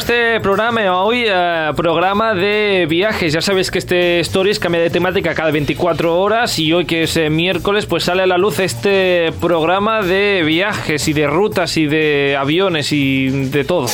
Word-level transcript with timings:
este 0.00 0.40
programa 0.40 0.80
hoy, 0.96 1.26
eh, 1.28 1.72
programa 1.76 2.32
de 2.32 2.86
viajes. 2.88 3.34
Ya 3.34 3.42
sabéis 3.42 3.70
que 3.70 3.78
este 3.78 4.18
Stories 4.20 4.58
cambia 4.58 4.80
de 4.80 4.88
temática 4.88 5.34
cada 5.34 5.50
24 5.50 6.18
horas 6.18 6.58
y 6.58 6.72
hoy 6.72 6.86
que 6.86 7.02
es 7.02 7.18
eh, 7.18 7.28
miércoles 7.28 7.84
pues 7.84 8.04
sale 8.04 8.22
a 8.22 8.26
la 8.26 8.38
luz 8.38 8.60
este 8.60 9.30
programa 9.42 10.00
de 10.00 10.42
viajes 10.42 11.06
y 11.06 11.12
de 11.12 11.26
rutas 11.26 11.76
y 11.76 11.84
de 11.84 12.34
aviones 12.38 12.92
y 12.92 13.28
de 13.28 13.62
todo. 13.64 13.88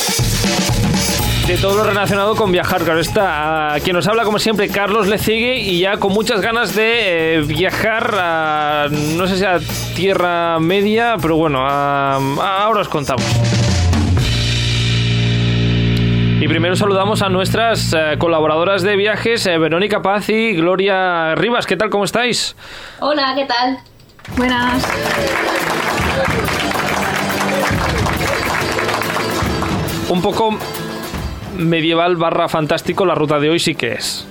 De 1.45 1.57
todo 1.57 1.75
lo 1.75 1.83
relacionado 1.83 2.37
con 2.37 2.53
viajar, 2.53 2.83
claro 2.83 3.01
está. 3.01 3.73
A 3.73 3.79
quien 3.81 3.93
nos 3.93 4.07
habla 4.07 4.23
como 4.23 4.39
siempre 4.39 4.69
Carlos 4.69 5.07
le 5.07 5.17
sigue 5.17 5.59
y 5.59 5.79
ya 5.79 5.97
con 5.97 6.13
muchas 6.13 6.39
ganas 6.39 6.73
de 6.73 7.35
eh, 7.35 7.41
viajar 7.41 8.15
a, 8.17 8.87
no 8.89 9.27
sé 9.27 9.37
si 9.37 9.43
a 9.43 9.59
Tierra 9.93 10.57
Media, 10.61 11.17
pero 11.21 11.35
bueno, 11.35 11.67
ahora 11.67 12.79
os 12.79 12.87
contamos. 12.87 13.25
Y 16.39 16.47
primero 16.47 16.75
saludamos 16.75 17.23
a 17.23 17.29
nuestras 17.29 17.93
eh, 17.93 18.15
colaboradoras 18.19 18.83
de 18.83 18.95
viajes, 18.95 19.45
eh, 19.47 19.57
Verónica 19.57 20.01
Paz 20.03 20.29
y 20.29 20.53
Gloria 20.53 21.33
Rivas. 21.35 21.65
¿Qué 21.65 21.75
tal? 21.75 21.89
¿Cómo 21.89 22.03
estáis? 22.03 22.55
Hola, 22.99 23.33
¿qué 23.35 23.45
tal? 23.45 23.79
Buenas. 24.37 24.83
Un 30.09 30.21
poco 30.21 30.57
medieval 31.57 32.15
barra 32.15 32.47
fantástico 32.47 33.05
la 33.05 33.15
ruta 33.15 33.39
de 33.39 33.49
hoy 33.49 33.59
sí 33.59 33.75
que 33.75 33.93
es. 33.93 34.25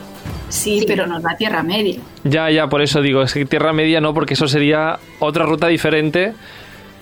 Sí, 0.48 0.80
Sí. 0.80 0.84
pero 0.86 1.06
nos 1.06 1.22
da 1.22 1.36
Tierra 1.36 1.62
Media. 1.62 2.00
Ya, 2.24 2.50
ya, 2.50 2.68
por 2.68 2.80
eso 2.80 3.02
digo, 3.02 3.22
es 3.22 3.34
que 3.34 3.44
Tierra 3.44 3.72
Media 3.72 4.00
no, 4.00 4.14
porque 4.14 4.34
eso 4.34 4.46
sería 4.46 4.98
otra 5.18 5.44
ruta 5.44 5.66
diferente. 5.66 6.34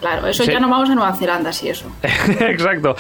Claro, 0.05 0.27
eso 0.27 0.45
Sí. 0.45 0.53
ya 0.53 0.61
no 0.61 0.69
vamos 0.69 0.91
a 0.91 0.95
Nueva 0.95 1.15
Zelanda, 1.15 1.51
sí, 1.51 1.69
eso. 1.71 1.87
Exacto. 2.03 2.95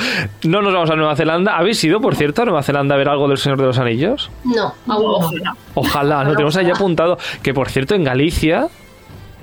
No 0.44 0.62
nos 0.62 0.72
vamos 0.72 0.88
a 0.90 0.96
Nueva 0.96 1.14
Zelanda. 1.16 1.54
¿Habéis 1.58 1.84
ido, 1.84 2.00
por 2.00 2.16
cierto, 2.16 2.40
a 2.40 2.44
Nueva 2.46 2.62
Zelanda 2.62 2.94
a 2.94 2.98
ver 2.98 3.10
algo 3.10 3.28
del 3.28 3.36
Señor 3.36 3.58
de 3.58 3.66
los 3.66 3.78
Anillos? 3.78 4.30
No, 4.44 4.72
aún 4.88 5.04
no. 5.04 5.16
Ojalá. 5.18 5.56
Ojalá, 5.74 6.24
no 6.24 6.30
tenemos 6.32 6.56
ahí 6.56 6.70
apuntado. 6.70 7.18
Que 7.42 7.52
por 7.52 7.68
cierto, 7.68 7.94
en 7.94 8.04
Galicia, 8.04 8.68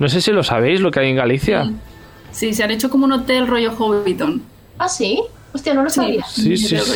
no 0.00 0.08
sé 0.08 0.20
si 0.20 0.32
lo 0.32 0.42
sabéis 0.42 0.80
lo 0.80 0.90
que 0.90 0.98
hay 0.98 1.10
en 1.10 1.16
Galicia. 1.16 1.70
Sí, 2.32 2.52
se 2.52 2.64
han 2.64 2.72
hecho 2.72 2.90
como 2.90 3.04
un 3.04 3.12
hotel 3.12 3.46
rollo 3.46 3.70
Hobbiton. 3.78 4.42
¿Ah, 4.78 4.88
sí? 4.88 5.22
Hostia, 5.54 5.74
no 5.74 5.84
lo 5.84 5.90
sabía. 5.90 6.24
Sí, 6.24 6.56
sí, 6.56 6.78
sí. 6.78 6.94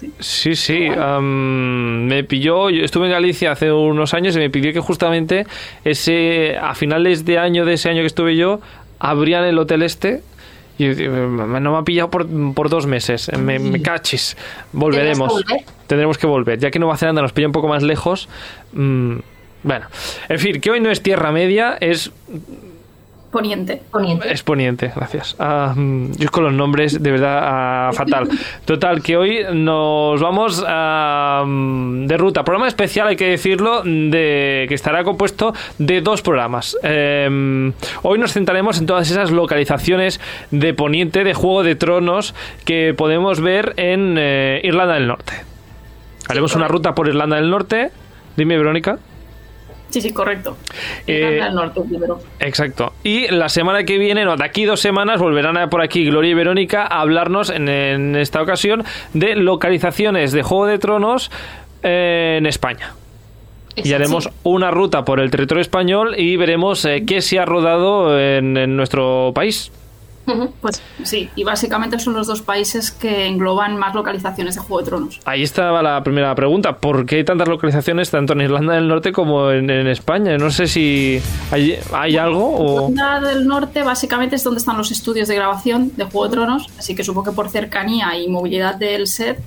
sí. 0.00 0.12
Sí, 0.18 0.56
sí. 0.56 0.86
am, 0.98 2.06
me 2.06 2.24
pilló. 2.24 2.70
Yo 2.70 2.82
estuve 2.82 3.06
en 3.06 3.12
Galicia 3.12 3.52
hace 3.52 3.70
unos 3.70 4.14
años 4.14 4.34
y 4.34 4.38
me 4.40 4.50
pidió 4.50 4.72
que 4.72 4.80
justamente 4.80 5.46
ese 5.84 6.56
a 6.56 6.74
finales 6.74 7.24
de 7.24 7.38
año 7.38 7.64
de 7.66 7.74
ese 7.74 7.90
año 7.90 8.00
que 8.00 8.06
estuve 8.06 8.34
yo 8.34 8.60
abrían 8.98 9.44
el 9.44 9.58
hotel 9.58 9.82
este. 9.82 10.22
Y 10.78 10.86
eh, 10.86 11.08
no 11.08 11.72
me 11.72 11.76
ha 11.76 11.82
pillado 11.82 12.10
por, 12.10 12.26
por 12.54 12.68
dos 12.68 12.86
meses. 12.86 13.30
Me, 13.36 13.58
me 13.58 13.82
cachis. 13.82 14.36
Volveremos. 14.72 15.28
Tendrás 15.28 15.44
que 15.44 15.52
volver. 15.52 15.86
Tendremos 15.86 16.18
que 16.18 16.26
volver. 16.26 16.58
Ya 16.58 16.70
que 16.70 16.78
Nueva 16.78 16.96
Zelanda 16.96 17.22
nos 17.22 17.32
pilla 17.32 17.48
un 17.48 17.52
poco 17.52 17.68
más 17.68 17.82
lejos. 17.82 18.28
mm, 18.72 19.16
bueno. 19.64 19.86
En 20.28 20.38
fin, 20.38 20.60
que 20.60 20.70
hoy 20.70 20.80
no 20.80 20.90
es 20.90 21.02
Tierra 21.02 21.32
Media, 21.32 21.76
es 21.80 22.12
Poniente. 23.30 23.82
Poniente. 23.90 24.32
es 24.32 24.42
Poniente, 24.42 24.90
gracias. 24.94 25.36
Ah, 25.38 25.74
mm, 25.76 26.12
yo 26.12 26.30
con 26.30 26.44
los 26.44 26.52
nombres, 26.52 27.02
de 27.02 27.10
verdad, 27.10 27.40
ah, 27.42 27.90
fatal. 27.92 28.28
Total, 28.64 29.02
que 29.02 29.18
hoy 29.18 29.40
nos 29.52 30.20
vamos 30.20 30.64
ah, 30.66 31.44
mm, 31.46 32.06
de 32.06 32.16
ruta. 32.16 32.42
Programa 32.42 32.68
especial, 32.68 33.08
hay 33.08 33.16
que 33.16 33.28
decirlo, 33.28 33.82
de 33.84 34.64
que 34.68 34.74
estará 34.74 35.04
compuesto 35.04 35.52
de 35.76 36.00
dos 36.00 36.22
programas. 36.22 36.78
Eh, 36.82 37.72
hoy 38.02 38.18
nos 38.18 38.32
centraremos 38.32 38.78
en 38.78 38.86
todas 38.86 39.10
esas 39.10 39.30
localizaciones 39.30 40.20
de 40.50 40.72
Poniente, 40.72 41.22
de 41.22 41.34
Juego 41.34 41.62
de 41.62 41.74
Tronos, 41.74 42.34
que 42.64 42.94
podemos 42.96 43.42
ver 43.42 43.74
en 43.76 44.16
eh, 44.18 44.60
Irlanda 44.64 44.94
del 44.94 45.06
Norte. 45.06 45.34
Haremos 46.28 46.54
una 46.54 46.68
ruta 46.68 46.94
por 46.94 47.08
Irlanda 47.08 47.36
del 47.36 47.50
Norte. 47.50 47.90
Dime, 48.36 48.56
Verónica. 48.56 48.98
Sí, 49.90 50.00
sí, 50.00 50.12
correcto. 50.12 50.56
Eh, 51.06 51.40
Norte 51.52 51.80
primero. 51.80 52.20
Exacto. 52.40 52.92
Y 53.02 53.28
la 53.28 53.48
semana 53.48 53.84
que 53.84 53.98
viene, 53.98 54.24
no, 54.24 54.36
de 54.36 54.44
aquí 54.44 54.64
dos 54.64 54.80
semanas, 54.80 55.20
volverán 55.20 55.56
a 55.56 55.70
por 55.70 55.82
aquí 55.82 56.04
Gloria 56.04 56.30
y 56.30 56.34
Verónica 56.34 56.82
a 56.82 57.00
hablarnos 57.00 57.50
en, 57.50 57.68
en 57.68 58.16
esta 58.16 58.42
ocasión 58.42 58.84
de 59.14 59.34
localizaciones 59.34 60.32
de 60.32 60.42
Juego 60.42 60.66
de 60.66 60.78
Tronos 60.78 61.30
eh, 61.82 62.36
en 62.38 62.46
España. 62.46 62.94
Y 63.76 63.92
haremos 63.92 64.28
una 64.42 64.70
ruta 64.72 65.04
por 65.04 65.20
el 65.20 65.30
territorio 65.30 65.62
español 65.62 66.14
y 66.18 66.36
veremos 66.36 66.84
eh, 66.84 67.04
qué 67.06 67.22
se 67.22 67.38
ha 67.38 67.44
rodado 67.44 68.18
en, 68.18 68.56
en 68.56 68.76
nuestro 68.76 69.30
país. 69.34 69.70
Pues 70.60 70.82
sí, 71.04 71.28
y 71.36 71.44
básicamente 71.44 71.98
son 71.98 72.14
los 72.14 72.26
dos 72.26 72.42
países 72.42 72.90
que 72.90 73.26
engloban 73.26 73.76
más 73.76 73.94
localizaciones 73.94 74.54
de 74.54 74.60
Juego 74.60 74.80
de 74.80 74.84
Tronos. 74.86 75.20
Ahí 75.24 75.42
estaba 75.42 75.82
la 75.82 76.02
primera 76.02 76.34
pregunta. 76.34 76.78
¿Por 76.78 77.06
qué 77.06 77.16
hay 77.16 77.24
tantas 77.24 77.48
localizaciones 77.48 78.10
tanto 78.10 78.32
en 78.34 78.42
Irlanda 78.42 78.74
del 78.74 78.88
Norte 78.88 79.12
como 79.12 79.50
en, 79.50 79.70
en 79.70 79.86
España? 79.86 80.36
No 80.38 80.50
sé 80.50 80.66
si 80.66 81.20
hay, 81.50 81.78
hay 81.92 82.16
algo 82.16 82.56
o... 82.56 82.90
Irlanda 82.90 83.20
del 83.20 83.46
Norte 83.46 83.82
básicamente 83.82 84.36
es 84.36 84.44
donde 84.44 84.58
están 84.58 84.76
los 84.76 84.90
estudios 84.90 85.28
de 85.28 85.34
grabación 85.34 85.92
de 85.96 86.04
Juego 86.04 86.28
de 86.28 86.30
Tronos, 86.32 86.66
así 86.78 86.94
que 86.94 87.04
supongo 87.04 87.30
que 87.30 87.36
por 87.36 87.48
cercanía 87.48 88.16
y 88.16 88.28
movilidad 88.28 88.74
del 88.74 89.06
set 89.06 89.40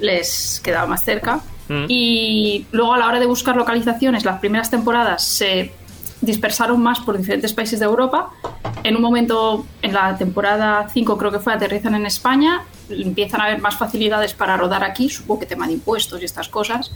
les 0.00 0.60
quedaba 0.62 0.86
más 0.86 1.04
cerca. 1.04 1.40
Mm. 1.68 1.84
Y 1.88 2.66
luego 2.72 2.94
a 2.94 2.98
la 2.98 3.06
hora 3.06 3.20
de 3.20 3.26
buscar 3.26 3.56
localizaciones, 3.56 4.24
las 4.24 4.38
primeras 4.40 4.70
temporadas 4.70 5.24
se 5.24 5.72
dispersaron 6.24 6.82
más 6.82 7.00
por 7.00 7.16
diferentes 7.16 7.52
países 7.52 7.78
de 7.78 7.84
Europa. 7.84 8.30
En 8.82 8.96
un 8.96 9.02
momento, 9.02 9.64
en 9.82 9.92
la 9.92 10.16
temporada 10.16 10.88
5 10.92 11.18
creo 11.18 11.30
que 11.30 11.38
fue, 11.38 11.52
aterrizan 11.52 11.94
en 11.94 12.06
España, 12.06 12.62
empiezan 12.90 13.40
a 13.40 13.44
haber 13.44 13.60
más 13.60 13.76
facilidades 13.76 14.34
para 14.34 14.56
rodar 14.56 14.84
aquí, 14.84 15.08
supongo 15.08 15.40
que 15.40 15.46
tema 15.46 15.66
de 15.66 15.74
impuestos 15.74 16.20
y 16.22 16.24
estas 16.24 16.48
cosas. 16.48 16.92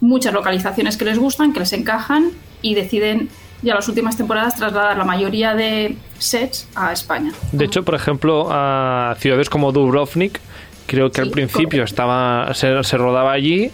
Muchas 0.00 0.32
localizaciones 0.32 0.96
que 0.96 1.04
les 1.04 1.18
gustan, 1.18 1.52
que 1.52 1.60
les 1.60 1.72
encajan 1.72 2.30
y 2.62 2.74
deciden 2.74 3.28
ya 3.62 3.74
las 3.74 3.88
últimas 3.88 4.16
temporadas 4.16 4.56
trasladar 4.56 4.96
la 4.96 5.04
mayoría 5.04 5.54
de 5.54 5.96
sets 6.18 6.68
a 6.74 6.92
España. 6.92 7.32
De 7.52 7.66
hecho, 7.66 7.84
por 7.84 7.94
ejemplo, 7.94 8.48
a 8.50 9.14
ciudades 9.18 9.50
como 9.50 9.72
Dubrovnik, 9.72 10.40
creo 10.86 11.10
que 11.10 11.16
Sí, 11.16 11.28
al 11.28 11.30
principio 11.30 11.68
correcto. 11.68 11.84
estaba 11.84 12.54
se, 12.54 12.82
se 12.82 12.96
rodaba 12.96 13.32
allí 13.32 13.70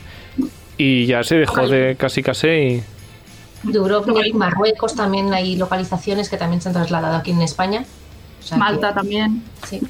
y 0.76 1.06
ya 1.06 1.22
se 1.22 1.36
dejó 1.36 1.68
de 1.68 1.96
casi 1.96 2.22
casi 2.22 2.48
y 2.48 2.82
Dubrovnik, 3.62 4.34
Marruecos 4.34 4.94
también 4.94 5.32
hay 5.34 5.56
localizaciones 5.56 6.28
que 6.28 6.36
también 6.36 6.60
se 6.60 6.68
han 6.68 6.74
trasladado 6.74 7.16
aquí 7.16 7.30
en 7.32 7.42
España. 7.42 7.84
O 8.38 8.42
sea 8.42 8.56
que- 8.56 8.60
Malta 8.60 8.94
también. 8.94 9.42
sí. 9.66 9.80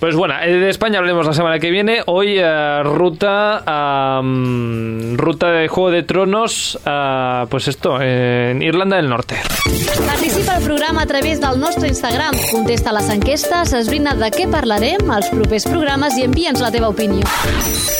pues 0.00 0.16
bueno, 0.16 0.34
eh, 0.42 0.52
de 0.52 0.68
España 0.68 0.98
hablaremos 0.98 1.24
la 1.26 1.32
semana 1.32 1.58
que 1.58 1.70
viene. 1.70 2.02
Hoy 2.06 2.36
eh, 2.38 2.82
ruta 2.82 3.62
am, 4.18 5.16
ruta 5.16 5.50
de 5.50 5.68
Juego 5.68 5.90
de 5.90 6.02
Tronos, 6.02 6.78
ah, 6.84 7.46
pues 7.48 7.68
esto 7.68 7.98
en 8.02 8.60
Irlanda 8.60 8.96
del 8.96 9.08
Norte. 9.08 9.36
Participa 10.06 10.56
al 10.56 10.62
programa 10.62 11.02
a 11.02 11.06
través 11.06 11.40
del 11.40 11.58
nostre 11.58 11.88
Instagram. 11.88 12.34
Contesta 12.52 12.92
les 12.92 13.08
enquestes, 13.08 13.72
esbrina 13.72 14.14
de 14.14 14.28
què 14.30 14.44
parlarem 14.50 15.08
als 15.10 15.30
propers 15.32 15.64
programes 15.64 16.18
i 16.18 16.26
envia'ns 16.28 16.60
la 16.60 16.70
teva 16.74 16.90
opinió. 16.92 17.24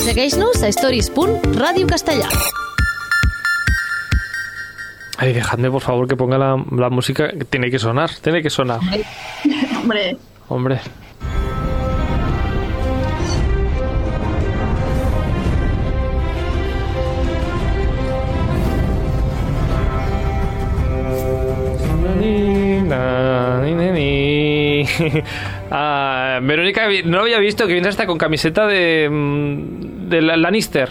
Segueix-nos 0.04 0.60
a 0.62 0.68
stories.radiocastellà. 0.68 2.28
Ay, 5.18 5.32
dejadme 5.32 5.70
por 5.70 5.80
favor 5.80 6.08
que 6.08 6.16
ponga 6.16 6.38
la, 6.38 6.62
la 6.76 6.90
música, 6.90 7.30
tiene 7.48 7.70
que 7.70 7.78
sonar, 7.78 8.10
tiene 8.20 8.42
que 8.42 8.50
sonar, 8.50 8.80
Hombre, 9.80 10.16
hombre. 10.48 10.80
Ah, 25.76 26.38
Verónica 26.42 26.86
no 27.04 27.16
lo 27.18 27.22
había 27.22 27.38
visto 27.40 27.66
que 27.66 27.72
viene 27.72 27.88
hasta 27.88 28.06
con 28.06 28.16
camiseta 28.16 28.66
de, 28.66 29.08
mm, 29.10 30.08
de 30.08 30.22
la- 30.22 30.36
Lannister. 30.36 30.90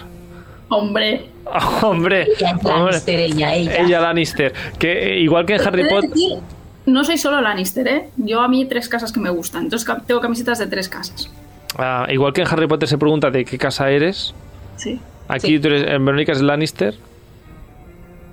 Hombre. 0.70 1.30
Hombre, 1.82 2.28
Ella 2.40 2.56
es. 2.58 2.64
Lannister, 2.64 3.20
ella, 3.20 3.54
ella. 3.56 3.76
Ella 3.82 4.00
Lannister. 4.02 4.54
Que 4.80 5.14
eh, 5.16 5.20
igual 5.20 5.46
que 5.46 5.56
en 5.56 5.62
Harry 5.68 5.88
Potter. 5.90 6.10
decir, 6.10 6.38
No 6.86 7.04
soy 7.04 7.18
solo 7.18 7.42
Lannister, 7.42 7.88
¿eh? 7.88 8.10
Yo 8.18 8.40
a 8.42 8.48
mí 8.48 8.66
tres 8.66 8.88
casas 8.88 9.12
que 9.12 9.20
me 9.20 9.30
gustan. 9.30 9.64
Entonces 9.66 9.88
tengo 10.08 10.22
camisetas 10.22 10.60
de 10.60 10.68
tres 10.68 10.88
casas. 10.90 11.30
ah, 11.78 12.08
igual 12.10 12.32
que 12.34 12.42
en 12.42 12.48
Harry 12.48 12.66
Potter 12.68 12.88
se 12.88 12.98
pregunta 12.98 13.30
de 13.30 13.44
qué 13.46 13.58
casa 13.58 13.90
eres. 13.92 14.34
Sí. 14.78 15.00
Aquí 15.28 15.48
Sí. 15.48 15.60
tú 15.60 15.68
eres, 15.68 15.86
en 15.88 16.04
Verónica 16.06 16.32
es 16.32 16.42
Lannister. 16.42 16.96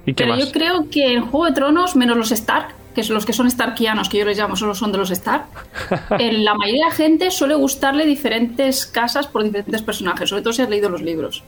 ¿Y 0.07 0.15
qué 0.15 0.25
Pero 0.25 0.37
más? 0.37 0.47
yo 0.47 0.53
creo 0.53 0.89
que 0.91 1.13
en 1.13 1.23
Juego 1.27 1.47
de 1.47 1.53
Tronos, 1.53 1.97
menos 1.97 2.17
los 2.17 2.33
Stark, 2.33 2.75
que 2.95 3.03
son 3.05 3.15
los 3.15 3.25
que 3.27 3.33
son 3.33 3.51
Starkianos, 3.51 4.09
que 4.09 4.19
yo 4.19 4.25
les 4.25 4.37
llamo, 4.39 4.57
solo 4.57 4.75
son 4.75 4.91
de 4.93 4.99
los 4.99 5.11
Stark, 5.11 5.45
en 6.19 6.45
la 6.45 6.55
mayoría 6.55 6.85
de 6.85 6.91
la 6.91 6.95
gente 6.97 7.31
suele 7.31 7.55
gustarle 7.55 8.05
diferentes 8.07 8.87
casas 8.87 9.27
por 9.27 9.43
diferentes 9.45 9.83
personajes, 9.83 10.29
sobre 10.29 10.43
todo 10.43 10.53
si 10.53 10.63
has 10.63 10.69
leído 10.71 10.89
los 10.89 11.03
libros. 11.03 11.45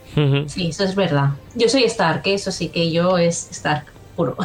Sí, 0.46 0.68
eso 0.68 0.84
es 0.84 0.94
verdad. 0.94 1.30
Yo 1.54 1.68
soy 1.68 1.84
Stark, 1.84 2.22
¿eh? 2.26 2.34
eso 2.34 2.52
sí 2.52 2.68
que 2.68 2.90
yo 2.92 3.18
es 3.18 3.48
Stark, 3.50 3.86
puro. 4.16 4.36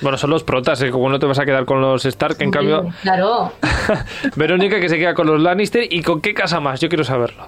Bueno, 0.00 0.18
son 0.18 0.30
los 0.30 0.42
protas, 0.42 0.82
¿eh? 0.82 0.90
como 0.90 1.08
no 1.08 1.18
te 1.18 1.26
vas 1.26 1.38
a 1.38 1.44
quedar 1.44 1.64
con 1.64 1.80
los 1.80 2.04
Stark. 2.04 2.36
En 2.40 2.50
cambio, 2.50 2.88
Claro. 3.02 3.52
Verónica 4.36 4.80
que 4.80 4.88
se 4.88 4.98
queda 4.98 5.14
con 5.14 5.26
los 5.26 5.40
Lannister. 5.40 5.86
¿Y 5.90 6.02
con 6.02 6.20
qué 6.20 6.34
casa 6.34 6.60
más? 6.60 6.80
Yo 6.80 6.88
quiero 6.88 7.04
saberlo. 7.04 7.46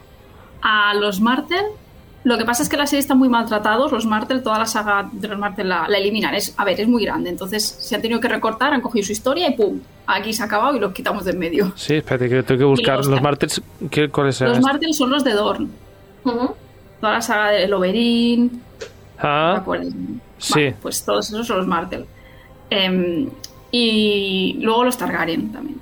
a 0.62 0.94
los 0.94 1.20
Martel. 1.20 1.64
Lo 2.24 2.38
que 2.38 2.44
pasa 2.46 2.62
es 2.62 2.70
que 2.70 2.76
la 2.78 2.86
serie 2.86 3.00
está 3.00 3.14
muy 3.14 3.28
maltratados. 3.28 3.92
Los 3.92 4.06
Martel, 4.06 4.42
toda 4.42 4.58
la 4.58 4.64
saga 4.66 5.08
de 5.12 5.28
los 5.28 5.38
Martel 5.38 5.68
la, 5.68 5.86
la 5.88 5.98
eliminan. 5.98 6.34
Es, 6.34 6.54
a 6.56 6.64
ver, 6.64 6.80
es 6.80 6.88
muy 6.88 7.04
grande. 7.04 7.28
Entonces 7.28 7.62
se 7.62 7.94
han 7.94 8.00
tenido 8.02 8.18
que 8.18 8.28
recortar, 8.28 8.72
han 8.72 8.80
cogido 8.80 9.04
su 9.04 9.12
historia 9.12 9.48
y 9.48 9.52
¡pum! 9.54 9.78
Aquí 10.06 10.32
se 10.32 10.42
ha 10.42 10.46
acabado 10.46 10.74
y 10.74 10.80
los 10.80 10.92
quitamos 10.92 11.24
de 11.26 11.32
en 11.32 11.38
medio. 11.38 11.72
Sí, 11.76 11.96
espérate, 11.96 12.28
que 12.30 12.42
tengo 12.42 12.58
que 12.58 12.64
buscar 12.64 12.96
los- 12.96 13.08
los 13.08 13.20
martes. 13.20 13.60
¿qué, 13.90 14.08
¿Cuáles 14.08 14.40
eran? 14.40 14.54
Los 14.54 14.62
Martel 14.62 14.94
son 14.94 15.10
los 15.10 15.22
de 15.22 15.32
Dorn. 15.32 15.70
Toda 16.24 17.12
la 17.12 17.20
saga 17.20 17.50
de 17.50 17.72
Oberyn, 17.74 18.48
¿te 18.78 18.86
Ah, 19.18 19.62
sí. 20.38 20.52
Vale, 20.54 20.76
pues 20.80 21.04
todos 21.04 21.28
esos 21.28 21.46
son 21.46 21.58
los 21.58 21.66
Martel. 21.66 22.06
Em, 22.70 23.28
y 23.70 24.56
luego 24.62 24.84
los 24.84 24.96
Targaryen 24.96 25.52
también. 25.52 25.78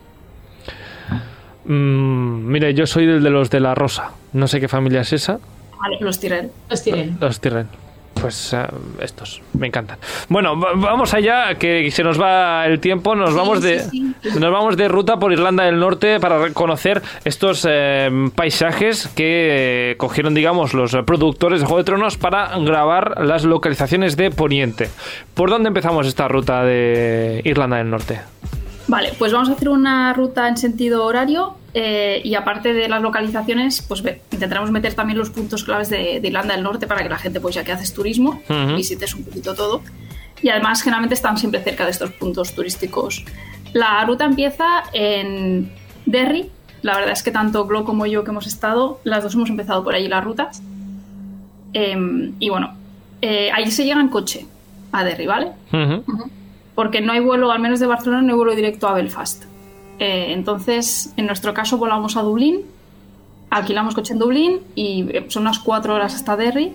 Mm, 1.64 2.46
mire, 2.50 2.74
yo 2.74 2.86
soy 2.86 3.06
del 3.06 3.22
de 3.22 3.30
los 3.30 3.48
de 3.50 3.60
la 3.60 3.74
Rosa. 3.74 4.10
No 4.32 4.48
sé 4.48 4.60
qué 4.60 4.66
familia 4.68 5.02
es 5.02 5.12
esa. 5.12 5.38
Vale, 5.82 5.96
los 6.00 6.18
Tyrell. 6.20 6.50
Los 6.70 6.82
Tyrell. 6.82 7.12
Los 7.20 7.40
Tyrell. 7.40 7.66
Pues 8.14 8.52
eh, 8.52 8.58
estos, 9.00 9.40
me 9.58 9.66
encantan. 9.66 9.98
Bueno, 10.28 10.56
va- 10.60 10.74
vamos 10.76 11.12
allá, 11.12 11.54
que 11.56 11.90
se 11.90 12.04
nos 12.04 12.20
va 12.20 12.64
el 12.66 12.78
tiempo. 12.78 13.16
Nos 13.16 13.30
Sí, 13.30 13.36
vamos 13.36 13.58
sí, 13.60 13.64
de 13.66 13.80
sí. 13.80 14.14
nos 14.38 14.52
vamos 14.52 14.76
de 14.76 14.86
ruta 14.86 15.16
por 15.16 15.32
Irlanda 15.32 15.64
del 15.64 15.80
Norte 15.80 16.20
para 16.20 16.50
conocer 16.52 17.02
estos 17.24 17.66
eh, 17.68 18.10
paisajes 18.36 19.08
que 19.16 19.92
eh, 19.92 19.96
cogieron, 19.96 20.34
digamos, 20.34 20.72
los 20.72 20.92
productores 21.04 21.60
de 21.60 21.66
Juego 21.66 21.78
de 21.78 21.84
Tronos 21.84 22.16
para 22.16 22.56
grabar 22.60 23.24
las 23.24 23.44
localizaciones 23.44 24.16
de 24.16 24.30
Poniente. 24.30 24.88
¿Por 25.34 25.50
dónde 25.50 25.68
empezamos 25.68 26.06
esta 26.06 26.28
ruta 26.28 26.62
de 26.62 27.40
Irlanda 27.44 27.78
del 27.78 27.90
Norte? 27.90 28.20
Vale, 28.88 29.12
pues 29.18 29.32
vamos 29.32 29.48
a 29.48 29.52
hacer 29.52 29.68
una 29.68 30.12
ruta 30.12 30.48
en 30.48 30.56
sentido 30.56 31.04
horario 31.04 31.54
eh, 31.72 32.20
y 32.24 32.34
aparte 32.34 32.72
de 32.74 32.88
las 32.88 33.00
localizaciones, 33.00 33.80
pues 33.82 34.02
ve- 34.02 34.20
intentaremos 34.30 34.70
meter 34.70 34.94
también 34.94 35.18
los 35.18 35.30
puntos 35.30 35.64
claves 35.64 35.88
de, 35.88 36.20
de 36.20 36.28
Irlanda 36.28 36.54
del 36.54 36.62
Norte 36.64 36.86
para 36.86 37.02
que 37.02 37.08
la 37.08 37.16
gente, 37.18 37.40
pues 37.40 37.54
ya 37.54 37.64
que 37.64 37.72
haces 37.72 37.94
turismo, 37.94 38.42
Ujú. 38.48 38.76
visites 38.76 39.14
un 39.14 39.24
poquito 39.24 39.54
todo. 39.54 39.82
Y 40.42 40.48
además, 40.48 40.82
generalmente 40.82 41.14
están 41.14 41.38
siempre 41.38 41.62
cerca 41.62 41.84
de 41.84 41.92
estos 41.92 42.10
puntos 42.10 42.54
turísticos. 42.54 43.24
La 43.72 44.04
ruta 44.04 44.24
empieza 44.24 44.82
en 44.92 45.70
Derry. 46.04 46.50
La 46.82 46.96
verdad 46.96 47.12
es 47.12 47.22
que 47.22 47.30
tanto 47.30 47.64
Glo 47.66 47.84
como 47.84 48.06
yo 48.06 48.24
que 48.24 48.30
hemos 48.32 48.48
estado, 48.48 49.00
las 49.04 49.22
dos 49.22 49.34
hemos 49.36 49.48
empezado 49.48 49.84
por 49.84 49.94
allí 49.94 50.08
la 50.08 50.20
ruta. 50.20 50.50
Em, 51.72 52.32
y 52.38 52.48
bueno, 52.50 52.74
eh, 53.22 53.50
ahí 53.54 53.70
se 53.70 53.84
llega 53.84 54.00
en 54.00 54.08
coche 54.08 54.44
a 54.90 55.04
Derry, 55.04 55.26
¿vale? 55.26 55.52
Ujú. 55.72 56.04
Porque 56.74 57.00
no 57.00 57.12
hay 57.12 57.20
vuelo, 57.20 57.50
al 57.50 57.60
menos 57.60 57.80
de 57.80 57.86
Barcelona, 57.86 58.22
no 58.22 58.32
hay 58.32 58.36
vuelo 58.36 58.54
directo 58.54 58.88
a 58.88 58.94
Belfast. 58.94 59.44
Eh, 59.98 60.32
entonces, 60.32 61.12
en 61.16 61.26
nuestro 61.26 61.54
caso, 61.54 61.78
volamos 61.78 62.16
a 62.16 62.22
Dublín, 62.22 62.62
alquilamos 63.50 63.94
coche 63.94 64.14
en 64.14 64.18
Dublín 64.18 64.60
y 64.74 65.06
eh, 65.10 65.26
son 65.28 65.42
unas 65.42 65.58
cuatro 65.58 65.94
horas 65.94 66.14
hasta 66.14 66.36
Derry 66.36 66.72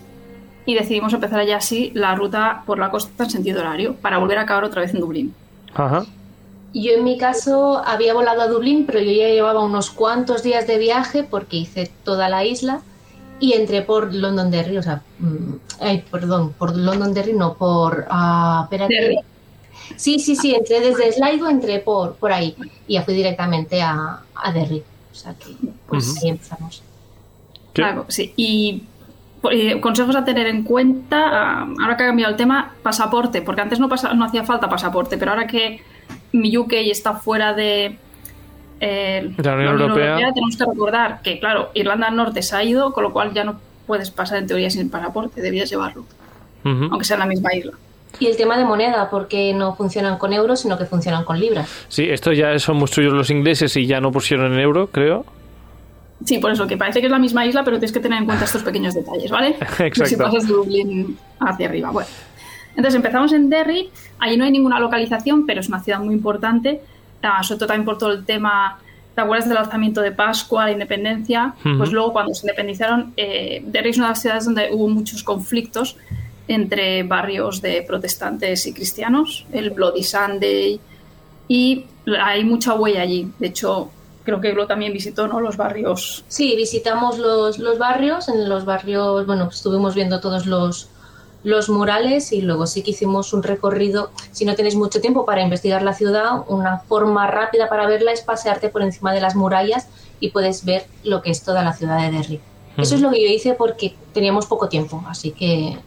y 0.66 0.76
decidimos 0.76 1.14
empezar 1.14 1.46
ya 1.46 1.58
así 1.58 1.92
la 1.94 2.14
ruta 2.16 2.64
por 2.66 2.78
la 2.78 2.92
costa 2.92 3.24
en 3.24 3.30
sentido 3.30 3.62
horario 3.62 3.96
para 3.96 4.18
volver 4.18 4.38
a 4.38 4.42
acabar 4.42 4.64
otra 4.64 4.82
vez 4.82 4.94
en 4.94 5.00
Dublín. 5.00 5.34
Ajá. 5.74 6.06
Yo 6.74 6.92
en 6.92 7.04
mi 7.04 7.18
caso 7.18 7.82
había 7.84 8.14
volado 8.14 8.42
a 8.42 8.48
Dublín, 8.48 8.86
pero 8.86 9.00
yo 9.00 9.12
ya 9.12 9.30
llevaba 9.30 9.64
unos 9.64 9.90
cuantos 9.90 10.44
días 10.44 10.68
de 10.68 10.78
viaje 10.78 11.24
porque 11.24 11.58
hice 11.58 11.90
toda 12.04 12.30
la 12.30 12.46
isla 12.46 12.82
y 13.40 13.54
entré 13.54 13.82
por 13.82 14.14
Londonderry, 14.14 14.78
o 14.78 14.84
sea, 14.84 15.02
mm, 15.20 15.54
ay, 15.80 16.04
perdón, 16.12 16.54
por 16.54 16.76
Londonderry, 16.76 17.34
no, 17.34 17.54
por, 17.54 18.06
ah, 18.10 18.62
espérate. 18.66 18.94
Derry. 18.94 19.20
Sí, 19.95 20.19
sí, 20.19 20.36
sí, 20.36 20.54
entré 20.54 20.80
desde 20.81 21.12
Sligo, 21.13 21.48
entré 21.48 21.80
por, 21.80 22.16
por 22.16 22.31
ahí 22.31 22.56
y 22.88 22.94
ya 22.95 23.04
fui 23.04 23.13
directamente 23.13 23.81
a, 23.81 24.19
a 24.36 24.51
Derry. 24.51 24.84
O 25.12 25.16
sea 25.16 25.34
que, 25.34 25.56
pues 25.88 26.22
ahí 26.24 26.30
empezamos. 26.30 26.84
Claro, 27.74 28.06
sí. 28.10 28.34
Y 28.36 28.84
eh, 29.51 29.80
consejos 29.80 30.16
a 30.16 30.25
tener 30.25 30.48
en 30.48 30.63
cuenta, 30.63 31.18
ah, 31.31 31.68
ahora 31.81 31.95
que 31.98 32.04
ha 32.04 32.07
cambiado 32.07 32.31
el 32.31 32.38
tema, 32.38 32.74
pasaporte, 32.84 33.42
porque 33.42 33.62
antes 33.62 33.80
no, 33.80 33.88
pasa- 33.88 34.13
no 34.13 34.25
hacía 34.25 34.44
falta 34.44 34.68
pasaporte, 34.69 35.18
pero 35.18 35.31
ahora 35.31 35.48
que 35.48 35.81
mi 36.34 36.56
UK 36.57 36.74
está 36.74 37.13
fuera 37.13 37.54
de 37.54 37.98
eh, 38.80 39.34
la 39.74 39.74
Unión 39.74 39.89
Europea. 40.10 40.34
tenemos 40.34 40.57
que 40.57 40.66
recordar 40.66 41.22
que, 41.22 41.39
claro, 41.39 41.72
Irlanda 41.74 42.07
del 42.07 42.16
Norte 42.16 42.42
se 42.42 42.56
ha 42.56 42.63
ido, 42.63 42.94
con 42.94 43.04
lo 43.04 43.13
cual 43.13 43.34
ya 43.34 43.44
no 43.44 43.60
puedes 43.88 44.12
pasar 44.12 44.38
en 44.39 44.48
teoría 44.48 44.69
sin 44.69 44.89
pasaporte, 44.89 45.42
debías 45.42 45.69
llevarlo, 45.69 46.06
aunque 46.92 47.06
sea 47.06 47.16
en 47.16 47.19
la 47.22 47.25
misma 47.28 47.54
isla. 47.56 47.72
Y 48.19 48.27
el 48.27 48.38
tema 48.38 48.57
de 48.57 48.65
moneda, 48.65 49.09
porque 49.09 49.54
no 49.54 49.75
funcionan 49.75 50.18
con 50.18 50.33
euros, 50.33 50.62
sino 50.62 50.77
que 50.77 50.86
funcionan 50.86 51.24
con 51.24 51.39
libras. 51.39 51.69
Sí, 51.88 52.09
esto 52.09 52.31
ya 52.33 52.57
son 52.59 52.77
muy 52.77 52.88
suyos 52.88 53.13
los 53.13 53.30
ingleses 53.30 53.75
y 53.77 53.86
ya 53.86 54.01
no 54.01 54.12
pusieron 54.12 54.54
en 54.54 54.59
euro, 54.59 54.88
creo. 54.88 55.25
Sí, 56.25 56.39
por 56.39 56.51
eso, 56.51 56.65
que 56.65 56.77
parece 56.77 57.00
que 57.00 57.06
es 57.06 57.12
la 57.12 57.19
misma 57.19 57.45
isla, 57.45 57.63
pero 57.63 57.77
tienes 57.77 57.92
que 57.92 58.00
tener 58.00 58.19
en 58.19 58.25
cuenta 58.25 58.45
estos 58.45 58.63
pequeños 58.63 58.95
detalles, 58.95 59.30
¿vale? 59.30 59.50
Exacto. 59.80 60.06
Si 60.06 60.15
pasas 60.15 60.48
de 60.48 60.54
Dublín 60.54 61.18
hacia 61.39 61.68
arriba. 61.68 61.92
Bueno, 61.92 62.09
entonces 62.69 62.95
empezamos 62.95 63.33
en 63.33 63.50
Derry. 63.50 63.89
Allí 64.19 64.36
no 64.36 64.45
hay 64.45 64.51
ninguna 64.51 64.80
localización, 64.80 65.45
pero 65.45 65.60
es 65.60 65.68
una 65.68 65.80
ciudad 65.80 66.00
muy 66.00 66.15
importante. 66.15 66.81
Ah, 67.21 67.44
sobre 67.44 67.60
todo 67.60 67.68
también 67.68 67.86
por 67.86 67.98
todo 67.98 68.13
el 68.13 68.25
tema. 68.25 68.80
¿Te 69.13 69.21
acuerdas 69.21 69.50
del 69.50 69.57
alzamiento 69.57 70.01
de 70.01 70.12
Pascua, 70.12 70.65
la 70.65 70.71
independencia? 70.71 71.56
Pues 71.77 71.92
luego, 71.92 72.13
cuando 72.13 72.36
se 72.36 72.45
independizaron, 72.45 73.13
eh, 73.18 73.63
Derry 73.65 73.89
es 73.89 73.98
una 73.98 74.07
de 74.07 74.12
las 74.12 74.21
ciudades 74.21 74.45
donde 74.45 74.69
hubo 74.71 74.88
muchos 74.89 75.24
conflictos 75.24 75.98
entre 76.48 77.04
barrios 77.04 77.62
de 77.62 77.82
protestantes 77.82 78.66
y 78.68 78.74
cristianos, 78.74 79.46
el 79.52 79.72
Bloody 79.72 80.04
Sunday, 80.04 80.80
y 81.48 81.86
hay 82.20 82.44
mucha 82.44 82.74
huella 82.74 83.02
allí. 83.02 83.32
De 83.40 83.48
hecho, 83.48 83.90
creo 84.24 84.42
que 84.42 84.52
Glo 84.52 84.68
también 84.68 84.94
visitó 84.94 85.28
¿no? 85.28 85.40
los 85.40 85.58
barrios. 85.58 86.26
Sí, 86.28 86.56
visitamos 86.56 87.18
los, 87.18 87.60
los 87.60 87.78
barrios, 87.78 88.28
en 88.30 88.50
los 88.50 88.66
barrios, 88.66 89.26
bueno, 89.26 89.50
estuvimos 89.50 89.96
viendo 89.96 90.20
todos 90.20 90.46
los, 90.46 90.90
los 91.44 91.70
murales 91.70 92.34
y 92.34 92.42
luego 92.42 92.68
sí 92.68 92.82
que 92.82 92.92
hicimos 92.92 93.34
un 93.34 93.42
recorrido, 93.44 94.12
si 94.32 94.44
no 94.44 94.56
tenéis 94.56 94.76
mucho 94.76 95.00
tiempo 95.00 95.26
para 95.26 95.42
investigar 95.42 95.82
la 95.82 95.94
ciudad, 95.94 96.44
una 96.48 96.80
forma 96.80 97.28
rápida 97.28 97.70
para 97.70 97.88
verla 97.88 98.12
es 98.12 98.22
pasearte 98.22 98.70
por 98.70 98.82
encima 98.82 99.14
de 99.14 99.22
las 99.22 99.36
murallas 99.36 99.88
y 100.20 100.32
puedes 100.32 100.66
ver 100.66 100.86
lo 101.06 101.22
que 101.22 101.32
es 101.32 101.44
toda 101.44 101.64
la 101.64 101.74
ciudad 101.74 102.00
de 102.00 102.12
Derry. 102.12 102.42
Eso 102.78 102.96
es 102.96 103.02
lo 103.02 103.10
que 103.10 103.24
yo 103.24 103.34
hice 103.34 103.54
porque 103.54 103.96
teníamos 104.14 104.46
poco 104.46 104.70
tiempo, 104.70 105.04
así 105.08 105.32
que... 105.32 105.78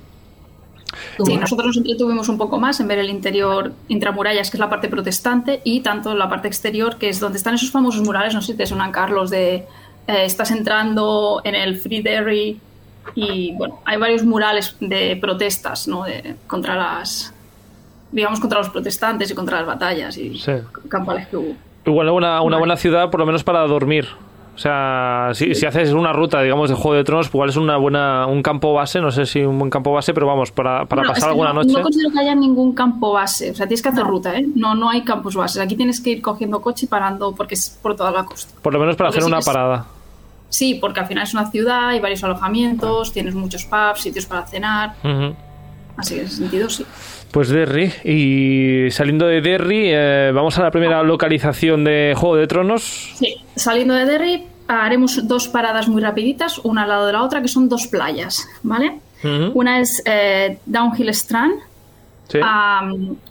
Sí, 1.24 1.36
nosotros 1.36 1.68
nos 1.68 1.76
entretuvimos 1.76 2.28
un 2.28 2.38
poco 2.38 2.58
más 2.58 2.80
en 2.80 2.88
ver 2.88 2.98
el 2.98 3.10
interior 3.10 3.72
intramurallas, 3.88 4.50
que 4.50 4.56
es 4.56 4.60
la 4.60 4.68
parte 4.68 4.88
protestante, 4.88 5.60
y 5.64 5.80
tanto 5.80 6.14
la 6.14 6.28
parte 6.28 6.48
exterior, 6.48 6.96
que 6.96 7.08
es 7.08 7.20
donde 7.20 7.38
están 7.38 7.54
esos 7.54 7.70
famosos 7.70 8.02
murales, 8.02 8.34
no 8.34 8.40
sé 8.42 8.52
si 8.52 8.58
te 8.58 8.66
suenan, 8.66 8.90
Carlos, 8.92 9.30
de 9.30 9.54
eh, 9.54 9.66
estás 10.24 10.50
entrando 10.50 11.40
en 11.44 11.54
el 11.54 11.78
Free 11.78 12.02
Derry 12.02 12.60
y 13.14 13.52
bueno, 13.56 13.80
hay 13.84 13.96
varios 13.98 14.24
murales 14.24 14.76
de 14.80 15.16
protestas, 15.20 15.86
¿no? 15.88 16.04
De, 16.04 16.36
contra 16.46 16.74
las, 16.76 17.32
digamos, 18.12 18.40
contra 18.40 18.58
los 18.58 18.68
protestantes 18.70 19.30
y 19.30 19.34
contra 19.34 19.58
las 19.58 19.66
batallas 19.66 20.16
y 20.16 20.38
Sí. 20.38 20.52
campales 20.88 21.28
que 21.28 21.36
hubo. 21.36 21.54
Igual 21.86 22.10
una, 22.10 22.40
una 22.42 22.58
buena 22.58 22.76
ciudad, 22.76 23.10
por 23.10 23.20
lo 23.20 23.26
menos 23.26 23.42
para 23.44 23.60
dormir. 23.66 24.06
O 24.54 24.58
sea, 24.58 25.30
si, 25.32 25.54
si 25.54 25.64
haces 25.64 25.92
una 25.92 26.12
ruta, 26.12 26.42
digamos, 26.42 26.68
de 26.68 26.74
Juego 26.76 26.94
de 26.94 27.04
Tronos, 27.04 27.28
pues 27.28 27.34
igual 27.34 27.48
es 27.50 27.56
una 27.56 27.76
buena, 27.78 28.26
un 28.26 28.42
campo 28.42 28.74
base, 28.74 29.00
no 29.00 29.10
sé 29.10 29.24
si 29.24 29.40
un 29.40 29.58
buen 29.58 29.70
campo 29.70 29.92
base, 29.92 30.12
pero 30.12 30.26
vamos, 30.26 30.52
para, 30.52 30.84
para 30.84 31.02
es 31.02 31.08
pasar 31.08 31.22
que 31.24 31.28
alguna 31.30 31.48
no, 31.54 31.62
noche. 31.62 31.72
No 31.72 31.82
considero 31.82 32.10
que 32.10 32.18
haya 32.20 32.34
ningún 32.34 32.74
campo 32.74 33.12
base. 33.12 33.52
O 33.52 33.54
sea, 33.54 33.66
tienes 33.66 33.80
que 33.80 33.88
hacer 33.88 34.04
ruta, 34.04 34.36
¿eh? 34.36 34.46
No, 34.54 34.74
no 34.74 34.90
hay 34.90 35.02
campos 35.02 35.34
bases. 35.34 35.62
Aquí 35.62 35.76
tienes 35.76 36.00
que 36.00 36.10
ir 36.10 36.20
cogiendo 36.22 36.60
coche 36.60 36.84
y 36.86 36.88
parando 36.88 37.32
porque 37.34 37.54
es 37.54 37.78
por 37.80 37.96
toda 37.96 38.10
la 38.10 38.24
costa. 38.24 38.52
Por 38.60 38.72
lo 38.74 38.80
menos 38.80 38.96
para 38.96 39.08
Porque 39.08 39.18
hacer 39.20 39.22
sí 39.24 39.30
una 39.30 39.38
es- 39.38 39.46
parada. 39.46 39.86
Sí, 40.50 40.74
porque 40.80 40.98
al 41.00 41.06
final 41.06 41.22
es 41.24 41.32
una 41.32 41.48
ciudad, 41.50 41.88
hay 41.90 42.00
varios 42.00 42.22
alojamientos, 42.24 43.12
tienes 43.12 43.34
muchos 43.36 43.64
pubs, 43.64 44.00
sitios 44.00 44.26
para 44.26 44.46
cenar. 44.46 44.94
Así 45.96 46.14
que 46.16 46.20
en 46.22 46.26
ese 46.26 46.36
sentido 46.36 46.68
sí. 46.68 46.84
Pues 47.30 47.48
Derry. 47.48 47.92
Y 48.04 48.90
saliendo 48.90 49.26
de 49.26 49.40
Derry, 49.40 49.84
eh, 49.92 50.32
vamos 50.34 50.58
a 50.58 50.62
la 50.62 50.70
primera 50.70 51.02
localización 51.02 51.84
de 51.84 52.14
Juego 52.16 52.36
de 52.36 52.46
Tronos. 52.46 53.12
Sí, 53.14 53.36
saliendo 53.54 53.94
de 53.94 54.04
Derry 54.04 54.44
haremos 54.66 55.26
dos 55.26 55.48
paradas 55.48 55.88
muy 55.88 56.00
rapiditas, 56.00 56.58
una 56.58 56.82
al 56.82 56.88
lado 56.88 57.06
de 57.06 57.12
la 57.12 57.22
otra, 57.22 57.42
que 57.42 57.48
son 57.48 57.68
dos 57.68 57.86
playas, 57.88 58.48
¿vale? 58.62 59.00
Una 59.54 59.80
es 59.80 60.02
eh, 60.06 60.58
Downhill 60.64 61.08
Strand. 61.10 61.54
Sí. 62.28 62.38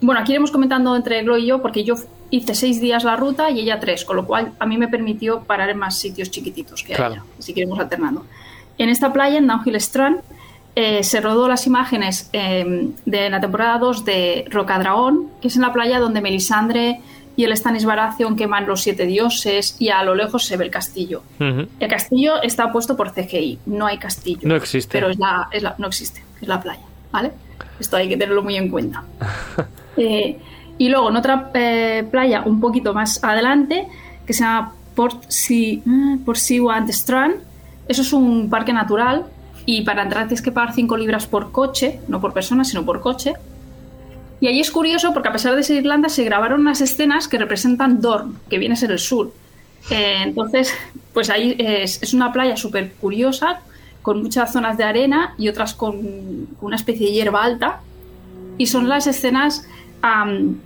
Bueno, 0.01 0.19
aquí 0.21 0.33
iremos 0.33 0.51
comentando 0.51 0.95
entre 0.95 1.23
Glo 1.23 1.37
y 1.37 1.47
yo, 1.47 1.61
porque 1.61 1.83
yo 1.83 1.95
hice 2.29 2.53
seis 2.53 2.79
días 2.79 3.03
la 3.05 3.15
ruta 3.15 3.49
y 3.49 3.61
ella 3.61 3.79
tres, 3.79 4.05
con 4.05 4.17
lo 4.17 4.25
cual 4.25 4.51
a 4.59 4.65
mí 4.65 4.77
me 4.77 4.87
permitió 4.87 5.41
parar 5.41 5.69
en 5.69 5.77
más 5.79 5.97
sitios 5.97 6.29
chiquititos 6.29 6.83
que 6.83 6.93
Claro. 6.93 7.13
haya, 7.13 7.23
así 7.39 7.53
que 7.53 7.61
iremos 7.61 7.79
alternando. 7.79 8.25
En 8.77 8.89
esta 8.89 9.11
playa, 9.11 9.37
en 9.39 9.47
Downhill 9.47 9.75
Strand, 9.77 10.19
eh, 10.75 11.03
se 11.03 11.19
rodó 11.21 11.47
las 11.47 11.65
imágenes 11.67 12.29
eh, 12.33 12.89
de 13.05 13.29
la 13.29 13.39
temporada 13.41 13.77
2 13.79 14.05
de 14.05 14.45
Rocadragón, 14.49 15.27
que 15.41 15.47
es 15.49 15.55
en 15.55 15.61
la 15.63 15.73
playa 15.73 15.99
donde 15.99 16.21
Melisandre 16.21 17.01
y 17.35 17.43
el 17.45 17.55
Stannis 17.55 17.85
Baratheon 17.85 18.35
queman 18.35 18.67
los 18.67 18.81
siete 18.81 19.05
dioses 19.05 19.75
y 19.79 19.89
a 19.89 20.03
lo 20.03 20.13
lejos 20.15 20.45
se 20.45 20.57
ve 20.57 20.65
el 20.65 20.71
castillo. 20.71 21.23
El 21.39 21.88
castillo 21.89 22.41
está 22.41 22.71
puesto 22.71 22.97
por 22.97 23.13
CGI, 23.13 23.59
no 23.65 23.85
hay 23.88 23.97
castillo. 23.97 24.41
No 24.43 24.55
existe. 24.55 24.91
Pero 24.91 25.09
es 25.09 25.17
la, 25.17 25.47
es 25.51 25.63
la- 25.63 25.75
no 25.77 25.88
existe, 25.88 26.21
es 26.41 26.47
la 26.47 26.59
playa, 26.61 26.81
¿vale? 27.11 27.31
Esto 27.79 27.95
hay 27.95 28.09
que 28.09 28.17
tenerlo 28.17 28.43
muy 28.43 28.55
en 28.57 28.69
cuenta. 28.69 29.03
Eh, 29.97 30.38
y 30.77 30.88
luego 30.88 31.09
en 31.09 31.17
otra 31.17 31.51
eh, 31.53 32.07
playa 32.09 32.43
un 32.45 32.61
poquito 32.61 32.93
más 32.93 33.21
adelante, 33.21 33.85
que 34.25 34.31
se 34.31 34.45
llama 34.45 34.73
Port, 34.95 35.25
si, 35.27 35.83
eh, 35.85 36.17
Port 36.23 36.38
Siwant 36.38 36.89
Strand, 36.89 37.35
Eso 37.85 38.01
es 38.03 38.13
un 38.13 38.49
parque 38.49 38.71
natural 38.71 39.25
y 39.65 39.81
para 39.81 40.03
entrar 40.03 40.27
tienes 40.27 40.41
que 40.41 40.51
pagar 40.51 40.73
5 40.73 40.97
libras 40.97 41.27
por 41.27 41.51
coche, 41.51 41.99
no 42.07 42.19
por 42.21 42.33
persona, 42.33 42.63
sino 42.63 42.85
por 42.85 43.01
coche. 43.01 43.33
Y 44.41 44.47
ahí 44.47 44.59
es 44.59 44.71
curioso 44.71 45.13
porque 45.13 45.29
a 45.29 45.31
pesar 45.31 45.55
de 45.55 45.63
ser 45.63 45.77
Irlanda 45.77 46.09
se 46.09 46.23
grabaron 46.23 46.61
unas 46.61 46.81
escenas 46.81 47.27
que 47.27 47.37
representan 47.37 48.01
Dorn, 48.01 48.39
que 48.49 48.57
viene 48.57 48.73
a 48.73 48.77
ser 48.77 48.91
el 48.91 48.99
sur. 48.99 49.33
Eh, 49.89 50.21
entonces, 50.23 50.73
pues 51.13 51.29
ahí 51.29 51.55
es, 51.57 52.13
una 52.13 52.31
playa 52.31 52.55
súper 52.55 52.93
curiosa, 52.93 53.61
con 54.01 54.23
muchas 54.23 54.51
zonas 54.51 54.77
de 54.77 54.85
arena 54.85 55.33
y 55.37 55.49
otras 55.49 55.73
con, 55.73 56.47
una 56.61 56.75
especie 56.75 57.07
de 57.07 57.13
hierba 57.13 57.43
alta. 57.43 57.81
Y 58.57 58.67
son 58.67 58.87
las 58.87 59.07
escenas 59.07 59.65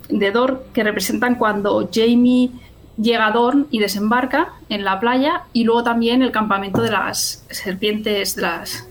de 0.10 0.32
Dorn 0.32 0.60
que 0.74 0.84
representan 0.84 1.36
cuando 1.36 1.90
Jamie 1.92 2.52
llega 2.98 3.28
a 3.28 3.32
Dorn 3.32 3.68
y 3.72 3.80
desembarca 3.80 4.50
en 4.70 4.84
la 4.84 5.00
playa 5.00 5.44
y 5.54 5.64
luego 5.64 5.84
también 5.84 6.22
el 6.22 6.32
campamento 6.32 6.82
de 6.82 6.92
las 6.92 7.46
serpientes, 7.50 8.36
de 8.36 8.42
las 8.42 8.88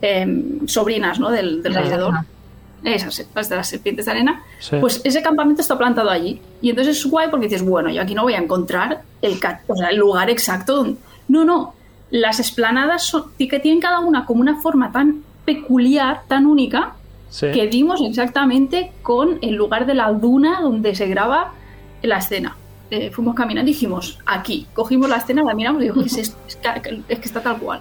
em, 0.00 0.66
sobrinas 0.66 1.18
¿no? 1.18 1.30
del, 1.30 1.62
del 1.62 1.74
rey 1.74 1.88
de 1.88 1.96
Dorn. 1.96 2.26
Esas, 2.82 3.26
las 3.34 3.48
de 3.50 3.56
las 3.56 3.68
serpientes 3.68 4.06
de 4.06 4.10
arena. 4.12 4.42
Sí. 4.58 4.76
Pues 4.80 5.02
ese 5.04 5.20
campamento 5.22 5.60
está 5.60 5.76
plantado 5.76 6.08
allí. 6.08 6.40
Y 6.62 6.70
entonces 6.70 6.96
es 6.98 7.06
guay 7.06 7.28
porque 7.28 7.46
dices, 7.46 7.62
bueno, 7.62 7.90
yo 7.90 8.00
aquí 8.00 8.14
no 8.14 8.22
voy 8.22 8.32
a 8.32 8.38
encontrar 8.38 9.02
el, 9.20 9.38
ca- 9.38 9.60
o 9.66 9.76
sea, 9.76 9.88
el 9.88 9.96
lugar 9.96 10.30
exacto. 10.30 10.76
donde- 10.76 10.96
No, 11.28 11.44
no. 11.44 11.74
Las 12.10 12.40
esplanadas 12.40 13.04
son, 13.04 13.24
que 13.38 13.58
tienen 13.60 13.80
cada 13.80 14.00
una 14.00 14.24
como 14.24 14.40
una 14.40 14.60
forma 14.62 14.90
tan 14.92 15.22
peculiar, 15.44 16.22
tan 16.26 16.46
única, 16.46 16.94
Sí. 17.28 17.46
que 17.52 17.68
dimos 17.68 18.00
exactamente 18.00 18.90
con 19.02 19.38
el 19.42 19.54
lugar 19.54 19.86
de 19.86 19.94
la 19.94 20.10
duna 20.12 20.60
donde 20.62 20.94
se 20.96 21.06
graba 21.06 21.52
la 22.02 22.16
escena. 22.18 22.56
Eh, 22.90 23.10
fuimos 23.12 23.34
caminando 23.34 23.70
y 23.70 23.74
dijimos, 23.74 24.18
aquí. 24.26 24.66
Cogimos 24.74 25.08
la 25.08 25.16
escena, 25.18 25.42
la 25.44 25.54
miramos 25.54 25.80
y 25.82 25.84
digo, 25.86 26.02
¿qué 26.02 26.06
es 26.20 26.36
que, 26.82 27.02
es 27.08 27.18
que 27.18 27.26
está 27.26 27.40
tal 27.40 27.58
cual. 27.58 27.80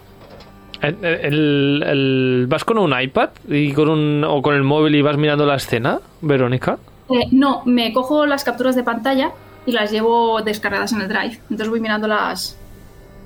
El- 0.82 1.04
el- 1.04 1.84
el- 1.86 2.46
¿Vas 2.48 2.64
con 2.64 2.78
un 2.78 2.94
iPad 3.00 3.30
y 3.50 3.74
con 3.74 3.90
un, 3.90 4.24
o 4.24 4.42
con 4.42 4.56
el 4.56 4.64
móvil 4.64 4.96
y 4.96 5.02
vas 5.02 5.18
mirando 5.18 5.46
la 5.46 5.56
escena, 5.56 6.00
Verónica? 6.22 6.78
Eh, 7.10 7.28
no, 7.32 7.64
me 7.66 7.92
cojo 7.92 8.26
las 8.26 8.44
capturas 8.44 8.76
de 8.76 8.84
pantalla 8.84 9.32
y 9.66 9.72
las 9.72 9.92
llevo 9.92 10.42
descargadas 10.42 10.94
en 10.94 11.02
el 11.02 11.08
drive. 11.10 11.40
Entonces 11.50 11.70
voy 11.70 11.80
mirando 11.82 12.08
las, 12.08 12.58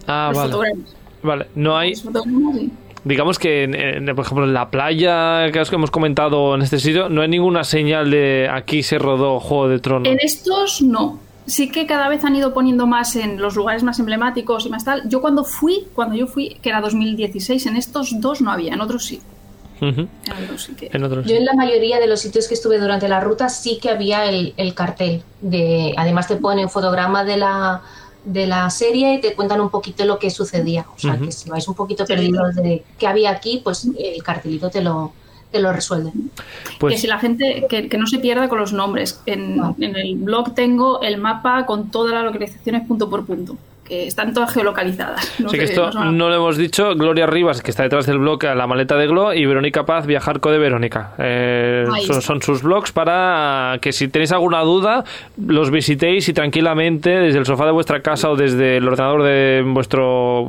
Ah, 0.08 0.28
los 0.30 0.38
vale. 0.38 0.52
fotogramas. 0.52 0.96
Vale, 1.22 1.48
no 1.56 1.78
hay, 1.78 1.92
y- 1.92 2.72
digamos 3.04 3.38
que, 3.38 3.64
en- 3.64 3.76
en- 3.76 4.16
por 4.16 4.26
ejemplo, 4.26 4.46
en 4.46 4.54
la 4.54 4.70
playa 4.72 5.52
que 5.52 5.62
hemos 5.76 5.92
comentado 5.92 6.56
en 6.56 6.62
este 6.64 6.80
sitio, 6.80 7.08
no 7.10 7.22
hay 7.22 7.28
ninguna 7.28 7.64
señal 7.64 8.10
de 8.10 8.50
aquí 8.52 8.82
se 8.84 8.98
rodó 8.98 9.40
Juego 9.40 9.68
de 9.68 9.80
Tronos. 9.80 10.08
En 10.12 10.18
estos 10.22 10.82
no. 10.82 11.20
Sí 11.46 11.70
que 11.70 11.86
cada 11.86 12.08
vez 12.10 12.24
han 12.24 12.36
ido 12.36 12.54
poniendo 12.54 12.88
más 12.88 13.16
en 13.16 13.42
los 13.42 13.56
lugares 13.56 13.84
más 13.84 14.00
emblemáticos 14.00 14.66
y 14.66 14.70
más 14.70 14.86
tal. 14.86 15.08
Yo 15.10 15.22
cuando 15.22 15.44
fui, 15.44 15.88
cuando 15.94 16.16
yo 16.16 16.28
fui, 16.28 16.58
que 16.62 16.70
era 16.70 16.82
2016, 16.82 17.66
en 17.66 17.76
estos 17.76 18.22
dos 18.22 18.42
no 18.42 18.52
había, 18.52 18.74
en 18.74 18.82
otros 18.82 19.06
sí. 19.06 19.22
En 19.82 20.10
otros 20.44 20.64
sí 20.64 20.76
que... 20.76 20.90
En 20.94 21.04
otros. 21.04 21.26
Yo 21.26 21.36
en 21.36 21.46
la 21.46 21.54
mayoría 21.54 22.00
de 22.00 22.08
los 22.08 22.22
sitios 22.22 22.48
que 22.48 22.54
estuve 22.54 22.80
durante 22.80 23.10
la 23.10 23.20
ruta 23.20 23.50
sí 23.50 23.80
que 23.82 23.90
había 23.90 24.26
el, 24.26 24.54
el 24.56 24.74
cartel. 24.74 25.24
De, 25.42 25.94
además 25.98 26.28
te 26.28 26.38
ponen 26.38 26.70
fotograma 26.70 27.26
de 27.26 27.38
la, 27.38 27.82
de 28.24 28.48
la 28.48 28.70
serie 28.70 29.16
y 29.16 29.22
te 29.22 29.34
cuentan 29.34 29.60
un 29.60 29.70
poquito 29.70 30.06
lo 30.06 30.20
que 30.20 30.30
sucedía. 30.30 30.86
O 30.96 31.00
sea, 31.00 31.18
que 31.18 31.32
si 31.32 31.50
vais 31.50 31.68
un 31.68 31.76
poquito 31.76 32.06
perdidos 32.06 32.56
de 32.56 32.84
qué 32.98 33.08
había 33.08 33.32
aquí, 33.32 33.60
pues 33.64 33.86
el 33.98 34.24
cartelito 34.24 34.70
te 34.70 34.82
lo, 34.82 35.12
te 35.54 35.60
lo 35.60 35.72
resuelve. 35.72 36.12
que 36.12 36.76
Pues 36.80 37.00
si 37.00 37.08
la 37.08 37.20
gente 37.20 37.66
que, 37.70 37.88
que 37.88 37.98
no 37.98 38.08
se 38.08 38.18
pierda 38.20 38.50
con 38.50 38.58
los 38.60 38.74
nombres. 38.74 39.22
En, 39.26 39.56
No. 39.56 39.76
en 39.80 39.96
el 39.96 40.16
blog 40.16 40.54
tengo 40.56 41.02
el 41.02 41.18
mapa 41.18 41.66
con 41.66 41.92
todas 41.92 42.14
las 42.14 42.24
localizaciones 42.26 42.86
punto 42.88 43.10
por 43.10 43.26
punto, 43.26 43.56
que 43.86 44.08
están 44.08 44.34
todas 44.34 44.54
geolocalizadas. 44.54 45.40
No 45.40 45.50
Sí 45.50 45.58
que 45.58 45.66
esto 45.66 45.92
no 45.92 46.30
lo 46.30 46.36
hemos 46.36 46.58
dicho. 46.58 46.96
Gloria 46.96 47.26
Rivas, 47.26 47.62
que 47.62 47.72
está 47.72 47.84
detrás 47.84 48.06
del 48.06 48.20
blog, 48.20 48.46
a 48.46 48.56
la 48.56 48.68
maleta 48.68 48.96
de 48.96 49.08
Glo, 49.08 49.34
y 49.34 49.46
Verónica 49.46 49.86
Paz, 49.86 50.06
Viajarco 50.06 50.52
de 50.52 50.58
Verónica. 50.58 51.14
Eh, 51.18 51.86
son, 52.22 52.42
sus 52.42 52.62
blogs 52.62 52.92
para 52.92 53.78
que 53.82 53.92
si 53.92 54.08
tenéis 54.08 54.32
alguna 54.32 54.62
duda, 54.62 55.04
los 55.38 55.72
visitéis 55.72 56.28
y 56.30 56.34
tranquilamente, 56.34 57.10
desde 57.10 57.40
el 57.40 57.46
sofá 57.46 57.66
de 57.66 57.72
vuestra 57.72 58.02
casa 58.02 58.30
o 58.30 58.36
desde 58.36 58.78
el 58.78 58.88
ordenador 58.88 59.24
de 59.24 59.64
vuestro 59.66 60.48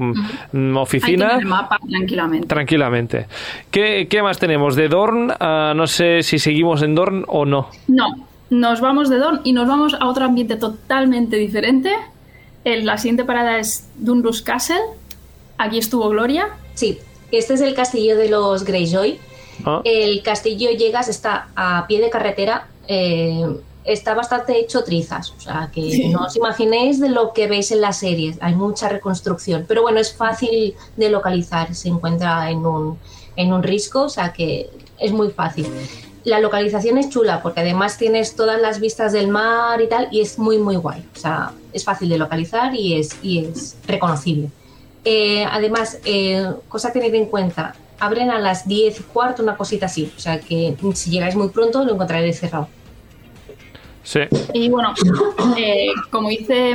mm, 0.52 0.76
oficina, 0.76 1.36
el 1.38 1.46
mapa 1.46 1.78
tranquilamente. 1.88 2.46
tranquilamente. 2.46 3.26
¿Qué, 3.70 4.06
qué 4.08 4.22
más 4.22 4.38
tenemos? 4.38 4.76
De 4.76 4.88
Dorn, 4.88 5.32
a 5.38 5.72
no 5.74 5.86
sé 5.86 6.22
si 6.22 6.38
seguimos 6.38 6.82
en 6.82 6.94
Dorn 6.94 7.24
o 7.26 7.44
no. 7.44 7.68
No, 7.88 8.06
nos 8.50 8.80
vamos 8.80 9.08
de 9.08 9.18
Dorn 9.18 9.40
y 9.44 9.52
nos 9.52 9.66
vamos 9.66 9.96
a 9.98 10.06
otro 10.06 10.24
ambiente 10.24 10.56
totalmente 10.56 11.36
diferente. 11.36 11.90
El- 12.64 12.86
la 12.86 12.98
siguiente 12.98 13.24
parada 13.24 13.58
es 13.58 13.86
Dunrus 13.96 14.42
Castle. 14.42 14.80
Aquí 15.58 15.78
estuvo 15.78 16.08
Gloria. 16.08 16.48
Sí, 16.74 16.98
este 17.30 17.54
es 17.54 17.60
el 17.60 17.74
castillo 17.74 18.16
de 18.16 18.28
los 18.28 18.64
Greyjoy. 18.64 19.18
Ah, 19.64 19.80
El 19.84 20.22
castillo 20.22 20.70
llegas, 20.70 21.08
está 21.08 21.48
a 21.54 21.86
pie 21.86 22.00
de 22.00 22.10
carretera, 22.10 22.66
eh, 22.88 23.46
está 23.84 24.14
bastante 24.14 24.58
hecho 24.58 24.82
trizas, 24.82 25.30
o 25.36 25.40
sea 25.40 25.70
que 25.72 25.82
Sí. 25.90 26.08
no 26.08 26.24
os 26.24 26.34
imaginéis 26.36 26.98
de 26.98 27.08
lo 27.08 27.32
que 27.32 27.46
veis 27.46 27.70
en 27.70 27.80
las 27.80 27.98
series, 27.98 28.36
hay 28.40 28.54
mucha 28.56 28.88
reconstrucción, 28.88 29.64
pero 29.68 29.82
bueno, 29.82 30.00
es 30.00 30.12
fácil 30.12 30.74
de 30.96 31.08
localizar, 31.08 31.72
se 31.74 31.88
encuentra 31.88 32.50
en 32.50 32.66
un, 32.66 32.98
en 33.36 33.52
un 33.52 33.62
risco, 33.62 34.02
o 34.04 34.08
sea 34.08 34.32
que 34.32 34.70
es 34.98 35.12
muy 35.12 35.30
fácil. 35.30 35.66
La 36.24 36.40
localización 36.40 36.96
es 36.96 37.10
chula 37.10 37.42
porque 37.42 37.60
además 37.60 37.98
tienes 37.98 38.34
todas 38.34 38.60
las 38.60 38.80
vistas 38.80 39.12
del 39.12 39.28
mar 39.28 39.80
y 39.82 39.88
tal 39.88 40.08
y 40.10 40.20
es 40.22 40.38
muy 40.38 40.56
muy 40.58 40.76
guay, 40.76 41.04
o 41.14 41.18
sea, 41.18 41.52
es 41.72 41.84
fácil 41.84 42.08
de 42.08 42.16
localizar 42.16 42.74
y 42.74 42.98
es, 42.98 43.18
y 43.22 43.44
es 43.44 43.76
reconocible. 43.86 44.50
Eh, 45.04 45.44
además, 45.44 45.98
eh, 46.04 46.50
cosa 46.68 46.88
a 46.88 46.92
tener 46.92 47.14
en 47.14 47.26
cuenta, 47.26 47.74
abren 48.00 48.30
a 48.30 48.38
las 48.38 48.66
10 48.66 49.00
y 49.00 49.02
cuarto, 49.02 49.42
una 49.42 49.56
cosita 49.56 49.86
así. 49.86 50.10
O 50.16 50.20
sea 50.20 50.40
que 50.40 50.74
si 50.94 51.10
llegáis 51.10 51.36
muy 51.36 51.48
pronto 51.48 51.84
lo 51.84 51.92
encontraréis 51.92 52.40
cerrado. 52.40 52.68
sí. 54.02 54.20
Y 54.54 54.70
bueno, 54.70 54.94
eh, 55.58 55.88
como 56.10 56.30
dice 56.30 56.74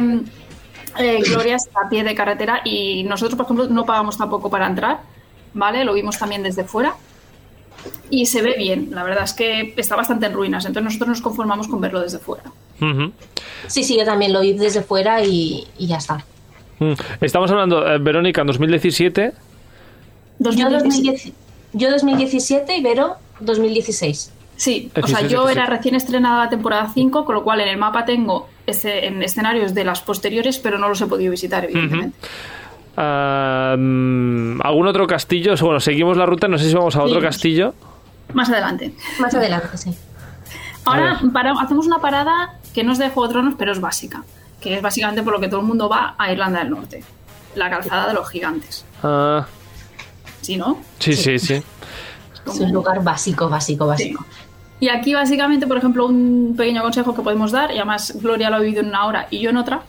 Gloria, 1.28 1.56
está 1.56 1.82
a 1.86 1.90
pie 1.90 2.04
de 2.04 2.14
carretera 2.14 2.62
y 2.64 3.04
nosotros, 3.04 3.36
por 3.36 3.46
ejemplo, 3.46 3.68
no 3.68 3.86
pagamos 3.86 4.18
tampoco 4.18 4.50
para 4.50 4.68
entrar, 4.68 5.00
¿vale? 5.56 5.84
Lo 5.84 5.94
vimos 5.94 6.20
también 6.20 6.44
desde 6.44 6.66
fuera. 6.66 6.96
Y 8.10 8.26
se 8.26 8.42
ve 8.42 8.56
bien, 8.58 8.90
la 8.92 9.04
verdad 9.04 9.24
es 9.24 9.34
que 9.34 9.74
está 9.78 9.96
bastante 9.96 10.26
en 10.26 10.34
ruinas, 10.34 10.66
entonces 10.66 10.84
nosotros 10.86 11.10
nos 11.10 11.22
conformamos 11.22 11.68
con 11.68 11.80
verlo 11.82 12.02
desde 12.02 12.18
fuera. 12.20 12.52
Ujú. 12.82 13.12
Sí, 13.68 13.84
sí, 13.84 13.98
yo 13.98 14.06
también 14.06 14.34
lo 14.34 14.42
vi 14.42 14.54
desde 14.54 14.82
fuera 14.82 15.24
y, 15.24 15.68
y 15.78 15.88
ya 15.88 15.98
está. 15.98 16.26
Estamos 17.22 17.52
hablando, 17.52 17.86
eh, 17.88 17.98
Verónica, 18.00 18.42
en 18.42 18.48
2017. 18.48 19.34
Yo, 20.40 20.70
2017. 20.70 20.84
2010 20.88 21.34
yo 21.74 21.92
2017 21.92 22.78
y 22.78 22.82
Vero 22.82 23.16
2016. 23.42 24.32
Sí, 24.56 24.92
o 25.02 25.08
sea, 25.08 25.22
yo 25.28 25.48
era 25.50 25.66
recién 25.68 25.96
estrenada 25.96 26.46
la 26.46 26.50
temporada 26.50 26.90
5, 26.94 27.24
con 27.26 27.36
lo 27.36 27.44
cual 27.44 27.62
en 27.62 27.68
el 27.70 27.78
mapa 27.78 28.04
tengo 28.06 28.50
ese- 28.66 29.06
en 29.06 29.22
escenarios 29.24 29.74
de 29.74 29.84
las 29.86 30.02
posteriores, 30.02 30.58
pero 30.60 30.78
no 30.78 30.90
los 30.90 31.00
he 31.02 31.06
podido 31.06 31.32
visitar, 31.32 31.64
evidentemente. 31.66 32.18
Mm, 32.96 34.62
¿Algún 34.64 34.88
otro 34.88 35.08
castillo? 35.08 35.54
Bueno, 35.62 35.80
seguimos 35.80 36.18
la 36.18 36.26
ruta, 36.26 36.48
no 36.48 36.58
sé 36.58 36.68
si 36.70 36.74
vamos 36.74 36.96
a 36.96 37.04
otro 37.04 37.20
Sí. 37.20 37.26
castillo. 37.26 37.74
Más 38.34 38.50
adelante. 38.50 38.94
Más 39.20 39.34
adelante, 39.34 39.78
sí. 39.78 39.94
Ahora 40.86 41.20
para- 41.34 41.54
hacemos 41.60 41.86
una 41.88 42.00
parada 42.00 42.56
que 42.74 42.84
no 42.84 42.92
es 42.94 42.98
de 43.00 43.10
Juego 43.10 43.28
de 43.28 43.34
Tronos, 43.34 43.54
pero 43.58 43.72
es 43.72 43.82
básica, 43.82 44.24
que 44.62 44.76
es 44.76 44.82
básicamente 44.82 45.24
por 45.24 45.34
lo 45.34 45.40
que 45.40 45.48
todo 45.48 45.60
el 45.62 45.66
mundo 45.66 45.90
va 45.90 46.16
a 46.18 46.32
Irlanda 46.32 46.60
del 46.60 46.70
Norte, 46.72 47.04
la 47.56 47.70
calzada 47.70 48.08
de 48.08 48.14
los 48.14 48.30
gigantes. 48.30 48.86
Ah, 49.04 49.46
¿Sí, 50.42 50.58
no? 50.58 50.80
sí, 51.00 51.14
sí, 51.14 51.38
sí. 51.40 51.62
Es 52.48 52.60
un 52.60 52.72
lugar 52.72 53.04
básico, 53.04 53.50
básico, 53.50 53.86
básico. 53.86 54.26
Y 54.80 54.88
aquí 54.90 55.14
básicamente, 55.14 55.68
por 55.68 55.78
ejemplo, 55.78 56.06
un 56.06 56.56
pequeño 56.58 56.82
consejo 56.82 57.14
que 57.14 57.22
podemos 57.22 57.52
dar, 57.52 57.72
y 57.72 57.76
además 57.78 58.14
Gloria 58.22 58.50
lo 58.50 58.56
ha 58.56 58.60
vivido 58.60 58.82
en 58.82 58.88
una 58.88 59.06
hora 59.06 59.28
y 59.30 59.40
yo 59.42 59.50
en 59.50 59.58
otra, 59.58 59.82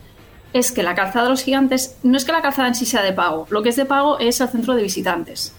es 0.53 0.73
que 0.73 0.83
la 0.83 0.95
calzada 0.95 1.25
de 1.25 1.31
los 1.31 1.43
gigantes, 1.45 1.97
no 2.03 2.17
es 2.17 2.25
que 2.25 2.33
la 2.33 2.43
calzada 2.43 2.69
en 2.69 2.75
sí 2.75 2.87
sea 2.87 3.03
de 3.03 3.13
pago, 3.13 3.47
lo 3.51 3.63
que 3.63 3.69
es 3.69 3.77
de 3.77 3.85
pago 3.85 4.19
es 4.19 4.41
el 4.41 4.49
centro 4.49 4.75
de 4.75 4.83
visitantes. 4.83 5.53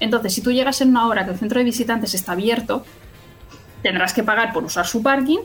Entonces, 0.00 0.34
si 0.34 0.42
tú 0.42 0.52
llegas 0.52 0.80
en 0.80 0.90
una 0.90 1.06
hora 1.08 1.24
que 1.24 1.30
el 1.32 1.38
centro 1.38 1.58
de 1.58 1.64
visitantes 1.64 2.12
está 2.14 2.32
abierto, 2.32 2.84
tendrás 3.82 4.12
que 4.12 4.22
pagar 4.22 4.52
por 4.52 4.64
usar 4.64 4.86
su 4.86 5.02
parking, 5.02 5.38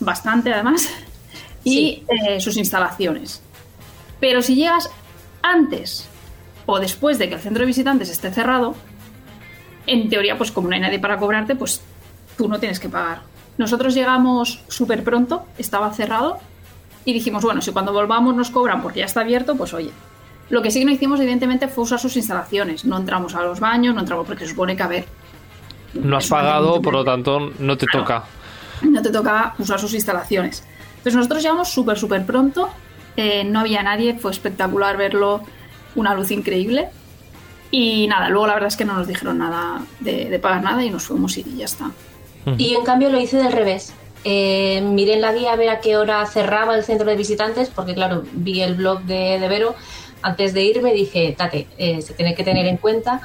bastante 0.00 0.52
además, 0.52 0.88
y 1.64 1.74
Sí. 1.74 2.04
eh, 2.28 2.40
sus 2.40 2.56
instalaciones. 2.56 3.42
Pero 4.20 4.40
si 4.42 4.54
llegas 4.54 4.88
antes 5.42 6.08
o 6.64 6.78
después 6.78 7.18
de 7.18 7.28
que 7.28 7.34
el 7.34 7.40
centro 7.40 7.60
de 7.60 7.66
visitantes 7.66 8.08
esté 8.08 8.32
cerrado, 8.32 8.74
en 9.86 10.08
teoría, 10.08 10.36
pues 10.38 10.50
como 10.50 10.68
no 10.68 10.74
hay 10.74 10.80
nadie 10.80 10.98
para 10.98 11.18
cobrarte, 11.18 11.54
pues 11.56 11.80
tú 12.36 12.48
no 12.48 12.58
tienes 12.58 12.80
que 12.80 12.88
pagar. 12.88 13.22
Nosotros 13.58 13.94
llegamos 13.94 14.60
súper 14.68 15.02
pronto, 15.04 15.46
estaba 15.58 15.92
cerrado, 15.92 16.38
y 17.06 17.14
dijimos, 17.14 17.42
bueno, 17.42 17.62
si 17.62 17.72
cuando 17.72 17.92
volvamos 17.94 18.34
nos 18.36 18.50
cobran 18.50 18.82
porque 18.82 18.98
ya 18.98 19.06
está 19.06 19.20
abierto, 19.22 19.56
pues 19.56 19.72
oye. 19.72 19.90
Lo 20.50 20.60
que 20.62 20.70
sí 20.70 20.80
que 20.80 20.84
no 20.84 20.92
hicimos, 20.92 21.18
evidentemente, 21.18 21.66
fue 21.68 21.84
usar 21.84 21.98
sus 21.98 22.16
instalaciones. 22.16 22.84
No 22.84 22.96
entramos 22.98 23.34
a 23.34 23.42
los 23.42 23.58
baños, 23.58 23.94
no 23.94 24.00
entramos 24.00 24.26
porque 24.26 24.44
se 24.44 24.50
supone 24.50 24.76
que, 24.76 24.82
a 24.82 24.86
ver, 24.88 25.04
No 25.94 26.18
has 26.18 26.28
pagado, 26.28 26.82
por 26.82 26.92
lo 26.92 27.04
tanto, 27.04 27.50
no 27.58 27.76
te 27.78 27.86
Claro. 27.86 28.04
toca. 28.04 28.24
no 28.82 29.00
te 29.02 29.10
toca 29.10 29.54
usar 29.58 29.80
sus 29.80 29.94
instalaciones. 29.94 30.62
Entonces 30.98 31.14
nosotros 31.14 31.42
llegamos 31.42 31.68
súper, 31.70 31.98
súper 31.98 32.26
pronto, 32.26 32.68
eh, 33.16 33.42
no 33.44 33.60
había 33.60 33.82
nadie, 33.82 34.14
fue 34.18 34.30
espectacular 34.30 34.96
verlo, 34.98 35.40
una 35.94 36.12
luz 36.14 36.30
increíble. 36.30 36.88
Y 37.70 38.06
nada, 38.08 38.28
luego 38.28 38.46
la 38.46 38.54
verdad 38.54 38.68
es 38.68 38.76
que 38.76 38.84
no 38.84 38.94
nos 38.94 39.06
dijeron 39.08 39.38
nada 39.38 39.80
de, 40.00 40.28
de 40.28 40.38
pagar 40.38 40.62
nada 40.62 40.84
y 40.84 40.90
nos 40.90 41.04
fuimos 41.04 41.36
y 41.38 41.42
ya 41.56 41.64
está. 41.64 41.90
Y 42.58 42.72
yo 42.72 42.78
en 42.78 42.84
cambio 42.84 43.08
lo 43.10 43.18
hice 43.18 43.38
del 43.38 43.50
revés. 43.52 43.92
Eh, 44.24 44.80
miré 44.80 45.14
en 45.14 45.20
la 45.20 45.32
guía 45.32 45.52
a 45.52 45.56
ver 45.56 45.68
a 45.68 45.80
qué 45.80 45.96
hora 45.96 46.24
cerraba 46.26 46.74
el 46.76 46.84
centro 46.84 47.08
de 47.08 47.16
visitantes, 47.16 47.70
porque 47.70 47.94
claro, 47.94 48.24
vi 48.32 48.60
el 48.62 48.74
blog 48.74 49.02
de, 49.02 49.38
de 49.38 49.48
Vero. 49.48 49.74
Antes 50.22 50.54
de 50.54 50.64
irme 50.64 50.92
dije, 50.92 51.34
tate, 51.36 51.68
eh, 51.78 52.02
se 52.02 52.14
tiene 52.14 52.34
que 52.34 52.42
tener 52.42 52.66
en 52.66 52.76
cuenta. 52.76 53.20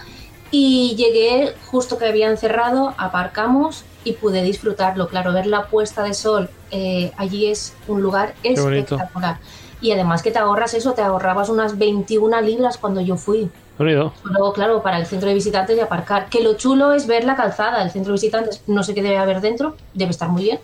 Y 0.52 0.96
llegué 0.98 1.56
justo 1.68 1.98
que 1.98 2.06
habían 2.06 2.38
cerrado, 2.38 2.94
aparcamos 2.98 3.86
y 4.04 4.14
pude 4.14 4.44
disfrutarlo. 4.44 5.08
Claro, 5.08 5.34
ver 5.34 5.48
la 5.48 5.68
puesta 5.68 6.04
de 6.04 6.14
sol 6.14 6.50
eh, 6.72 7.12
allí 7.18 7.48
es 7.48 7.74
un 7.88 8.02
lugar 8.02 8.34
espectacular. 8.44 9.40
Y 9.82 9.92
además 9.92 10.22
que 10.22 10.32
te 10.32 10.40
ahorras 10.40 10.74
eso, 10.74 10.94
te 10.94 11.02
ahorrabas 11.02 11.50
unas 11.50 11.78
21 11.78 12.42
libras 12.42 12.78
cuando 12.78 13.02
yo 13.02 13.18
fui. 13.18 13.50
Unido. 13.80 14.14
Luego, 14.24 14.54
claro, 14.54 14.84
para 14.84 15.00
el 15.00 15.08
centro 15.08 15.28
de 15.28 15.34
visitantes 15.34 15.76
y 15.76 15.80
aparcar. 15.80 16.30
Que 16.30 16.42
lo 16.44 16.54
chulo 16.54 16.94
es 16.94 17.08
ver 17.08 17.24
la 17.24 17.36
calzada. 17.36 17.82
El 17.82 17.90
centro 17.90 18.12
de 18.12 18.18
visitantes, 18.18 18.62
no 18.68 18.84
sé 18.84 18.94
qué 18.94 19.02
debe 19.02 19.18
haber 19.18 19.42
dentro, 19.42 19.76
debe 19.94 20.12
estar 20.12 20.30
muy 20.30 20.44
bien. 20.44 20.60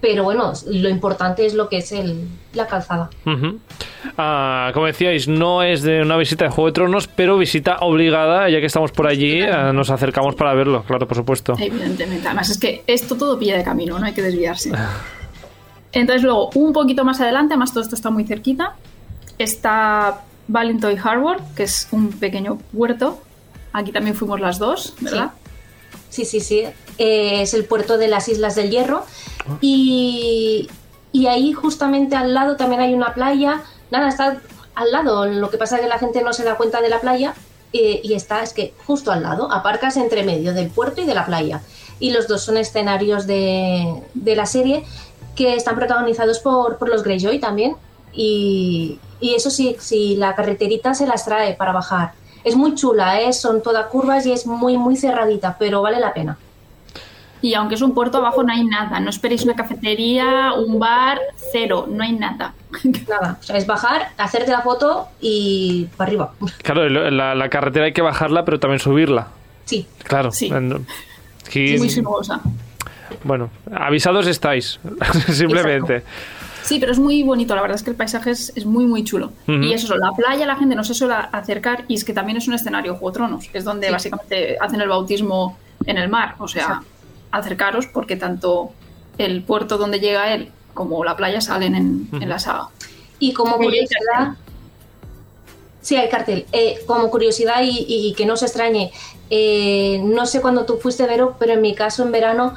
Pero 0.00 0.22
bueno, 0.22 0.52
lo 0.66 0.88
importante 0.88 1.44
es 1.44 1.54
lo 1.54 1.68
que 1.68 1.78
es 1.78 1.90
el, 1.90 2.28
la 2.54 2.66
calzada. 2.66 3.10
Ah, 4.16 4.70
como 4.72 4.86
decíais, 4.86 5.26
no 5.26 5.62
es 5.62 5.82
de 5.82 6.02
una 6.02 6.16
visita 6.16 6.44
de 6.44 6.50
Juego 6.50 6.68
de 6.68 6.72
Tronos, 6.72 7.08
pero 7.08 7.36
visita 7.36 7.78
obligada, 7.80 8.48
ya 8.48 8.60
que 8.60 8.66
estamos 8.66 8.92
por 8.92 9.08
allí, 9.08 9.42
ah, 9.42 9.72
nos 9.72 9.90
acercamos 9.90 10.36
para 10.36 10.54
verlo, 10.54 10.84
claro, 10.84 11.08
por 11.08 11.16
supuesto. 11.16 11.54
Evidentemente. 11.58 12.26
Además, 12.26 12.48
es 12.50 12.58
que 12.58 12.84
esto 12.86 13.16
todo 13.16 13.38
pilla 13.38 13.56
de 13.56 13.64
camino, 13.64 13.98
no 13.98 14.06
hay 14.06 14.12
que 14.12 14.22
desviarse. 14.22 14.70
Entonces, 15.92 16.22
luego, 16.22 16.50
un 16.54 16.72
poquito 16.72 17.04
más 17.04 17.20
adelante, 17.20 17.54
además 17.54 17.72
todo 17.72 17.82
esto 17.82 17.96
está 17.96 18.10
muy 18.10 18.24
cerquita, 18.24 18.76
está 19.38 20.22
Valentoy 20.46 20.96
Harbor, 21.02 21.38
que 21.56 21.64
es 21.64 21.88
un 21.90 22.10
pequeño 22.10 22.58
puerto. 22.72 23.20
Aquí 23.72 23.90
también 23.90 24.14
fuimos 24.14 24.40
las 24.40 24.58
dos, 24.58 24.94
¿verdad? 25.00 25.32
Sí, 25.34 25.47
sí, 26.24 26.40
sí. 26.40 26.64
Eh, 26.98 27.42
es 27.42 27.54
el 27.54 27.64
puerto 27.64 27.98
de 27.98 28.08
las 28.08 28.28
Islas 28.28 28.54
del 28.54 28.70
Hierro. 28.70 29.04
Y, 29.60 30.68
y 31.12 31.26
ahí 31.26 31.52
justamente 31.52 32.16
al 32.16 32.34
lado 32.34 32.56
también 32.56 32.80
hay 32.80 32.94
una 32.94 33.14
playa. 33.14 33.62
Nada, 33.90 34.08
está 34.08 34.40
al 34.74 34.92
lado. 34.92 35.26
Lo 35.26 35.50
que 35.50 35.58
pasa 35.58 35.76
es 35.76 35.82
que 35.82 35.88
la 35.88 35.98
gente 35.98 36.22
no 36.22 36.32
se 36.32 36.44
da 36.44 36.56
cuenta 36.56 36.80
de 36.80 36.88
la 36.88 37.00
playa. 37.00 37.34
eh, 37.72 38.00
y 38.02 38.14
está, 38.14 38.42
es 38.42 38.52
que 38.52 38.74
justo 38.86 39.12
al 39.12 39.22
lado, 39.22 39.50
aparcas 39.52 39.96
entre 39.96 40.22
medio 40.22 40.54
del 40.54 40.68
puerto 40.70 41.00
y 41.00 41.04
de 41.04 41.14
la 41.14 41.26
playa. 41.26 41.62
Y 42.00 42.10
los 42.10 42.28
dos 42.28 42.42
son 42.42 42.56
escenarios 42.56 43.26
de, 43.26 44.02
de 44.14 44.36
la 44.36 44.46
serie 44.46 44.84
que 45.34 45.54
están 45.54 45.76
protagonizados 45.76 46.38
por, 46.40 46.78
por 46.78 46.88
los 46.88 47.02
Greyjoy 47.02 47.38
también. 47.38 47.76
Y, 48.12 48.98
y 49.20 49.34
eso 49.34 49.50
sí, 49.50 49.76
sí, 49.80 50.16
la 50.16 50.34
carreterita 50.34 50.94
se 50.94 51.06
las 51.06 51.24
trae 51.24 51.54
para 51.54 51.72
bajar. 51.72 52.12
Es 52.48 52.56
muy 52.56 52.74
chula, 52.74 53.20
¿eh? 53.20 53.32
son 53.32 53.62
todas 53.62 53.86
curvas 53.86 54.24
y 54.26 54.32
es 54.32 54.46
muy, 54.46 54.78
muy 54.78 54.96
cerradita, 54.96 55.56
pero 55.58 55.82
vale 55.82 56.00
la 56.00 56.14
pena. 56.14 56.38
Y 57.42 57.54
aunque 57.54 57.74
es 57.76 57.82
un 57.82 57.94
puerto, 57.94 58.18
abajo 58.18 58.42
no 58.42 58.52
hay 58.52 58.64
nada. 58.64 58.98
No 59.00 59.10
esperéis 59.10 59.44
una 59.44 59.54
cafetería, 59.54 60.54
un 60.54 60.78
bar, 60.78 61.20
cero, 61.52 61.86
no 61.88 62.02
hay 62.02 62.12
nada. 62.12 62.54
Nada, 63.08 63.38
o 63.40 63.42
sea, 63.42 63.56
es 63.56 63.66
bajar, 63.66 64.08
hacerte 64.18 64.50
la 64.50 64.60
foto 64.62 65.08
y 65.20 65.86
para 65.96 66.08
arriba. 66.08 66.32
Claro, 66.62 66.88
la, 66.88 67.34
la 67.34 67.48
carretera 67.48 67.86
hay 67.86 67.92
que 67.92 68.02
bajarla, 68.02 68.44
pero 68.44 68.58
también 68.58 68.80
subirla. 68.80 69.28
Sí, 69.64 69.86
Claro. 70.04 70.32
Sí. 70.32 70.50
Muy 71.78 71.90
sinuosa. 71.90 72.40
bueno, 73.24 73.50
avisados 73.72 74.26
estáis, 74.26 74.80
simplemente. 75.28 76.02
Sí, 76.68 76.78
pero 76.78 76.92
es 76.92 76.98
muy 76.98 77.22
bonito, 77.22 77.54
la 77.54 77.62
verdad 77.62 77.76
es 77.76 77.82
que 77.82 77.88
el 77.90 77.96
paisaje 77.96 78.30
es, 78.30 78.52
es 78.54 78.66
muy, 78.66 78.84
muy 78.84 79.02
chulo. 79.02 79.32
Ujú. 79.48 79.52
Y 79.62 79.72
eso, 79.72 79.96
la 79.96 80.12
playa 80.12 80.44
la 80.46 80.56
gente 80.56 80.74
no 80.74 80.84
se 80.84 80.92
suele 80.92 81.14
acercar 81.32 81.86
y 81.88 81.94
es 81.94 82.04
que 82.04 82.12
también 82.12 82.36
es 82.36 82.46
un 82.46 82.52
escenario 82.52 82.92
Juego 82.92 83.10
de 83.10 83.14
Tronos, 83.14 83.44
es 83.54 83.64
donde 83.64 83.86
Sí. 83.86 83.92
básicamente 83.94 84.58
hacen 84.60 84.78
el 84.82 84.88
bautismo 84.88 85.56
en 85.86 85.96
el 85.96 86.10
mar. 86.10 86.34
O 86.38 86.46
sea, 86.46 86.62
Exacto. 86.64 86.86
acercaros 87.30 87.86
porque 87.86 88.16
tanto 88.16 88.72
el 89.16 89.42
puerto 89.44 89.78
donde 89.78 89.98
llega 89.98 90.34
él 90.34 90.50
como 90.74 91.02
la 91.04 91.16
playa 91.16 91.40
salen 91.40 91.74
en, 91.74 92.08
en 92.12 92.28
la 92.28 92.38
saga. 92.38 92.68
Y 93.18 93.32
como 93.32 93.56
curiosidad. 93.56 94.34
Sí, 95.80 95.96
hay 95.96 96.08
cartel. 96.10 96.44
Eh, 96.52 96.80
como 96.86 97.08
curiosidad 97.10 97.62
y, 97.62 97.86
y 97.88 98.12
que 98.14 98.26
no 98.26 98.36
se 98.36 98.44
extrañe, 98.44 98.92
eh, 99.30 100.00
no 100.04 100.26
sé 100.26 100.40
cuándo 100.42 100.66
tú 100.66 100.76
fuiste, 100.76 101.06
Vero, 101.06 101.36
pero 101.38 101.54
en 101.54 101.62
mi 101.62 101.74
caso 101.74 102.02
en 102.02 102.12
verano 102.12 102.54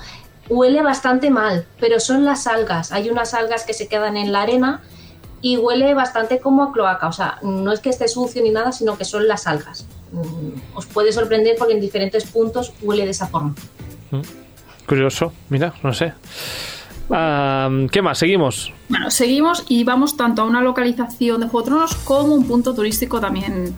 huele 0.51 0.81
bastante 0.83 1.29
mal, 1.29 1.65
pero 1.79 1.99
son 1.99 2.25
las 2.25 2.45
algas. 2.45 2.91
Hay 2.91 3.09
unas 3.09 3.33
algas 3.33 3.63
que 3.63 3.73
se 3.73 3.87
quedan 3.87 4.17
en 4.17 4.31
la 4.33 4.41
arena 4.41 4.81
y 5.41 5.55
huele 5.57 5.93
bastante 5.93 6.39
como 6.39 6.61
a 6.63 6.73
cloaca. 6.73 7.07
O 7.07 7.13
sea, 7.13 7.39
no 7.41 7.71
es 7.71 7.79
que 7.79 7.89
esté 7.89 8.07
sucio 8.09 8.43
ni 8.43 8.51
nada, 8.51 8.71
sino 8.73 8.97
que 8.97 9.05
son 9.05 9.27
las 9.27 9.47
algas. 9.47 9.87
Mm, 10.11 10.75
Os 10.75 10.85
puede 10.87 11.13
sorprender 11.13 11.55
porque 11.57 11.73
en 11.73 11.79
diferentes 11.79 12.25
puntos 12.25 12.73
huele 12.81 13.05
de 13.05 13.11
esa 13.11 13.27
forma. 13.27 13.55
Curioso, 14.85 15.31
mira, 15.49 15.73
no 15.83 15.93
sé. 15.93 16.13
¿Qué 17.91 18.01
más? 18.01 18.17
Seguimos. 18.17 18.73
Bueno, 18.89 19.09
seguimos 19.09 19.63
y 19.69 19.83
vamos 19.83 20.15
tanto 20.17 20.41
a 20.41 20.45
una 20.45 20.61
localización 20.61 21.41
de 21.41 21.47
Juego 21.47 21.61
de 21.61 21.65
Tronos 21.71 21.95
como 21.95 22.35
un 22.35 22.45
punto 22.45 22.73
turístico 22.73 23.19
también 23.19 23.73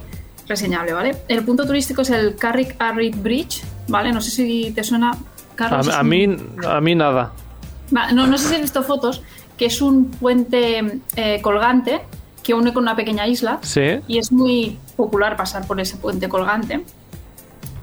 reseñable, 0.48 0.94
¿vale? 0.94 1.18
El 1.28 1.44
punto 1.46 1.66
turístico 1.66 2.02
es 2.02 2.10
el 2.10 2.36
Carrick 2.36 2.76
Arrid 2.80 3.16
Bridge, 3.16 3.64
¿vale? 3.88 4.12
No 4.12 4.22
sé 4.22 4.32
si 4.32 4.72
te 4.72 4.84
suena. 4.84 5.12
Carlos, 5.56 5.88
A, 5.90 6.00
a 6.00 6.02
un- 6.02 6.10
mí, 6.10 6.28
a 6.68 6.82
mí 6.82 6.96
nada. 6.96 7.32
No, 7.92 8.26
no 8.28 8.38
sé 8.38 8.48
si 8.50 8.56
has 8.56 8.62
visto 8.62 8.82
fotos, 8.84 9.22
que 9.58 9.66
es 9.66 9.82
un 9.82 10.10
puente 10.12 11.00
eh, 11.16 11.40
colgante 11.42 12.02
que 12.42 12.54
une 12.54 12.74
con 12.74 12.84
una 12.84 12.96
pequeña 12.96 13.28
isla 13.28 13.60
Sí. 13.62 14.00
y 14.08 14.18
es 14.18 14.32
muy 14.32 14.78
popular 14.98 15.38
pasar 15.38 15.66
por 15.68 15.80
ese 15.80 15.96
puente 15.98 16.28
colgante. 16.28 16.84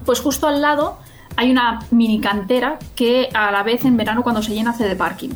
Pues 0.05 0.19
justo 0.19 0.47
al 0.47 0.61
lado 0.61 0.99
hay 1.37 1.49
una 1.49 1.79
mini 1.91 2.19
cantera 2.19 2.77
que 2.95 3.29
a 3.33 3.51
la 3.51 3.63
vez 3.63 3.85
en 3.85 3.95
verano 3.97 4.21
cuando 4.21 4.41
se 4.43 4.53
llena 4.53 4.71
hace 4.71 4.87
de 4.87 4.95
parking. 4.95 5.29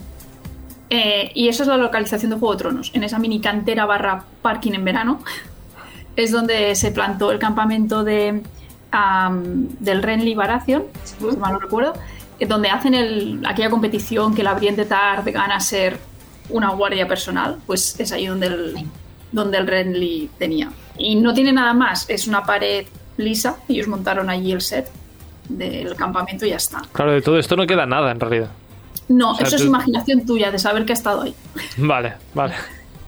Eh, 0.89 1.31
y 1.33 1.47
esa 1.47 1.63
es 1.63 1.69
la 1.69 1.77
localización 1.77 2.29
de 2.31 2.37
Juego 2.37 2.53
de 2.53 2.59
Tronos. 2.59 2.91
En 2.93 3.03
esa 3.03 3.17
mini 3.17 3.39
cantera 3.39 3.85
barra 3.85 4.23
parking 4.41 4.73
en 4.73 4.83
verano 4.85 5.19
es 6.15 6.31
donde 6.31 6.75
se 6.75 6.91
plantó 6.91 7.31
el 7.31 7.39
campamento 7.39 8.03
de, 8.03 8.43
del 9.79 10.03
Renly 10.03 10.35
Baratheon, 10.35 10.83
si 11.03 11.15
mal 11.37 11.53
no 11.53 11.59
recuerdo, 11.59 11.93
donde 12.47 12.69
hacen 12.69 12.93
el- 12.93 13.41
aquella 13.45 13.69
competición 13.69 14.33
que 14.35 14.43
la 14.43 14.53
Brienne 14.53 14.85
Tarde 14.85 15.31
gana 15.31 15.59
ser 15.59 15.97
una 16.49 16.69
guardia 16.71 17.07
personal, 17.07 17.57
pues 17.65 17.99
es 17.99 18.11
ahí 18.11 18.27
donde 18.27 18.47
el, 18.47 18.75
donde 19.31 19.57
el 19.57 19.67
Renly 19.67 20.29
tenía. 20.37 20.71
Y 20.97 21.15
no 21.15 21.33
tiene 21.33 21.51
nada 21.51 21.73
más, 21.73 22.09
es 22.09 22.27
una 22.27 22.43
pared 22.43 22.85
lisa, 23.17 23.57
ellos 23.67 23.87
montaron 23.87 24.29
allí 24.29 24.51
el 24.51 24.61
set 24.61 24.89
del 25.49 25.95
campamento 25.95 26.45
y 26.45 26.49
ya 26.49 26.57
está. 26.57 26.81
Claro, 26.91 27.11
de 27.11 27.21
todo 27.21 27.37
esto 27.37 27.55
no 27.55 27.65
queda 27.67 27.85
nada 27.85 28.11
en 28.11 28.19
realidad. 28.19 28.49
No, 29.07 29.31
O 29.31 29.35
sea, 29.35 29.47
eso 29.47 29.57
es 29.57 29.63
imaginación 29.65 30.25
tuya 30.25 30.51
de 30.51 30.57
saber 30.59 30.85
que 30.85 30.93
ha 30.93 30.95
estado 30.95 31.21
ahí. 31.21 31.35
Vale, 31.77 32.13
vale. 32.33 32.55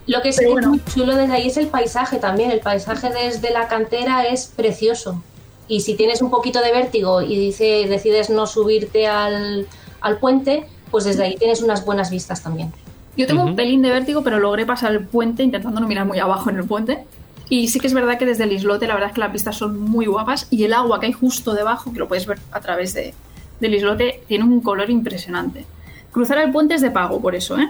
Lo 0.05 0.21
que 0.21 0.31
sí 0.31 0.45
es 0.45 0.65
muy 0.67 0.81
chulo 0.93 1.15
desde 1.15 1.33
ahí 1.33 1.47
es 1.47 1.57
el 1.57 1.67
paisaje 1.67 2.17
también. 2.17 2.51
El 2.51 2.59
paisaje 2.59 3.09
desde 3.11 3.51
la 3.51 3.67
cantera 3.67 4.25
es 4.25 4.45
precioso. 4.55 5.21
Y 5.67 5.81
si 5.81 5.95
tienes 5.95 6.21
un 6.21 6.29
poquito 6.29 6.61
de 6.61 6.71
vértigo 6.71 7.21
y 7.21 7.37
dice, 7.37 7.85
decides 7.89 8.29
no 8.29 8.47
subirte 8.47 9.07
al, 9.07 9.67
al 10.01 10.17
puente, 10.19 10.65
pues 10.91 11.03
desde 11.03 11.23
ahí 11.23 11.35
tienes 11.35 11.61
unas 11.61 11.85
buenas 11.85 12.09
vistas 12.09 12.41
también. 12.41 12.71
Yo 13.17 13.27
tengo 13.27 13.41
Ujú. 13.41 13.49
un 13.51 13.55
pelín 13.55 13.81
de 13.81 13.89
vértigo, 13.89 14.23
pero 14.23 14.39
logré 14.39 14.65
pasar 14.65 14.91
el 14.91 15.05
puente 15.05 15.43
intentando 15.43 15.79
no 15.81 15.87
mirar 15.87 16.05
muy 16.05 16.19
abajo 16.19 16.49
en 16.49 16.57
el 16.57 16.63
puente. 16.65 17.03
Y 17.49 17.67
sí 17.69 17.79
que 17.79 17.87
es 17.87 17.93
verdad 17.93 18.17
que 18.17 18.25
desde 18.25 18.43
el 18.43 18.51
islote 18.51 18.87
la 18.87 18.93
verdad 18.93 19.09
es 19.09 19.15
que 19.15 19.21
las 19.21 19.31
vistas 19.31 19.55
son 19.57 19.79
muy 19.79 20.05
guapas 20.05 20.47
y 20.51 20.63
el 20.65 20.73
agua 20.73 20.99
que 20.99 21.07
hay 21.07 21.13
justo 21.13 21.53
debajo, 21.53 21.91
que 21.91 21.99
lo 21.99 22.07
puedes 22.07 22.25
ver 22.27 22.39
a 22.51 22.59
través 22.61 22.93
de, 22.93 23.13
del 23.59 23.73
islote, 23.75 24.21
tiene 24.27 24.43
un 24.43 24.61
color 24.61 24.89
impresionante. 24.89 25.65
Cruzar 26.11 26.37
el 26.39 26.51
puente 26.51 26.75
es 26.75 26.81
de 26.81 26.91
pago, 26.91 27.21
por 27.21 27.35
eso, 27.35 27.57
¿eh? 27.57 27.67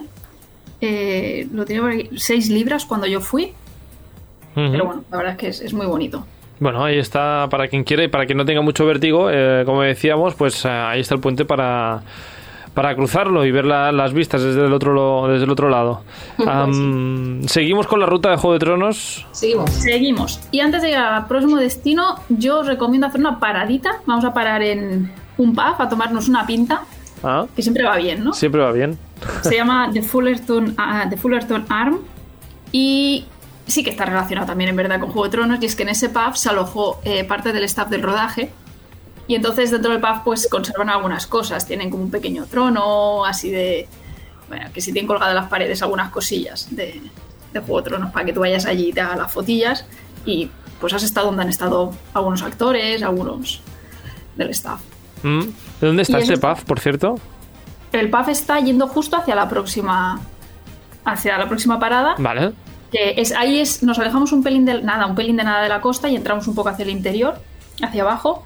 Eh, 0.82 1.48
lo 1.52 1.66
tiene 1.66 1.82
por 1.82 1.92
aquí, 1.92 2.10
6 2.18 2.50
libras 2.50 2.86
cuando 2.86 3.08
yo 3.08 3.22
fui, 3.22 3.46
Ujú. 4.56 4.72
pero 4.72 4.86
bueno, 4.86 5.04
la 5.12 5.18
verdad 5.18 5.34
es 5.34 5.40
que 5.40 5.48
es, 5.50 5.62
es 5.62 5.74
muy 5.74 5.86
bonito. 5.86 6.26
Bueno, 6.60 6.84
ahí 6.84 6.98
está 6.98 7.48
para 7.50 7.68
quien 7.68 7.84
quiere 7.84 8.06
y 8.06 8.08
para 8.08 8.26
quien 8.26 8.38
no 8.38 8.46
tenga 8.46 8.62
mucho 8.62 8.86
vértigo, 8.86 9.30
eh, 9.32 9.64
como 9.66 9.82
decíamos, 9.84 10.34
pues 10.36 10.66
eh, 10.66 10.70
ahí 10.70 11.02
está 11.02 11.14
el 11.14 11.22
puente 11.22 11.46
para, 11.46 12.02
para 12.74 12.96
cruzarlo 12.96 13.46
y 13.46 13.52
ver 13.52 13.66
la- 13.66 13.92
las 13.92 14.12
vistas 14.14 14.42
desde 14.42 14.66
el 14.66 14.74
otro, 14.74 14.92
lo- 14.94 15.28
desde 15.28 15.46
el 15.46 15.52
otro 15.52 15.70
lado. 15.70 16.02
Am, 16.48 17.44
Seguimos 17.44 17.86
con 17.86 18.00
la 18.00 18.08
ruta 18.08 18.32
de 18.32 18.38
Juego 18.38 18.54
de 18.54 18.60
Tronos. 18.60 19.26
Seguimos. 19.32 19.70
Seguimos. 19.72 20.40
Y 20.52 20.60
antes 20.62 20.82
de 20.82 20.88
llegar 20.90 21.14
al 21.14 21.28
próximo 21.28 21.58
destino, 21.58 22.16
yo 22.30 22.60
os 22.62 22.68
recomiendo 22.68 23.06
hacer 23.08 23.20
una 23.20 23.40
paradita. 23.40 24.02
Vamos 24.08 24.26
a 24.26 24.34
parar 24.34 24.64
en 24.64 25.12
un 25.38 25.54
pub 25.54 25.76
a 25.80 25.88
tomarnos 25.90 26.28
una 26.28 26.46
pinta, 26.48 26.82
Ah, 27.24 27.46
que 27.56 27.62
siempre 27.62 27.84
va 27.84 27.98
bien, 27.98 28.24
¿no? 28.24 28.34
siempre 28.34 28.62
va 28.62 28.72
bien. 28.72 28.98
Se 29.42 29.56
llama 29.56 29.90
The 29.94 30.02
Fullerton, 30.04 30.74
ah, 30.78 31.06
The 31.10 31.18
Fullerton 31.18 31.66
Arm 31.70 32.00
y 32.72 33.26
sí 33.68 33.84
que 33.84 33.90
está 33.90 34.06
relacionado 34.06 34.48
también 34.48 34.70
en 34.70 34.76
verdad 34.76 35.00
con 35.00 35.10
Juego 35.10 35.26
de 35.26 35.30
Tronos 35.32 35.60
y 35.62 35.66
es 35.66 35.76
que 35.76 35.84
en 35.84 35.90
ese 35.90 36.10
pub 36.10 36.36
se 36.36 36.50
alojó 36.50 37.00
eh, 37.04 37.24
parte 37.26 37.52
del 37.54 37.64
staff 37.66 37.90
del 37.90 38.02
rodaje 38.02 38.52
y 39.28 39.36
entonces 39.36 39.72
dentro 39.72 39.92
del 39.92 40.00
pub 40.02 40.24
pues 40.24 40.48
conservan 40.50 40.90
algunas 40.90 41.28
cosas, 41.28 41.66
tienen 41.68 41.90
como 41.90 42.04
un 42.04 42.12
pequeño 42.12 42.46
trono 42.46 43.26
así 43.26 43.50
de... 43.52 43.88
Bueno, 44.48 44.68
que 44.74 44.80
si 44.80 44.94
tienen 44.94 45.08
colgadas 45.08 45.36
las 45.36 45.48
paredes 45.50 45.82
algunas 45.82 46.10
cosillas 46.12 46.74
de, 46.74 47.02
de 47.52 47.60
Juego 47.60 47.82
de 47.82 47.90
Tronos 47.90 48.12
para 48.12 48.26
que 48.26 48.32
tú 48.32 48.40
vayas 48.40 48.66
allí 48.66 48.90
y 48.90 48.94
te 48.94 49.02
hagas 49.02 49.18
las 49.18 49.32
fotillas 49.34 49.86
y 50.26 50.50
pues 50.80 50.94
has 50.94 51.04
estado 51.04 51.28
donde 51.28 51.42
han 51.44 51.50
estado 51.50 51.92
algunos 52.14 52.42
actores, 52.44 53.04
algunos 53.04 53.62
del 54.38 54.50
staff. 54.52 54.80
Mm. 55.24 55.42
¿De 55.82 55.88
dónde 55.88 56.04
está 56.04 56.20
eso- 56.20 56.34
pub, 56.40 56.64
por 56.66 56.80
cierto? 56.80 57.20
El 57.92 58.10
pub 58.10 58.30
está 58.30 58.60
yendo 58.62 58.88
justo 58.88 59.18
hacia 59.18 59.36
la 59.36 59.50
próxima 59.50 60.22
hacia 61.04 61.38
la 61.38 61.48
próxima 61.48 61.80
parada, 61.80 62.16
Vale. 62.18 62.54
Que 62.92 63.16
es 63.18 63.32
ahí 63.34 63.60
es 63.60 63.84
nos 63.84 64.00
alejamos 64.00 64.32
un 64.32 64.44
pelín 64.44 64.66
de 64.66 64.82
nada, 64.82 65.06
un 65.06 65.16
pelín 65.16 65.36
de 65.38 65.44
nada 65.44 65.62
de 65.64 65.70
la 65.70 65.82
costa 65.82 66.10
y 66.10 66.16
entramos 66.16 66.48
un 66.48 66.56
poco 66.56 66.70
hacia 66.70 66.84
el 66.84 66.90
interior, 66.92 67.40
hacia 67.82 68.02
abajo. 68.04 68.44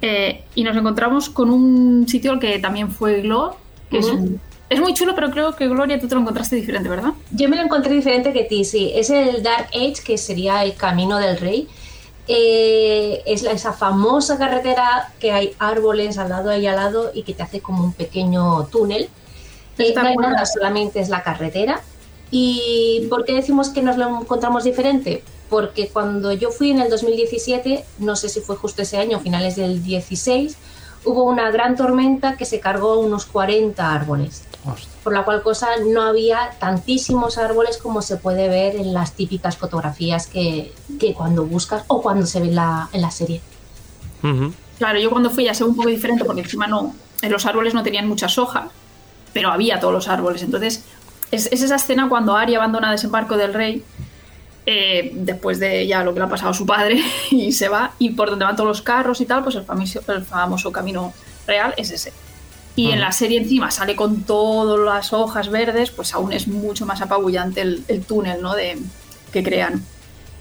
eh, 0.00 0.44
y 0.54 0.62
nos 0.62 0.76
encontramos 0.76 1.28
con 1.28 1.50
un 1.50 2.06
sitio 2.08 2.30
al 2.30 2.38
que 2.38 2.60
también 2.60 2.88
fue 2.90 3.20
Glor, 3.20 3.56
que 3.90 3.98
es, 3.98 4.06
Ujú. 4.06 4.38
es 4.70 4.80
muy 4.80 4.94
chulo, 4.94 5.12
pero 5.16 5.30
creo 5.32 5.56
que 5.56 5.66
Gloria 5.66 5.98
tú 5.98 6.06
te 6.06 6.14
lo 6.14 6.20
encontraste 6.20 6.54
diferente, 6.54 6.88
¿verdad? 6.88 7.14
Yo 7.32 7.48
me 7.48 7.56
lo 7.56 7.62
encontré 7.62 7.92
diferente 7.94 8.32
que 8.32 8.44
ti, 8.44 8.64
sí. 8.64 8.92
Es 8.94 9.10
el 9.10 9.42
Dark 9.42 9.66
Age, 9.74 9.94
que 10.04 10.16
sería 10.16 10.62
el 10.62 10.74
camino 10.76 11.18
del 11.18 11.36
rey. 11.38 11.66
Eh, 12.28 13.22
es 13.26 13.42
la- 13.42 13.52
esa 13.52 13.72
famosa 13.72 14.36
carretera 14.38 15.12
que 15.18 15.32
hay 15.32 15.54
árboles 15.58 16.18
al 16.18 16.28
lado 16.28 16.54
y 16.56 16.66
al 16.66 16.76
lado 16.76 17.10
y 17.14 17.22
que 17.22 17.32
te 17.34 17.42
hace 17.42 17.60
como 17.60 17.82
un 17.82 17.92
pequeño 17.92 18.66
túnel. 18.66 19.08
Eh, 19.78 19.92
no 19.96 20.02
hay 20.02 20.16
nada, 20.16 20.44
solamente 20.44 21.00
es 21.00 21.08
la 21.08 21.22
carretera. 21.22 21.80
¿Y 22.30 23.06
por 23.08 23.24
qué 23.24 23.34
decimos 23.34 23.70
que 23.70 23.82
nos 23.82 23.96
lo 23.96 24.20
encontramos 24.20 24.64
diferente? 24.64 25.22
Porque 25.48 25.88
cuando 25.88 26.32
yo 26.32 26.50
fui 26.50 26.70
en 26.70 26.80
el 26.80 26.90
2017, 26.90 27.84
no 28.00 28.16
sé 28.16 28.28
si 28.28 28.40
fue 28.40 28.56
justo 28.56 28.82
ese 28.82 28.98
año, 28.98 29.18
finales 29.20 29.56
del 29.56 29.82
16, 29.82 30.56
hubo 31.04 31.24
una 31.24 31.50
gran 31.50 31.76
tormenta 31.76 32.36
que 32.36 32.44
se 32.44 32.60
cargó 32.60 32.98
unos 32.98 33.24
40 33.26 33.92
árboles 33.92 34.44
Hostia. 34.66 34.88
por 35.02 35.14
la 35.14 35.24
cual 35.24 35.42
cosa 35.42 35.68
no 35.86 36.02
había 36.02 36.50
tantísimos 36.58 37.38
árboles 37.38 37.78
como 37.78 38.02
se 38.02 38.16
puede 38.16 38.48
ver 38.48 38.76
en 38.76 38.92
las 38.92 39.12
típicas 39.12 39.56
fotografías 39.56 40.26
que, 40.26 40.74
que 40.98 41.14
cuando 41.14 41.44
buscas 41.46 41.84
o 41.86 42.02
cuando 42.02 42.26
se 42.26 42.40
ve 42.40 42.48
en 42.48 42.56
la, 42.56 42.90
en 42.92 43.00
la 43.00 43.10
serie. 43.10 43.40
Ujú. 44.22 44.52
Claro, 44.78 44.98
yo 44.98 45.10
cuando 45.10 45.30
fui 45.30 45.44
ya 45.44 45.54
sé 45.54 45.64
un 45.64 45.74
poco 45.74 45.88
diferente 45.88 46.24
porque 46.24 46.42
encima 46.42 46.66
no, 46.66 46.94
en 47.22 47.32
los 47.32 47.46
árboles 47.46 47.74
no 47.74 47.82
tenían 47.82 48.06
muchas 48.06 48.38
hojas, 48.38 48.70
pero 49.32 49.50
había 49.50 49.80
todos 49.80 49.94
los 49.94 50.08
árboles. 50.08 50.42
Entonces, 50.42 50.84
es, 51.30 51.46
es 51.52 51.62
esa 51.62 51.76
escena 51.76 52.08
cuando 52.08 52.36
Arya 52.36 52.58
abandona 52.58 52.90
Desembarco 52.90 53.36
del 53.36 53.54
Rey, 53.54 53.82
eh, 54.66 55.10
después 55.14 55.58
de 55.58 55.86
ya 55.86 56.04
lo 56.04 56.12
que 56.12 56.20
le 56.20 56.26
ha 56.26 56.28
pasado 56.28 56.50
a 56.50 56.54
su 56.54 56.66
padre, 56.66 57.02
y 57.30 57.52
se 57.52 57.68
va, 57.68 57.92
y 57.98 58.10
por 58.10 58.30
donde 58.30 58.44
van 58.44 58.56
todos 58.56 58.68
los 58.68 58.82
carros 58.82 59.20
y 59.20 59.26
tal, 59.26 59.42
pues 59.42 59.56
el 59.56 59.64
famoso, 59.64 60.00
el 60.08 60.24
famoso 60.24 60.72
camino 60.72 61.12
real 61.46 61.74
es 61.76 61.90
ese. 61.90 62.12
Y 62.76 62.92
en 62.92 63.00
la 63.00 63.10
serie 63.10 63.40
encima 63.40 63.72
sale 63.72 63.96
con 63.96 64.22
todas 64.22 64.78
las 64.78 65.12
hojas 65.12 65.48
verdes, 65.48 65.90
pues 65.90 66.14
aún 66.14 66.32
es 66.32 66.46
mucho 66.46 66.86
más 66.86 67.00
apabullante 67.00 67.60
el, 67.60 67.82
el 67.88 68.04
túnel 68.04 68.40
¿no? 68.40 68.54
de, 68.54 68.78
que 69.32 69.42
crean. 69.42 69.82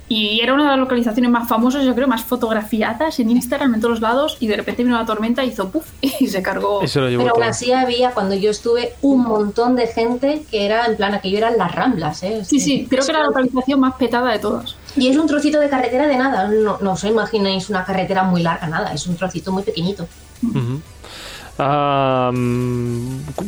Y 0.09 0.39
era 0.39 0.53
una 0.53 0.63
de 0.63 0.69
las 0.69 0.79
localizaciones 0.79 1.29
más 1.29 1.49
famosas, 1.49 1.83
yo 1.83 1.93
creo, 1.93 2.07
más 2.07 2.23
fotografiadas 2.23 3.19
en 3.19 3.29
Instagram 3.29 3.75
en 3.75 3.81
todos 3.81 3.95
los 3.95 4.01
lados. 4.01 4.37
Y 4.39 4.47
de 4.47 4.55
repente 4.55 4.83
vino 4.83 4.97
la 4.97 5.05
tormenta, 5.05 5.43
hizo 5.43 5.69
puff 5.69 5.85
y 6.01 6.27
se 6.27 6.41
cargó. 6.41 6.81
Y 6.83 6.87
se 6.87 7.01
lo 7.01 7.09
llevó 7.09 7.23
Pero 7.23 7.35
aún 7.35 7.43
así 7.43 7.73
había, 7.73 8.11
cuando 8.11 8.35
yo 8.35 8.51
estuve, 8.51 8.93
un 9.01 9.23
montón 9.23 9.75
de 9.75 9.87
gente 9.87 10.43
que 10.49 10.65
era, 10.65 10.85
en 10.85 10.95
plan, 10.95 11.13
aquello 11.13 11.39
eran 11.39 11.57
las 11.57 11.75
ramblas. 11.75 12.23
¿eh? 12.23 12.45
Sí, 12.45 12.59
sí, 12.59 12.87
creo 12.89 13.03
que 13.03 13.11
era 13.11 13.19
la 13.19 13.27
localización 13.27 13.81
más 13.81 13.95
petada 13.95 14.31
de 14.31 14.39
todas. 14.39 14.77
Y 14.95 15.09
es 15.09 15.17
un 15.17 15.27
trocito 15.27 15.59
de 15.59 15.69
carretera 15.69 16.07
de 16.07 16.17
nada, 16.17 16.47
no, 16.47 16.77
no 16.79 16.93
os 16.93 17.03
imagináis 17.03 17.69
una 17.69 17.83
carretera 17.83 18.23
muy 18.23 18.41
larga, 18.41 18.67
nada, 18.67 18.93
es 18.93 19.05
un 19.05 19.15
trocito 19.15 19.51
muy 19.51 19.63
pequeñito. 19.63 20.07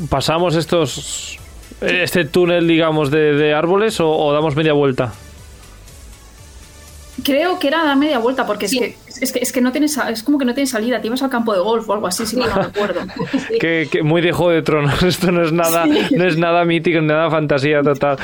¿Pasamos 0.10 0.56
estos 0.56 1.40
este 1.82 2.26
túnel, 2.26 2.68
digamos, 2.68 3.10
de, 3.10 3.34
de 3.34 3.54
árboles 3.54 4.00
o, 4.00 4.10
o 4.10 4.34
damos 4.34 4.56
media 4.56 4.74
vuelta? 4.74 5.14
Creo 7.24 7.60
que 7.60 7.68
era 7.68 7.84
dar 7.84 7.98
media 7.98 8.20
vuelta, 8.20 8.46
porque 8.46 8.68
Sí. 8.68 8.78
es, 8.80 8.84
que, 8.84 9.24
es, 9.26 9.32
que, 9.32 9.40
es 9.40 9.52
que 9.52 9.62
no 9.62 9.72
tienes, 9.72 9.98
es 9.98 10.24
como 10.24 10.38
que 10.38 10.46
no 10.46 10.54
tienes 10.54 10.70
salida. 10.72 11.02
Te 11.02 11.08
ibas 11.08 11.22
al 11.24 11.30
campo 11.30 11.54
de 11.54 11.60
golf 11.60 11.88
o 11.90 11.94
algo 11.94 12.08
así, 12.08 12.26
si 12.26 12.36
mal 12.36 12.50
no 12.56 12.62
recuerdo. 12.64 13.02
Que, 13.60 13.88
que 13.92 14.04
muy 14.04 14.22
de 14.22 14.32
Juego 14.32 14.52
de 14.52 14.62
Tronos. 14.62 15.02
Esto 15.04 15.32
no 15.32 15.44
es 15.44 15.52
nada, 15.52 15.86
no 15.86 16.26
es 16.26 16.38
nada 16.38 16.64
mítico, 16.66 17.02
nada 17.02 17.30
fantasía 17.30 17.82
total. 17.82 18.18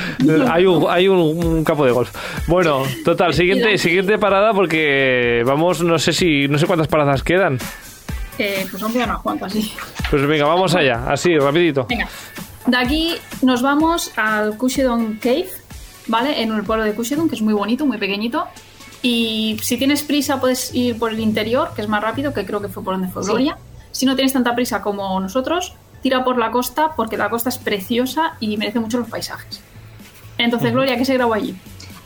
Hay 0.52 0.66
un, 0.66 0.86
hay 0.90 1.08
un, 1.08 1.18
un 1.20 1.64
campo 1.64 1.86
de 1.86 1.92
golf. 1.92 2.12
Bueno, 2.48 2.84
total, 3.04 3.34
siguiente, 3.34 3.78
siguiente 3.78 4.18
parada 4.18 4.54
porque 4.54 5.44
vamos, 5.46 5.82
no 5.82 5.98
sé 6.00 6.14
si, 6.14 6.48
no 6.48 6.58
sé 6.58 6.68
cuántas 6.68 6.88
paradas 6.88 7.24
quedan. 7.24 7.58
Eh, 8.38 8.66
pues 8.70 8.84
quedan 8.92 9.10
unas 9.10 9.22
cuantas, 9.22 9.54
sí. 9.54 9.72
Pues 10.10 10.26
venga, 10.28 10.46
vamos 10.46 10.76
allá, 10.76 11.06
así, 11.08 11.38
rapidito. 11.38 11.86
Venga, 11.90 12.08
de 12.66 12.78
aquí 12.78 13.16
nos 13.42 13.62
vamos 13.62 14.12
al 14.18 14.58
Cushedon 14.58 15.16
Cave, 15.22 15.48
¿vale? 16.08 16.42
En 16.42 16.52
el 16.54 16.64
pueblo 16.64 16.84
de 16.84 16.94
Cushedon, 16.94 17.30
que 17.30 17.36
es 17.36 17.42
muy 17.42 17.54
bonito, 17.54 17.86
muy 17.86 17.98
pequeñito. 17.98 18.46
Y 19.08 19.60
si 19.62 19.78
tienes 19.78 20.02
prisa, 20.02 20.40
puedes 20.42 20.74
ir 20.74 20.98
por 20.98 21.12
el 21.12 21.20
interior, 21.20 21.70
que 21.76 21.84
es 21.84 21.88
más 21.88 22.02
rápido, 22.02 22.34
que 22.34 22.44
creo 22.44 22.60
que 22.60 22.70
fue 22.70 22.84
por 22.84 22.96
donde 22.96 23.08
fue 23.08 23.22
Sí. 23.22 23.30
Gloria. 23.30 23.56
Si 23.92 24.08
no 24.08 24.16
tienes 24.16 24.34
tanta 24.34 24.56
prisa 24.56 24.82
como 24.82 25.20
nosotros, 25.20 25.76
tira 26.02 26.24
por 26.24 26.40
la 26.40 26.50
costa, 26.50 26.94
porque 26.96 27.16
la 27.16 27.30
costa 27.30 27.50
es 27.50 27.60
preciosa 27.60 28.36
y 28.40 28.58
merece 28.58 28.80
mucho 28.80 28.98
los 28.98 29.08
paisajes. 29.08 29.62
Entonces, 30.40 30.72
Gloria, 30.72 30.98
¿qué 30.98 31.06
se 31.06 31.14
grabó 31.14 31.36
allí? 31.36 31.56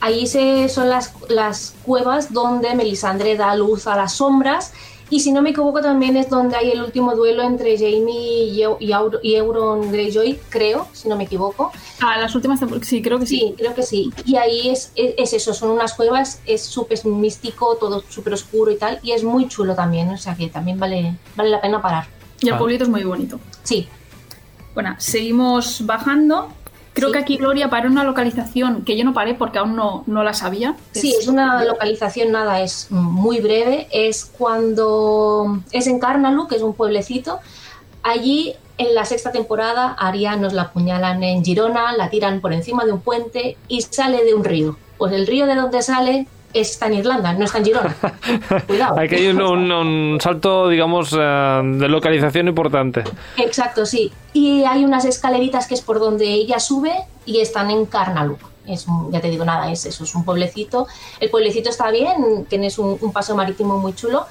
Ahí 0.02 0.28
se, 0.28 0.68
son 0.68 0.90
las, 0.90 1.14
las 1.30 1.74
cuevas 1.84 2.34
donde 2.34 2.76
Melisandre 2.76 3.38
da 3.38 3.56
luz 3.56 3.88
a 3.88 3.96
las 3.96 4.16
sombras. 4.16 4.74
Y 5.12 5.20
si 5.22 5.32
no 5.32 5.42
me 5.42 5.50
equivoco, 5.50 5.82
también 5.82 6.16
es 6.18 6.30
donde 6.30 6.56
hay 6.56 6.72
el 6.72 6.82
último 6.84 7.16
duelo 7.16 7.42
entre 7.44 7.76
Jamie 7.78 8.44
y, 8.46 8.64
y, 8.64 8.94
y 9.24 9.36
Euron 9.36 9.92
Greyjoy, 9.92 10.40
creo, 10.50 10.88
si 10.94 11.08
no 11.10 11.16
me 11.16 11.24
equivoco. 11.24 11.72
Ah, 12.02 12.18
las 12.20 12.36
últimas 12.36 12.60
sí, 12.84 13.02
creo 13.02 13.18
que 13.20 13.26
sí. 13.26 13.40
Sí, 13.40 13.56
creo 13.58 13.74
que 13.74 13.84
sí. 13.84 14.12
Y 14.26 14.36
ahí 14.36 14.70
es, 14.70 14.92
es, 14.96 15.16
es 15.18 15.34
eso, 15.34 15.54
son 15.54 15.72
unas 15.72 15.94
cuevas, 15.96 16.42
es 16.46 16.62
súper 16.64 17.04
místico, 17.06 17.76
todo 17.78 18.04
súper 18.08 18.34
oscuro 18.34 18.70
y 18.72 18.78
tal. 18.78 19.00
Y 19.02 19.12
es 19.14 19.24
muy 19.24 19.48
chulo 19.48 19.74
también, 19.76 20.10
o 20.10 20.18
sea 20.18 20.36
que 20.36 20.48
también 20.48 20.80
vale, 20.80 21.16
vale 21.36 21.50
la 21.50 21.60
pena 21.62 21.82
parar. 21.82 22.06
Y 22.42 22.48
el 22.50 22.54
Ah. 22.54 22.58
pueblito 22.58 22.84
es 22.84 22.90
muy 22.90 23.04
bonito. 23.04 23.40
Sí, 23.64 23.88
Bueno, 24.76 24.96
seguimos 25.00 25.86
bajando. 25.86 26.54
Creo 26.94 27.10
Sí. 27.10 27.14
que 27.14 27.20
aquí 27.20 27.38
Gloria 27.38 27.70
paró 27.70 27.90
una 27.90 28.04
localización 28.04 28.84
que 28.84 28.98
yo 28.98 29.04
no 29.06 29.14
paré 29.14 29.34
porque 29.36 29.60
aún 29.60 29.76
no, 29.76 30.04
no 30.08 30.24
la 30.24 30.34
sabía. 30.34 30.76
Sí, 30.92 31.16
es 31.18 31.28
una 31.28 31.64
localización, 31.64 32.32
nada, 32.32 32.62
es 32.62 32.88
muy 32.90 33.40
breve. 33.40 33.88
Es 33.92 34.26
cuando 34.26 35.60
es 35.72 35.88
en 35.88 36.00
Carnalu, 36.00 36.48
que 36.48 36.56
es 36.56 36.62
un 36.62 36.74
pueblecito. 36.74 37.40
Allí, 38.04 38.56
en 38.78 38.96
la 38.96 39.06
sexta 39.06 39.32
temporada, 39.32 39.96
a 39.98 40.08
Arya 40.08 40.36
nos 40.36 40.54
la 40.54 40.64
apuñalan 40.64 41.22
en 41.24 41.44
Girona, 41.44 41.94
la 41.94 42.10
tiran 42.10 42.40
por 42.42 42.54
encima 42.54 42.86
de 42.86 42.94
un 42.94 43.02
puente 43.02 43.58
y 43.68 43.82
sale 43.82 44.24
de 44.24 44.34
un 44.34 44.44
río. 44.44 44.78
Pues 44.98 45.12
el 45.14 45.28
río 45.28 45.46
de 45.46 45.56
donde 45.56 45.82
sale 45.82 46.28
está 46.54 46.88
en 46.88 46.96
Irlanda, 46.96 47.34
no 47.34 47.46
está 47.46 47.58
en 47.60 47.66
Girona. 47.66 47.96
Cuidado. 48.68 48.98
Hay 48.98 49.28
un, 49.28 49.42
un- 49.42 49.72
un 49.72 50.22
salto, 50.22 50.68
digamos, 50.70 51.16
eh, 51.18 51.62
de 51.64 51.88
localización 51.88 52.48
importante. 52.48 53.04
Exacto, 53.38 53.86
sí. 53.86 54.12
Y 54.34 54.64
hay 54.64 54.84
unas 54.86 55.06
escaleritas 55.06 55.68
que 55.68 55.74
es 55.76 55.82
por 55.82 56.00
donde 56.00 56.26
ella 56.26 56.60
sube 56.60 56.94
y 57.26 57.40
están 57.42 57.70
en 57.72 57.86
Carnaluc. 57.86 58.40
Es 58.68 58.88
un- 58.88 59.12
ya 59.12 59.20
te 59.22 59.30
digo 59.30 59.46
nada, 59.46 59.72
es 59.72 59.86
eso, 59.86 60.04
es 60.04 60.14
un 60.16 60.24
pueblecito. 60.26 60.88
El 61.20 61.30
pueblecito 61.30 61.70
está 61.70 61.90
bien, 61.92 62.46
tienes 62.50 62.78
un, 62.80 62.98
un 63.02 63.12
paseo 63.12 63.36
marítimo 63.36 63.78
muy 63.78 63.94
chulo 63.94 64.26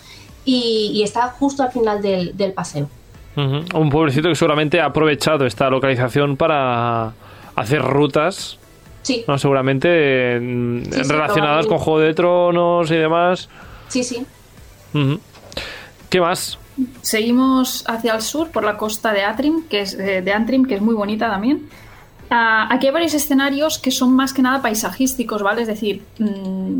y, 0.44 0.92
y 0.94 1.02
está 1.02 1.28
justo 1.28 1.62
al 1.62 1.72
final 1.72 2.00
del, 2.02 2.36
del 2.36 2.52
paseo. 2.52 2.88
Un 3.36 3.88
pueblecito 3.90 4.28
que 4.28 4.34
seguramente 4.34 4.80
ha 4.80 4.86
aprovechado 4.86 5.46
esta 5.46 5.70
localización 5.70 6.36
para 6.36 7.12
hacer 7.54 7.82
rutas, 7.82 8.58
Sí, 9.02 9.24
¿no? 9.26 9.38
seguramente 9.38 10.38
Sí, 10.38 10.90
sí, 10.92 11.02
relacionadas 11.10 11.66
con 11.66 11.78
Juego 11.78 12.00
de 12.00 12.14
Tronos 12.14 12.90
y 12.90 12.96
demás. 12.96 13.48
sí, 13.88 14.02
sí. 14.04 14.24
¿Qué 16.10 16.20
más? 16.20 16.58
Seguimos 17.02 17.84
hacia 17.88 18.14
el 18.14 18.22
sur 18.22 18.50
por 18.50 18.64
la 18.64 18.76
costa 18.76 19.12
de 19.12 19.24
Atrim, 19.24 19.66
que 19.68 19.80
es 19.80 19.94
eh, 19.94 20.22
de 20.22 20.32
Antrim, 20.32 20.64
que 20.64 20.74
es 20.76 20.80
muy 20.80 20.94
bonita 20.94 21.28
también. 21.28 21.68
Ah, 22.30 22.68
aquí 22.70 22.86
hay 22.86 22.92
varios 22.92 23.14
escenarios 23.14 23.78
que 23.78 23.90
son 23.90 24.14
más 24.14 24.32
que 24.32 24.42
nada 24.42 24.62
paisajísticos, 24.62 25.42
¿vale? 25.42 25.62
Es 25.62 25.68
decir, 25.68 26.02
mm, 26.18 26.78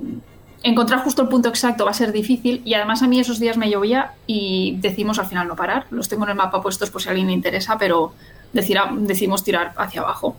encontrar 0.62 1.00
justo 1.00 1.22
el 1.22 1.28
punto 1.28 1.48
exacto 1.48 1.84
va 1.84 1.90
a 1.90 1.94
ser 1.94 2.12
difícil 2.12 2.62
y 2.64 2.74
además 2.74 3.02
a 3.02 3.08
mí 3.08 3.18
esos 3.18 3.38
días 3.40 3.56
me 3.56 3.70
llovía 3.70 4.12
y 4.26 4.76
decimos 4.80 5.18
al 5.18 5.26
final 5.26 5.48
no 5.48 5.56
parar. 5.56 5.86
Los 5.90 6.08
tengo 6.08 6.24
en 6.24 6.30
el 6.30 6.36
mapa 6.36 6.60
puestos 6.62 6.90
por 6.90 7.02
si 7.02 7.08
a 7.08 7.10
alguien 7.10 7.28
le 7.28 7.32
interesa, 7.34 7.76
pero 7.78 8.12
decira- 8.52 8.90
decidimos 8.98 9.42
tirar 9.42 9.72
hacia 9.76 10.00
abajo. 10.02 10.36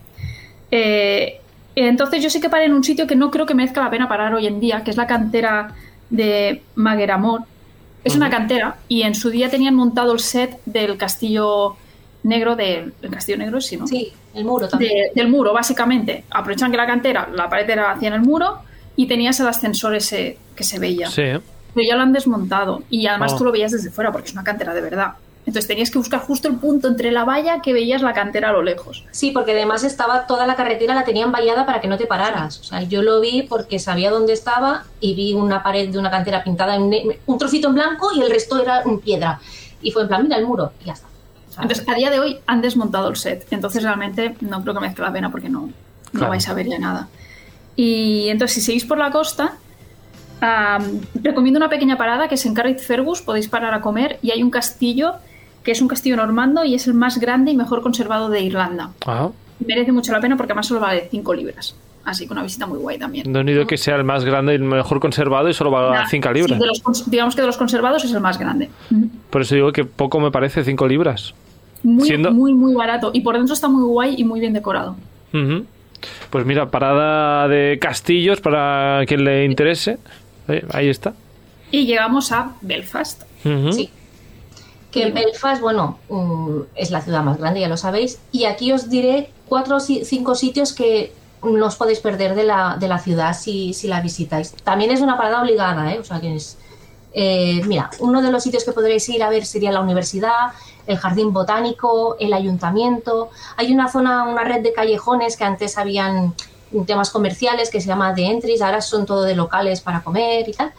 Eh, 0.72 1.42
entonces 1.88 2.22
yo 2.24 2.30
sí 2.30 2.40
que 2.42 2.50
paré 2.50 2.66
en 2.66 2.74
un 2.74 2.84
sitio 2.84 3.06
que 3.08 3.16
no 3.16 3.30
creo 3.32 3.46
que 3.46 3.54
merezca 3.56 3.82
la 3.84 3.90
pena 3.90 4.08
parar 4.08 4.34
hoy 4.34 4.48
en 4.48 4.60
día, 4.60 4.84
que 4.84 4.92
es 4.92 4.98
la 4.98 5.08
cantera 5.08 5.74
de 6.10 6.64
Magueramor. 6.76 7.42
Es 8.04 8.16
una 8.16 8.30
cantera 8.30 8.78
y 8.88 9.02
en 9.04 9.14
su 9.14 9.30
día 9.30 9.50
tenían 9.50 9.76
montado 9.76 10.14
el 10.14 10.20
set 10.20 10.60
del 10.66 10.98
castillo 10.98 11.76
negro 12.24 12.56
del 12.56 12.94
el 13.02 13.10
castillo 13.10 13.38
negro, 13.38 13.60
sí, 13.62 13.76
¿no? 13.78 13.88
Sí, 13.88 14.12
el 14.34 14.46
muro 14.46 14.68
también. 14.68 14.92
De- 14.94 15.12
del 15.22 15.28
muro, 15.30 15.54
básicamente. 15.54 16.24
Aprovechan 16.32 16.72
que 16.72 16.78
la 16.78 16.88
cantera, 16.88 17.30
la 17.34 17.50
pared 17.50 17.70
era 17.70 17.92
hacia 17.92 18.08
en 18.08 18.14
el 18.14 18.22
muro 18.22 18.60
y 18.96 19.06
tenías 19.08 19.40
el 19.42 19.48
ascensor 19.48 19.96
ese 19.96 20.38
que 20.56 20.64
se 20.64 20.80
veía. 20.80 21.08
Sí. 21.10 21.24
Pero 21.74 21.88
ya 21.88 21.96
lo 21.96 22.04
han 22.04 22.14
desmontado 22.14 22.84
y 22.90 23.06
además 23.06 23.34
Oh. 23.34 23.38
tú 23.38 23.44
lo 23.46 23.52
veías 23.52 23.72
desde 23.72 23.92
fuera 23.92 24.12
porque 24.12 24.28
es 24.28 24.34
una 24.34 24.44
cantera 24.44 24.74
de 24.74 24.82
verdad. 24.82 25.12
Entonces 25.46 25.68
tenías 25.68 25.90
que 25.90 25.98
buscar 25.98 26.20
justo 26.20 26.48
el 26.48 26.56
punto 26.58 26.88
entre 26.88 27.12
la 27.12 27.24
valla 27.26 27.62
que 27.62 27.74
veías 27.74 28.02
la 28.04 28.14
cantera 28.14 28.50
a 28.50 28.52
lo 28.52 28.62
lejos. 28.62 29.04
Sí, 29.12 29.32
porque 29.32 29.54
además 29.54 29.84
estaba 29.84 30.28
toda 30.28 30.46
la 30.46 30.56
carretera, 30.56 30.94
la 30.94 31.04
tenían 31.06 31.32
vallada 31.32 31.66
para 31.66 31.82
que 31.82 31.88
no 31.88 31.98
te 31.98 32.06
pararas. 32.06 32.60
O 32.60 32.64
sea, 32.64 32.84
yo 32.84 33.02
lo 33.02 33.20
vi 33.20 33.44
porque 33.44 33.80
sabía 33.80 34.12
dónde 34.12 34.34
estaba 34.34 34.84
y 35.00 35.16
vi 35.16 35.34
una 35.34 35.64
pared 35.64 35.90
de 35.90 35.98
una 35.98 36.12
cantera 36.12 36.44
pintada 36.44 36.76
en 36.76 36.92
un 37.26 37.38
trocito 37.40 37.70
en 37.70 37.74
blanco 37.76 38.10
y 38.16 38.22
el 38.22 38.30
resto 38.30 38.62
era 38.62 38.84
en 38.84 39.00
piedra. 39.00 39.40
Y 39.82 39.90
fue 39.92 40.04
en 40.04 40.08
plan, 40.10 40.24
mira 40.24 40.38
el 40.38 40.46
muro, 40.46 40.74
y 40.82 40.86
ya 40.86 40.94
está. 40.94 41.08
O 41.50 41.54
sea, 41.54 41.64
Entonces 41.64 41.88
a 41.90 41.96
día 41.96 42.12
de 42.12 42.20
hoy 42.20 42.38
han 42.46 42.62
desmontado 42.62 43.08
el 43.10 43.16
set. 43.16 43.48
Entonces 43.50 43.82
realmente 43.82 44.36
no 44.42 44.62
creo 44.62 44.76
que 44.76 44.82
merezca 44.82 45.02
la 45.04 45.12
pena 45.14 45.32
porque 45.32 45.50
no, 45.50 45.62
no 45.62 45.74
Claro. 46.12 46.30
vais 46.30 46.48
a 46.48 46.54
ver 46.54 46.68
ya 46.68 46.78
nada. 46.78 47.08
Y 47.76 48.28
entonces 48.30 48.54
si 48.56 48.62
seguís 48.62 48.86
por 48.86 48.98
la 49.00 49.10
costa, 49.10 49.54
am, 50.42 51.02
recomiendo 51.16 51.58
una 51.58 51.70
pequeña 51.70 51.98
parada 51.98 52.28
que 52.28 52.36
es 52.36 52.46
en 52.46 52.54
Carrick 52.54 52.80
Fergus, 52.80 53.22
podéis 53.22 53.48
parar 53.48 53.74
a 53.74 53.82
comer 53.82 54.20
y 54.22 54.32
hay 54.32 54.44
un 54.44 54.52
castillo 54.52 55.14
que 55.64 55.72
es 55.72 55.82
un 55.82 55.88
castillo 55.88 56.16
normando 56.16 56.64
y 56.64 56.76
es 56.76 56.88
el 56.88 56.94
más 56.94 57.20
grande 57.20 57.52
y 57.52 57.56
mejor 57.56 57.82
conservado 57.82 58.30
de 58.30 58.42
Irlanda. 58.42 58.92
Ah, 59.06 59.30
Merece 59.66 59.92
mucho 59.92 60.12
la 60.14 60.22
pena 60.22 60.38
porque 60.38 60.54
además 60.54 60.68
solo 60.68 60.80
vale 60.80 61.08
5 61.12 61.34
libras. 61.34 61.76
Así 62.06 62.26
que 62.26 62.34
una 62.34 62.42
visita 62.44 62.66
muy 62.66 62.80
guay 62.80 62.98
también. 62.98 63.30
no 63.32 63.40
he 63.42 63.44
oído 63.44 63.68
que 63.68 63.78
sea 63.78 63.96
el 63.98 64.04
más 64.06 64.24
grande 64.24 64.54
y 64.54 64.56
el 64.56 64.64
mejor 64.64 65.00
conservado 65.02 65.50
y 65.50 65.54
solo 65.54 65.70
va 65.70 65.90
a 65.90 66.04
Nah, 66.04 66.08
5 66.10 66.28
sí, 66.30 66.34
libras. 66.34 66.60
de 66.60 66.66
los 66.66 66.82
cons- 66.84 67.06
digamos 67.06 67.36
que 67.36 67.42
de 67.42 67.48
los 67.48 67.58
conservados 67.58 68.04
es 68.06 68.12
el 68.14 68.22
más 68.22 68.40
grande. 68.40 68.70
Por 69.30 69.42
eso 69.42 69.54
digo 69.56 69.72
que 69.74 69.84
poco 69.86 70.20
me 70.20 70.32
parece 70.32 70.64
5 70.64 70.88
libras. 70.88 71.34
Muy, 71.84 72.08
Siendo- 72.08 72.32
muy, 72.32 72.54
muy 72.54 72.74
barato. 72.74 73.12
Y 73.14 73.22
por 73.22 73.36
dentro 73.36 73.54
está 73.54 73.68
muy 73.68 73.84
guay 73.84 74.16
y 74.18 74.24
muy 74.24 74.40
bien 74.40 74.54
decorado. 74.54 74.96
Pues 76.30 76.46
mira, 76.46 76.70
parada 76.72 77.48
de 77.48 77.78
castillos 77.80 78.40
para 78.42 79.04
quien 79.06 79.24
le 79.26 79.46
interese. 79.46 79.98
Eh, 80.48 80.66
ahí 80.72 80.90
está. 80.90 81.14
Y 81.72 81.86
llegamos 81.86 82.32
a 82.32 82.54
Belfast. 82.62 83.24
Sí. 83.72 83.90
Que 84.92 85.12
Belfast, 85.12 85.62
bueno, 85.62 86.00
mm, 86.10 86.62
es 86.76 86.90
la 86.92 87.02
ciudad 87.02 87.22
más 87.24 87.38
grande, 87.38 87.60
ya 87.60 87.68
lo 87.70 87.78
sabéis. 87.78 88.20
Y 88.32 88.46
aquí 88.46 88.72
os 88.72 88.90
diré 88.90 89.32
cuatro 89.48 89.76
o 89.78 89.80
ci- 89.80 90.04
cinco 90.04 90.34
sitios 90.36 90.74
que 90.74 91.14
no 91.44 91.68
os 91.68 91.76
podéis 91.76 92.00
perder 92.00 92.36
de 92.36 92.44
la, 92.44 92.76
de 92.80 92.88
la 92.88 92.98
ciudad 93.00 93.36
si, 93.38 93.74
si 93.74 93.88
la 93.88 94.02
visitáis. 94.02 94.52
También 94.64 94.92
es 94.92 95.02
una 95.02 95.16
parada 95.18 95.42
obligada, 95.42 95.94
¿eh? 95.94 96.00
O 96.00 96.04
sea 96.04 96.20
que 96.20 96.36
es. 96.36 96.58
eh, 97.14 97.62
mira, 97.66 97.90
uno 98.00 98.22
de 98.22 98.32
los 98.32 98.44
sitios 98.44 98.64
que 98.64 98.72
podréis 98.72 99.08
ir 99.10 99.24
a 99.24 99.30
ver 99.30 99.46
sería 99.46 99.72
la 99.72 99.82
universidad, 99.82 100.52
el 100.88 100.98
jardín 100.98 101.32
botánico, 101.34 102.16
el 102.20 102.34
ayuntamiento. 102.34 103.30
Hay 103.58 103.72
una 103.74 103.90
zona, 103.92 104.24
una 104.26 104.44
red 104.44 104.62
de 104.64 104.74
callejones 104.74 105.38
que 105.38 105.44
antes 105.44 105.78
habían 105.78 106.34
temas 106.86 107.10
comerciales 107.10 107.70
que 107.72 107.82
se 107.82 107.88
llama 107.88 108.14
The 108.14 108.26
Entries, 108.26 108.62
ahora 108.62 108.82
son 108.82 109.06
todo 109.06 109.24
de 109.24 109.36
locales 109.36 109.82
para 109.82 110.02
comer 110.04 110.50
y 110.50 110.54
tal. 110.54 110.72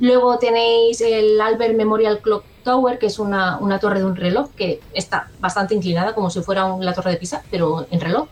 Luego 0.00 0.38
tenéis 0.38 1.00
el 1.00 1.40
Albert 1.40 1.74
Memorial 1.76 2.18
Clock 2.20 2.44
Tower, 2.64 2.98
que 2.98 3.06
es 3.06 3.18
una, 3.18 3.58
una 3.58 3.78
torre 3.78 4.00
de 4.00 4.06
un 4.06 4.16
reloj 4.16 4.48
que 4.56 4.80
está 4.92 5.28
bastante 5.38 5.74
inclinada, 5.74 6.14
como 6.14 6.30
si 6.30 6.40
fuera 6.40 6.64
un- 6.64 6.84
la 6.84 6.94
torre 6.94 7.12
de 7.12 7.16
Pisa, 7.18 7.42
pero 7.50 7.86
en 7.90 8.00
reloj. 8.00 8.26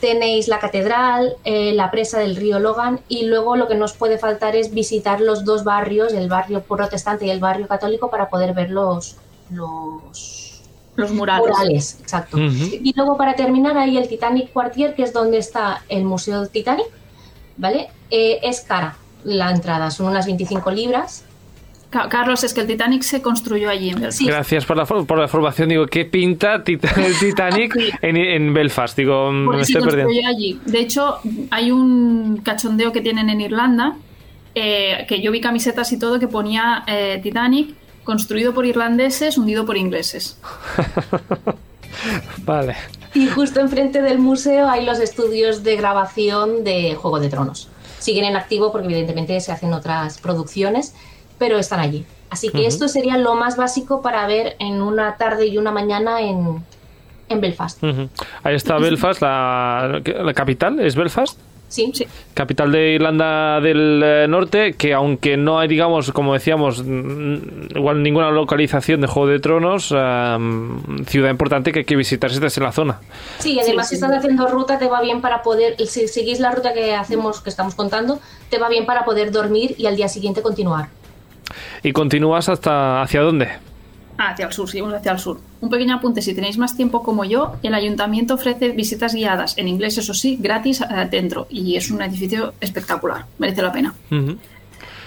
Tenéis 0.00 0.48
la 0.48 0.58
catedral, 0.58 1.36
eh, 1.44 1.72
la 1.74 1.90
presa 1.92 2.18
del 2.18 2.34
río 2.34 2.58
Logan 2.58 3.00
y 3.08 3.26
luego 3.26 3.54
lo 3.54 3.68
que 3.68 3.76
nos 3.76 3.92
puede 3.92 4.18
faltar 4.18 4.56
es 4.56 4.74
visitar 4.74 5.20
los 5.20 5.44
dos 5.44 5.62
barrios, 5.62 6.12
el 6.12 6.28
barrio 6.28 6.62
protestante 6.62 7.26
y 7.26 7.30
el 7.30 7.38
barrio 7.38 7.68
católico, 7.68 8.10
para 8.10 8.28
poder 8.30 8.52
ver 8.54 8.70
los, 8.70 9.16
los 9.50 10.62
Los 10.96 11.12
murales. 11.12 11.46
murales. 11.48 11.98
Exacto. 12.00 12.36
Y 12.38 12.92
luego 12.96 13.16
para 13.16 13.34
terminar 13.36 13.76
hay 13.78 13.96
el 13.96 14.08
Titanic 14.08 14.52
Quartier, 14.52 14.94
que 14.94 15.02
es 15.04 15.12
donde 15.12 15.38
está 15.38 15.84
el 15.88 16.04
Museo 16.04 16.46
Titanic, 16.48 16.86
¿vale? 17.56 17.90
Eh, 18.10 18.40
es 18.42 18.62
cara 18.62 18.96
la 19.24 19.50
entrada, 19.50 19.90
son 19.90 20.06
unas 20.06 20.26
25 20.26 20.70
libras. 20.70 21.24
Ca- 21.90 22.08
Carlos, 22.08 22.44
es 22.44 22.54
que 22.54 22.60
el 22.60 22.66
Titanic 22.68 23.02
se 23.02 23.20
construyó 23.20 23.68
allí 23.68 23.88
en 23.90 23.96
Belfast. 23.96 24.18
Sí. 24.18 24.26
Gracias 24.26 24.64
por 24.64 24.76
la, 24.76 24.86
for- 24.86 25.04
por 25.06 25.18
la 25.18 25.26
formación. 25.26 25.68
Digo, 25.70 25.86
¿qué 25.86 26.04
pinta 26.04 26.62
Tit- 26.62 26.88
el 26.96 27.18
Titanic 27.18 27.74
en, 28.00 28.16
en 28.16 28.54
Belfast? 28.54 28.96
Digo, 28.96 29.32
me 29.32 29.46
Porque 29.46 29.64
se 29.64 29.72
estoy 29.72 29.88
perdiendo. 29.88 30.12
construyó 30.12 30.28
allí. 30.28 30.60
De 30.66 30.78
hecho, 30.80 31.16
hay 31.50 31.72
un 31.72 32.38
cachondeo 32.44 32.92
que 32.92 33.00
tienen 33.00 33.28
en 33.28 33.40
Irlanda, 33.40 33.96
eh, 34.54 35.04
que 35.08 35.20
yo 35.20 35.32
vi 35.32 35.40
camisetas 35.40 35.90
y 35.92 35.98
todo, 35.98 36.18
que 36.20 36.28
ponía 36.28 36.84
eh, 36.86 37.18
Titanic 37.22 37.74
construido 38.04 38.54
por 38.54 38.66
irlandeses, 38.66 39.36
hundido 39.36 39.66
por 39.66 39.76
ingleses. 39.76 40.38
Vale. 42.44 42.76
Y 43.14 43.26
justo 43.26 43.60
enfrente 43.60 44.00
del 44.02 44.18
museo 44.18 44.68
hay 44.68 44.84
los 44.84 45.00
estudios 45.00 45.62
de 45.64 45.76
grabación 45.76 46.62
de 46.64 46.94
Juego 46.94 47.18
de 47.20 47.28
Tronos. 47.28 47.68
Siguen 48.00 48.24
en 48.24 48.34
activo 48.36 48.72
porque 48.72 48.86
evidentemente 48.88 49.40
se 49.40 49.52
hacen 49.52 49.72
otras 49.72 50.18
producciones, 50.18 50.94
pero 51.38 51.56
están 51.58 51.78
allí. 51.78 52.04
Así 52.30 52.50
que 52.50 52.66
esto 52.66 52.88
sería 52.88 53.16
lo 53.16 53.34
más 53.34 53.56
básico 53.56 54.02
para 54.02 54.26
ver 54.26 54.56
en 54.58 54.82
una 54.82 55.16
tarde 55.16 55.46
y 55.46 55.58
una 55.58 55.72
mañana 55.72 56.20
en, 56.20 56.64
en 57.28 57.40
Belfast. 57.40 57.82
Ahí 58.42 58.54
está 58.54 58.78
Belfast, 58.78 59.20
la, 59.20 60.00
la 60.04 60.34
capital, 60.34 60.80
¿es 60.80 60.96
Belfast? 60.96 61.38
Sí, 61.70 61.90
Sí. 61.94 62.06
Capital 62.34 62.72
de 62.72 62.94
Irlanda 62.94 63.60
del 63.60 64.02
eh, 64.04 64.26
Norte, 64.28 64.72
que 64.72 64.92
aunque 64.92 65.36
no 65.36 65.60
hay, 65.60 65.68
digamos, 65.68 66.10
como 66.10 66.34
decíamos, 66.34 66.82
igual 66.84 68.02
ninguna 68.02 68.30
localización 68.30 69.00
de 69.00 69.06
Juego 69.06 69.28
de 69.28 69.38
Tronos, 69.38 69.86
ciudad 69.86 71.30
importante 71.30 71.72
que 71.72 71.80
hay 71.80 71.84
que 71.84 71.96
visitar 71.96 72.28
si 72.30 72.36
estás 72.36 72.56
en 72.58 72.64
la 72.64 72.72
zona. 72.72 73.00
Sí, 73.38 73.54
y 73.54 73.60
además 73.60 73.88
Sí, 73.88 73.96
si 73.96 74.02
estás 74.02 74.18
haciendo 74.18 74.48
ruta 74.48 74.78
te 74.78 74.88
va 74.88 75.00
bien 75.00 75.20
para 75.20 75.42
poder, 75.42 75.76
si 75.86 76.08
seguís 76.08 76.40
la 76.40 76.50
ruta 76.50 76.72
que 76.74 76.94
hacemos, 76.94 77.40
que 77.40 77.50
estamos 77.50 77.76
contando, 77.76 78.18
te 78.50 78.58
va 78.58 78.68
bien 78.68 78.84
para 78.84 79.04
poder 79.04 79.30
dormir 79.30 79.76
y 79.78 79.86
al 79.86 79.94
día 79.96 80.08
siguiente 80.08 80.42
continuar. 80.42 80.88
Y 81.84 81.92
continúas 81.92 82.48
hasta 82.48 83.00
hacia 83.00 83.22
dónde? 83.22 83.48
Hacia 84.28 84.46
el 84.46 84.52
sur, 84.52 84.68
seguimos 84.68 84.92
hacia 84.92 85.12
el 85.12 85.18
sur. 85.18 85.40
Un 85.62 85.70
pequeño 85.70 85.94
apunte, 85.94 86.20
si 86.20 86.34
tenéis 86.34 86.58
más 86.58 86.76
tiempo 86.76 87.02
como 87.02 87.24
yo, 87.24 87.56
el 87.62 87.72
ayuntamiento 87.74 88.34
ofrece 88.34 88.68
visitas 88.70 89.14
guiadas, 89.14 89.56
en 89.56 89.66
inglés 89.66 89.96
eso 89.96 90.12
sí, 90.12 90.36
gratis 90.40 90.82
eh, 90.82 91.08
dentro, 91.10 91.46
y 91.48 91.76
es 91.76 91.90
un 91.90 92.02
edificio 92.02 92.52
espectacular, 92.60 93.24
merece 93.38 93.62
la 93.62 93.72
pena. 93.72 93.94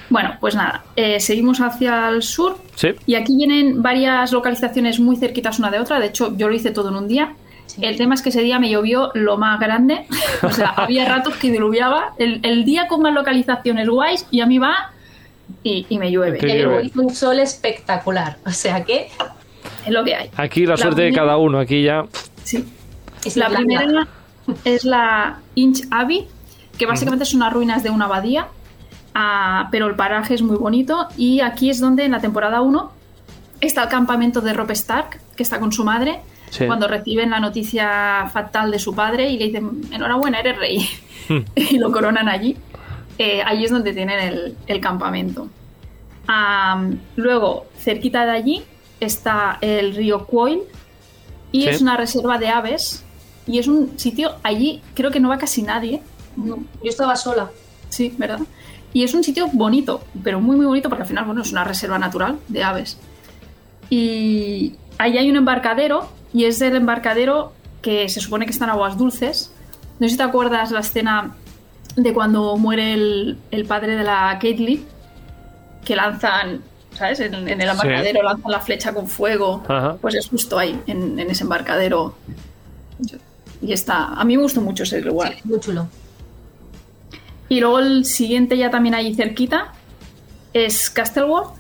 Bueno, 0.10 0.36
pues 0.40 0.56
nada, 0.56 0.84
eh, 0.96 1.20
seguimos 1.20 1.60
hacia 1.62 2.10
el 2.10 2.22
sur 2.24 2.58
Sí. 2.76 2.90
y 3.06 3.16
aquí 3.16 3.36
vienen 3.36 3.82
varias 3.82 4.32
localizaciones 4.32 5.00
muy 5.00 5.16
cerquitas 5.16 5.60
una 5.60 5.72
de 5.72 5.80
otra, 5.80 6.00
de 6.00 6.08
hecho 6.08 6.36
yo 6.36 6.50
lo 6.50 6.56
hice 6.56 6.72
todo 6.72 6.90
en 6.90 6.96
un 6.96 7.08
día. 7.08 7.34
Sí. 7.66 7.84
El 7.84 7.96
tema 7.98 8.14
es 8.16 8.22
que 8.22 8.30
ese 8.30 8.42
día 8.42 8.60
me 8.60 8.70
llovió 8.70 9.12
lo 9.14 9.38
más 9.38 9.60
grande, 9.60 10.06
o 10.44 10.52
sea, 10.52 10.70
había 10.76 11.08
ratos 11.08 11.36
que 11.38 11.52
diluviaba, 11.52 12.14
el, 12.18 12.40
el 12.44 12.66
día 12.66 12.88
con 12.88 13.02
más 13.02 13.14
localizaciones 13.14 13.88
guays 13.90 14.28
y 14.32 14.42
a 14.42 14.46
mí 14.46 14.58
va 14.60 14.92
y, 15.64 15.86
y 15.90 15.98
me 15.98 16.12
llueve, 16.12 16.38
Qué 16.40 16.48
Y 16.48 16.54
luego 16.60 16.72
llueve. 16.74 16.86
hizo 16.88 17.02
un 17.02 17.14
sol 17.16 17.40
espectacular, 17.40 18.38
o 18.46 18.52
sea 18.52 18.84
que 18.84 19.10
es 19.86 19.92
lo 19.92 20.04
que 20.04 20.16
hay. 20.16 20.30
Aquí 20.38 20.66
la 20.66 20.72
La 20.72 20.78
suerte 20.78 21.02
de 21.04 21.14
cada 21.14 21.38
uno, 21.38 21.60
aquí 21.60 21.84
ya. 21.84 22.06
Sí. 22.44 22.66
es 23.26 23.38
La 23.38 23.50
primera 23.50 24.08
es 24.66 24.84
la 24.84 25.40
Inch 25.56 25.84
Abbey, 25.92 26.28
que 26.78 26.86
básicamente 26.86 27.26
son 27.26 27.42
unas 27.42 27.54
ruinas 27.54 27.84
de 27.84 27.90
una 27.90 28.06
abadía, 28.06 28.48
ah, 29.16 29.68
pero 29.72 29.88
el 29.88 29.96
paraje 29.96 30.34
es 30.34 30.42
muy 30.42 30.58
bonito. 30.58 31.08
Y 31.18 31.40
aquí 31.42 31.70
es 31.70 31.80
donde 31.80 32.04
en 32.06 32.12
la 32.12 32.20
temporada 32.20 32.62
1 32.62 32.92
está 33.62 33.84
el 33.84 33.90
campamento 33.90 34.42
de 34.42 34.54
Rob 34.54 34.72
Stark, 34.72 35.20
que 35.36 35.44
está 35.44 35.60
con 35.60 35.72
su 35.72 35.84
madre, 35.86 36.20
Sí. 36.50 36.68
cuando 36.68 36.88
reciben 36.88 37.32
la 37.32 37.40
noticia 37.40 38.30
fatal 38.32 38.70
de 38.70 38.78
su 38.78 38.94
padre 38.94 39.28
y 39.32 39.40
le 39.40 39.46
dicen, 39.46 39.82
enhorabuena, 39.92 40.40
eres 40.40 40.58
rey. 40.58 40.88
Hmm. 41.28 41.40
y 41.56 41.80
lo 41.80 41.92
coronan 41.92 42.28
allí. 42.30 42.56
Eh, 43.26 43.42
allí 43.46 43.64
es 43.66 43.72
donde 43.72 43.94
tienen 43.94 44.20
el, 44.20 44.58
el 44.68 44.80
campamento. 44.82 45.48
Am, 46.28 47.00
luego, 47.16 47.66
cerquita 47.78 48.26
de 48.26 48.32
allí 48.32 48.64
está 49.00 49.58
el 49.62 49.96
río 49.96 50.26
Quoil 50.26 50.60
y 51.52 51.62
Sí. 51.64 51.70
es 51.70 51.82
una 51.82 51.96
reserva 51.98 52.38
de 52.38 52.48
aves 52.50 53.04
y 53.46 53.60
es 53.60 53.68
un 53.68 53.98
sitio 54.00 54.36
allí 54.44 54.82
creo 54.94 55.12
que 55.12 55.20
no 55.20 55.30
va 55.30 55.38
casi 55.38 55.62
nadie 55.62 56.02
No, 56.36 56.56
yo 56.84 56.90
estaba 56.90 57.16
sola. 57.16 57.50
sí 57.90 58.14
verdad 58.18 58.40
y 58.94 59.04
es 59.04 59.14
un 59.14 59.24
sitio 59.24 59.48
bonito 59.52 60.02
pero 60.24 60.40
muy 60.40 60.56
muy 60.56 60.66
bonito 60.66 60.88
porque 60.90 61.04
al 61.04 61.08
final 61.10 61.26
bueno 61.26 61.42
es 61.42 61.52
una 61.52 61.64
reserva 61.66 62.00
natural 62.00 62.40
de 62.48 62.64
aves 62.64 62.98
y 63.90 64.76
allí 64.98 65.18
hay 65.18 65.30
un 65.30 65.36
embarcadero 65.36 66.10
y 66.34 66.46
es 66.46 66.62
el 66.62 66.76
embarcadero 66.76 67.52
que 67.82 68.08
se 68.10 68.20
supone 68.22 68.46
que 68.46 68.52
está 68.52 68.66
en 68.66 68.72
aguas 68.72 68.98
dulces 68.98 69.52
no 70.00 70.08
sé 70.08 70.12
si 70.12 70.18
te 70.18 70.24
acuerdas 70.24 70.72
la 70.72 70.80
escena 70.80 71.36
de 71.96 72.14
cuando 72.14 72.58
muere 72.58 72.94
el, 72.94 73.38
el 73.52 73.66
padre 73.66 73.96
de 73.96 74.04
la 74.04 74.38
Caitlyn 74.42 74.86
que 75.86 75.96
lanzan 75.96 76.62
¿sabes? 76.98 77.20
En, 77.20 77.34
en 77.34 77.62
el 77.62 77.70
embarcadero 77.70 78.22
lanzan 78.24 78.52
la 78.52 78.60
flecha 78.60 78.94
con 78.94 79.08
fuego 79.08 79.64
Ajá. 79.68 79.98
pues 80.00 80.16
es 80.16 80.28
justo 80.28 80.58
ahí, 80.58 80.80
en, 80.88 81.20
en 81.20 81.30
ese 81.30 81.44
embarcadero. 81.44 82.16
Y 83.62 83.74
está. 83.74 84.08
A 84.08 84.24
mí 84.26 84.36
me 84.36 84.44
gustó 84.44 84.62
mucho 84.62 84.84
ese 84.84 85.02
lugar. 85.02 85.36
Muy 85.44 85.60
chulo. 85.60 85.88
Y 87.50 87.60
luego 87.60 87.80
el 87.80 88.06
siguiente, 88.06 88.58
ya 88.58 88.70
también 88.70 88.96
ahí 88.96 89.14
cerquita, 89.16 89.74
es 90.54 90.90
Castleworth, 90.90 91.56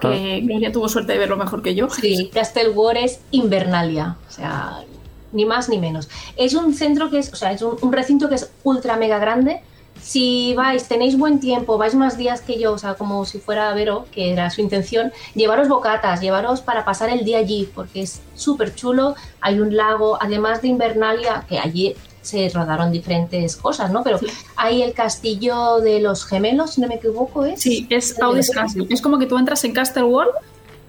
que 0.00 0.40
Gloria 0.42 0.72
tuvo 0.72 0.88
suerte 0.88 1.12
de 1.12 1.18
verlo 1.18 1.36
mejor 1.36 1.62
que 1.62 1.74
yo. 1.74 1.88
Sí, 1.90 2.30
Castelwar 2.32 2.96
es 2.96 3.20
Invernalia, 3.30 4.16
o 4.28 4.30
sea, 4.30 4.84
ni 5.32 5.44
más 5.44 5.68
ni 5.68 5.78
menos. 5.78 6.08
Es 6.36 6.54
un 6.54 6.74
centro 6.74 7.10
que 7.10 7.18
es, 7.18 7.32
o 7.32 7.36
sea, 7.36 7.52
es 7.52 7.62
un, 7.62 7.76
un 7.80 7.92
recinto 7.92 8.28
que 8.28 8.36
es 8.36 8.50
ultra 8.62 8.96
mega 8.96 9.18
grande, 9.18 9.62
si 10.00 10.54
vais, 10.54 10.86
tenéis 10.88 11.16
buen 11.16 11.40
tiempo, 11.40 11.78
vais 11.78 11.94
más 11.94 12.16
días 12.16 12.40
que 12.40 12.58
yo, 12.58 12.72
o 12.72 12.78
sea, 12.78 12.94
como 12.94 13.24
si 13.24 13.38
fuera 13.38 13.72
Vero, 13.74 14.06
que 14.12 14.32
era 14.32 14.50
su 14.50 14.60
intención, 14.60 15.12
llevaros 15.34 15.68
bocatas, 15.68 16.20
llevaros 16.20 16.60
para 16.60 16.84
pasar 16.84 17.10
el 17.10 17.24
día 17.24 17.38
allí, 17.38 17.68
porque 17.74 18.02
es 18.02 18.20
súper 18.34 18.74
chulo, 18.74 19.14
hay 19.40 19.60
un 19.60 19.76
lago, 19.76 20.18
además 20.20 20.62
de 20.62 20.68
Invernalia, 20.68 21.44
que 21.48 21.58
allí 21.58 21.94
se 22.22 22.50
rodaron 22.50 22.92
diferentes 22.92 23.56
cosas, 23.56 23.90
¿no? 23.90 24.02
Pero 24.02 24.18
hay 24.56 24.82
el 24.82 24.92
castillo 24.92 25.78
de 25.78 26.00
los 26.00 26.26
gemelos, 26.26 26.74
si 26.74 26.80
no 26.80 26.88
me 26.88 26.96
equivoco, 26.96 27.44
¿es? 27.44 27.60
Sí, 27.62 27.86
es 27.88 28.20
Audis 28.20 28.50
Castle. 28.50 28.86
Es 28.90 29.00
como 29.00 29.18
que 29.18 29.26
tú 29.26 29.38
entras 29.38 29.64
en 29.64 29.72
Castle 29.72 30.04
World, 30.04 30.32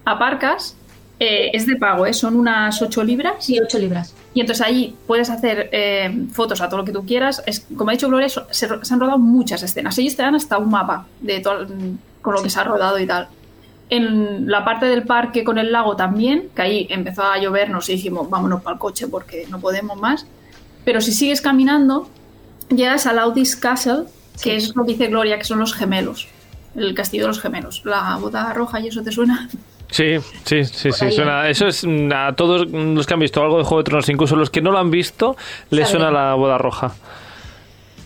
aparcas, 0.06 0.76
eh, 1.19 1.52
es 1.54 1.65
de 1.65 1.76
pago, 1.76 2.06
¿eh? 2.06 2.13
son 2.13 2.36
unas 2.36 2.82
8 2.82 3.04
libras. 3.04 3.34
Sí, 3.39 3.60
8 3.60 3.78
libras. 3.80 4.13
Y 4.34 4.42
entonces 4.42 4.65
ahí 4.65 4.96
puedes 5.08 5.30
hacer 5.30 5.70
eh, 5.72 6.28
fotos 6.32 6.62
a 6.62 6.70
todo 6.70 6.80
lo 6.80 6.86
que 6.86 6.92
tú 6.92 7.06
quieras. 7.06 7.42
Es, 7.46 7.65
como 7.76 7.89
ha 7.89 7.94
dicho 7.94 8.08
Gloria, 8.08 8.30
se, 8.30 8.44
se 8.52 8.94
han 8.94 9.00
rodado 9.00 9.18
muchas 9.18 9.63
escenas. 9.63 9.98
Ellos 9.98 10.15
te 10.15 10.22
dan 10.22 10.36
hasta 10.36 10.58
un 10.58 10.70
mapa 10.70 11.08
de 11.20 11.39
todo 11.39 11.65
con 12.22 12.34
lo 12.34 12.44
que 12.44 12.50
se 12.50 12.60
ha 12.60 12.63
rodado 12.63 13.00
y 13.00 13.08
tal. 13.08 13.28
En 13.89 14.50
la 14.50 14.63
parte 14.63 14.86
del 14.86 15.04
parque 15.04 15.44
con 15.44 15.58
el 15.58 15.72
lago 15.72 15.96
también, 15.96 16.50
que 16.56 16.62
ahí 16.62 16.88
empezó 16.89 17.24
a 17.24 17.39
llovernos 17.39 17.89
y 17.89 17.94
dijimos, 17.94 18.30
vámonos 18.30 18.62
para 18.62 18.76
el 18.76 18.80
coche 18.80 19.08
porque 19.08 19.48
no 19.50 19.60
podemos 19.60 19.98
más. 19.98 20.28
Pero 20.86 21.02
si 21.02 21.12
sigues 21.12 21.42
caminando, 21.42 22.08
llegas 22.70 23.08
al 23.08 23.18
Audis 23.20 23.56
Castle, 23.56 24.04
que 24.42 24.56
es 24.56 24.76
lo 24.76 24.86
que 24.86 24.92
dice 24.92 25.08
Gloria, 25.08 25.38
que 25.38 25.44
son 25.44 25.60
los 25.60 25.74
gemelos. 25.74 26.28
El 26.76 26.94
castillo 26.94 27.24
de 27.24 27.30
los 27.30 27.42
gemelos. 27.42 27.82
La 27.84 28.18
boda 28.18 28.54
roja, 28.54 28.80
¿y 28.80 28.88
eso 28.88 29.02
te 29.02 29.12
suena? 29.12 29.50
Sí, 29.91 30.17
sí, 30.45 30.63
sí, 30.65 30.91
sí, 30.91 31.12
suena. 31.12 31.49
Eso 31.49 31.67
es 31.67 31.84
mm, 31.84 32.12
a 32.13 32.36
todos 32.36 32.69
los 32.69 33.08
que 33.08 33.13
han 33.13 33.19
visto 33.19 33.41
algo 33.41 33.58
de 33.58 33.63
Juego 33.63 33.80
de 33.80 33.84
Tronos, 33.86 34.10
incluso 34.10 34.36
los 34.36 34.49
que 34.49 34.62
no 34.62 34.71
lo 34.71 34.78
han 34.78 34.91
visto, 34.91 35.36
les 35.71 35.89
suena 35.89 36.12
la 36.12 36.36
boda 36.36 36.58
roja. 36.58 36.93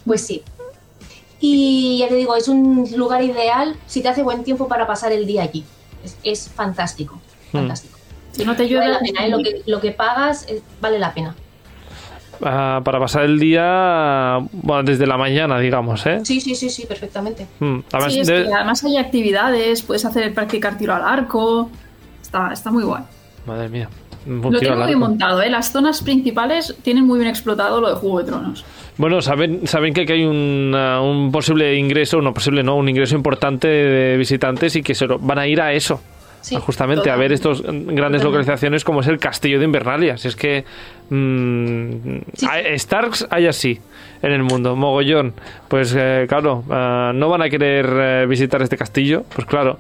Pues 0.06 0.26
sí. 0.26 0.44
Y 1.40 1.98
ya 2.00 2.08
te 2.08 2.16
digo, 2.16 2.36
es 2.38 2.48
un 2.48 2.90
lugar 2.96 3.22
ideal 3.22 3.76
si 3.86 4.02
te 4.02 4.08
hace 4.08 4.24
buen 4.24 4.44
tiempo 4.44 4.68
para 4.68 4.88
pasar 4.88 5.12
el 5.12 5.26
día 5.26 5.44
allí. 5.44 5.66
Es, 6.04 6.18
es 6.24 6.50
fantástico, 6.50 7.20
fantástico. 7.52 8.00
Si 8.32 8.46
no 8.46 8.56
te 8.56 8.68
llueve, 8.68 8.88
Vale 8.88 8.94
la 8.94 9.00
pena, 9.00 9.26
¿eh? 9.26 9.30
lo, 9.30 9.38
que, 9.40 9.62
lo 9.66 9.82
que 9.82 9.92
pagas 9.92 10.48
eh, 10.50 10.62
vale 10.80 11.00
la 11.00 11.14
pena. 11.14 11.36
Ah, 12.46 12.82
para 12.84 13.00
pasar 13.00 13.24
el 13.24 13.40
día, 13.40 14.40
bueno, 14.52 14.84
desde 14.84 15.06
la 15.08 15.18
mañana, 15.18 15.60
digamos, 15.60 16.06
¿eh? 16.06 16.20
Sí, 16.24 16.42
sí, 16.42 16.56
sí, 16.56 16.70
sí, 16.70 16.86
perfectamente. 16.86 17.48
Mm, 17.60 17.80
además 17.92 18.14
Sí, 18.14 18.20
es 18.20 18.28
de- 18.28 18.44
que 18.46 18.54
además 18.54 18.84
hay 18.84 18.98
actividades, 18.98 19.82
puedes 19.84 20.04
hacer 20.06 20.34
practicar 20.34 20.78
tiro 20.78 20.94
al 20.94 21.04
arco. 21.04 21.70
Está, 22.22 22.52
está 22.52 22.72
muy 22.72 22.84
guay. 22.84 23.04
Madre 23.46 23.70
mía. 23.70 23.90
Lo 24.26 24.58
tengo 24.60 24.82
arco. 24.82 24.98
montado, 25.00 25.42
¿eh? 25.42 25.50
Las 25.50 25.72
zonas 25.72 26.02
principales 26.02 26.76
tienen 26.82 27.06
muy 27.06 27.20
bien 27.20 27.30
explotado 27.30 27.82
lo 27.82 27.90
de 27.90 27.96
Juego 27.96 28.20
de 28.20 28.26
Tronos. 28.26 28.66
Bueno, 28.98 29.22
saben, 29.22 29.68
saben 29.68 29.94
que 29.94 30.02
aquí 30.02 30.14
hay 30.14 30.24
un, 30.26 30.74
un 30.76 31.32
posible 31.32 31.76
ingreso, 31.76 32.22
no 32.22 32.34
posible, 32.34 32.64
no, 32.64 32.76
un 32.78 32.88
ingreso 32.88 33.16
importante 33.16 33.68
de 33.68 34.18
visitantes 34.18 34.76
y 34.78 34.82
que 34.84 34.96
se 34.96 35.08
lo- 35.08 35.20
van 35.20 35.40
a 35.40 35.48
ir 35.48 35.60
a 35.60 35.74
eso. 35.74 36.00
Sí, 36.44 36.56
justamente 36.58 37.10
a 37.10 37.16
ver 37.16 37.32
estas 37.32 37.62
grandes 37.62 37.86
Totalmente. 37.96 38.24
localizaciones 38.26 38.84
como 38.84 39.00
es 39.00 39.08
el 39.08 39.18
castillo 39.18 39.60
de 39.60 39.66
Invernalia. 39.66 40.18
Si 40.18 40.28
es 40.28 40.36
que 40.36 40.66
mm, 41.10 42.18
Sí. 42.34 42.46
hay- 42.50 42.78
Starks 42.78 43.28
hay 43.30 43.48
así 43.48 43.80
en 44.22 44.32
el 44.34 44.44
mundo, 44.44 44.76
mogollón. 44.76 45.34
Pues 45.70 45.96
eh, 45.98 46.26
claro, 46.28 46.64
ah, 46.70 47.12
no 47.16 47.30
van 47.30 47.42
a 47.44 47.50
querer 47.50 47.86
eh, 47.90 48.26
visitar 48.28 48.62
este 48.62 48.76
castillo, 48.78 49.24
pues 49.34 49.48
claro. 49.54 49.80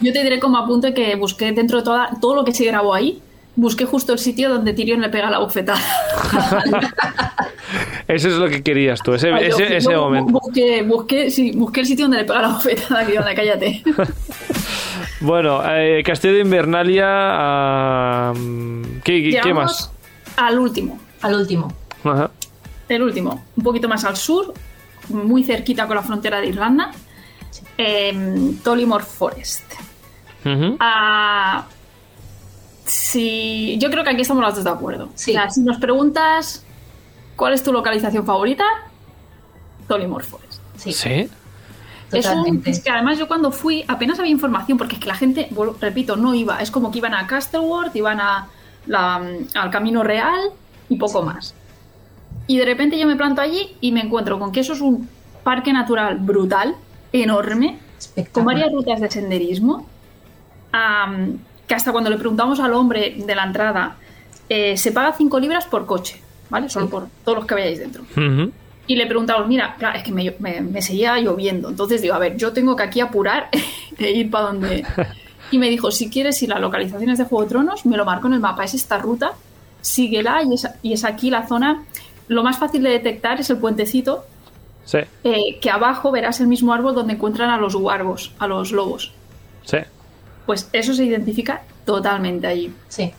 Yo 0.00 0.12
te 0.12 0.22
diré 0.22 0.38
como 0.40 0.58
apunte 0.58 0.94
que 0.94 1.14
busqué 1.16 1.52
dentro 1.52 1.78
de 1.78 1.84
toda, 1.84 2.10
todo 2.20 2.34
lo 2.34 2.44
que 2.44 2.52
se 2.52 2.64
grabó 2.64 2.94
ahí, 2.94 3.20
busqué 3.56 3.84
justo 3.86 4.12
el 4.12 4.18
sitio 4.18 4.48
donde 4.50 4.72
Tyrion 4.74 5.00
le 5.00 5.08
pega 5.08 5.30
la 5.30 5.38
bofetada. 5.38 5.80
Eso 8.08 8.28
es 8.28 8.34
lo 8.34 8.48
que 8.48 8.62
querías 8.62 9.00
tú, 9.02 9.14
ese, 9.14 9.30
Yo- 9.30 9.36
ese, 9.36 9.68
yo 9.68 9.76
ese 9.76 9.90
bu- 9.90 10.00
momento. 10.00 10.32
Busqué, 10.32 10.82
busqué, 10.82 11.30
sí, 11.30 11.50
busqué 11.52 11.80
el 11.80 11.86
sitio 11.86 12.04
donde 12.04 12.18
le 12.18 12.24
pega 12.24 12.42
la 12.42 12.48
bofetada, 12.48 13.04
que 13.06 13.18
onda, 13.18 13.34
cállate. 13.34 13.82
Bueno, 15.20 15.62
eh, 15.66 16.02
Castillo 16.04 16.34
de 16.34 16.40
Invernalia. 16.40 17.06
ah, 17.08 18.32
¿qué, 19.02 19.52
más? 19.54 19.90
Al 20.36 20.58
último, 20.58 20.98
Al 21.22 21.34
último. 21.36 21.72
Ajá. 22.04 22.30
el 22.88 23.02
último, 23.02 23.42
un 23.56 23.64
poquito 23.64 23.88
más 23.88 24.04
al 24.04 24.16
sur, 24.16 24.52
muy 25.08 25.42
cerquita 25.42 25.86
con 25.86 25.96
la 25.96 26.02
frontera 26.02 26.38
de 26.40 26.48
Irlanda, 26.48 26.90
em, 27.78 28.56
Tollymore 28.58 29.04
Forest. 29.04 29.64
Ah, 30.78 31.64
si, 32.86 33.76
yo 33.78 33.90
creo 33.90 34.04
que 34.04 34.10
aquí 34.10 34.22
estamos 34.22 34.42
las 34.42 34.54
dos 34.54 34.64
de 34.64 34.70
acuerdo. 34.70 35.08
Sí. 35.14 35.32
O 35.32 35.34
sea, 35.34 35.50
si 35.50 35.60
nos 35.60 35.78
preguntas 35.78 36.64
cuál 37.36 37.52
es 37.52 37.62
tu 37.62 37.72
localización 37.72 38.24
favorita, 38.24 38.64
Tollymore 39.88 40.24
Forest. 40.24 40.60
Sí, 40.76 40.92
¿Sí? 40.92 41.28
Es, 42.12 42.26
un- 42.28 42.62
es 42.64 42.80
que 42.82 42.90
además 42.90 43.18
yo 43.18 43.26
cuando 43.26 43.50
fui 43.50 43.84
apenas 43.88 44.18
había 44.20 44.30
información 44.30 44.78
porque 44.78 44.94
es 44.94 45.00
que 45.00 45.08
la 45.08 45.16
gente, 45.16 45.48
repito, 45.80 46.16
no 46.16 46.34
iba. 46.34 46.60
Es 46.60 46.70
como 46.70 46.90
que 46.92 46.98
iban 46.98 47.14
a 47.14 47.26
Castleworth, 47.26 47.94
iban 47.96 48.20
a 48.20 48.48
la- 48.86 49.22
al 49.54 49.70
Camino 49.70 50.02
Real 50.04 50.38
y 50.88 50.96
poco 50.96 51.22
más. 51.22 51.54
Y 52.46 52.58
de 52.58 52.64
repente 52.64 52.96
yo 52.98 53.08
me 53.08 53.16
planto 53.16 53.40
allí 53.40 53.76
y 53.80 53.90
me 53.90 54.00
encuentro 54.00 54.38
con 54.38 54.52
que 54.52 54.60
eso 54.60 54.72
es 54.72 54.80
un 54.80 55.08
parque 55.42 55.72
natural 55.72 56.18
brutal, 56.18 56.76
enorme, 57.12 57.78
con 58.30 58.44
varias 58.44 58.70
rutas 58.72 59.00
de 59.00 59.10
senderismo, 59.10 59.86
que 61.66 61.74
hasta 61.74 61.92
cuando 61.92 62.10
le 62.10 62.16
preguntamos 62.16 62.60
al 62.60 62.72
hombre 62.74 63.14
de 63.18 63.34
la 63.34 63.44
entrada, 63.44 63.96
eh, 64.48 64.76
se 64.76 64.92
paga 64.92 65.12
5 65.16 65.40
libras 65.40 65.64
por 65.66 65.86
coche, 65.86 66.20
¿vale? 66.50 66.68
Solo 66.68 66.86
Sí. 66.86 66.92
por 66.92 67.06
todos 67.24 67.38
los 67.38 67.46
que 67.46 67.54
vayáis 67.54 67.78
dentro. 67.80 68.04
Y 68.88 68.94
le 68.94 69.06
preguntamos, 69.06 69.48
mira, 69.48 69.74
claro, 69.76 69.98
es 69.98 70.04
que 70.04 70.12
me, 70.12 70.32
me- 70.38 70.60
me 70.60 70.80
seguía 70.80 71.18
lloviendo, 71.18 71.68
entonces 71.70 72.00
digo, 72.02 72.14
a 72.14 72.18
ver, 72.18 72.36
yo 72.36 72.52
tengo 72.52 72.76
que 72.76 72.84
aquí 72.84 73.00
apurar 73.00 73.48
e 73.98 74.10
ir 74.12 74.30
para 74.30 74.46
donde... 74.46 74.84
Y 75.52 75.58
me 75.58 75.70
dijo, 75.70 75.92
si 75.92 76.10
quieres 76.10 76.42
ir 76.42 76.52
a 76.52 76.58
localizaciones 76.58 77.18
de 77.18 77.24
Juego 77.24 77.44
de 77.44 77.48
Tronos, 77.50 77.86
me 77.86 77.96
lo 77.96 78.04
marco 78.04 78.26
en 78.26 78.32
el 78.32 78.40
mapa, 78.40 78.64
es 78.64 78.74
esta 78.74 78.98
ruta, 78.98 79.30
síguela 79.80 80.42
y 80.42 80.52
es, 80.54 80.68
y 80.82 80.92
es 80.92 81.04
aquí 81.04 81.30
la 81.30 81.46
zona... 81.46 81.84
Lo 82.26 82.42
más 82.42 82.58
fácil 82.58 82.82
de 82.82 82.90
detectar 82.90 83.38
es 83.40 83.48
el 83.50 83.58
puentecito, 83.58 84.24
Sí, 84.84 84.98
eh, 85.22 85.58
que 85.60 85.70
abajo 85.70 86.10
verás 86.10 86.40
el 86.40 86.48
mismo 86.48 86.72
árbol 86.74 86.94
donde 86.96 87.12
encuentran 87.14 87.50
a 87.50 87.58
los 87.58 87.76
guargos, 87.76 88.32
a 88.40 88.48
los 88.48 88.72
lobos. 88.72 89.12
sí. 89.64 89.78
Pues 90.46 90.68
eso 90.72 90.94
se 90.94 91.04
identifica 91.04 91.62
totalmente 91.84 92.46
allí. 92.46 92.72
Sí. 92.88 93.12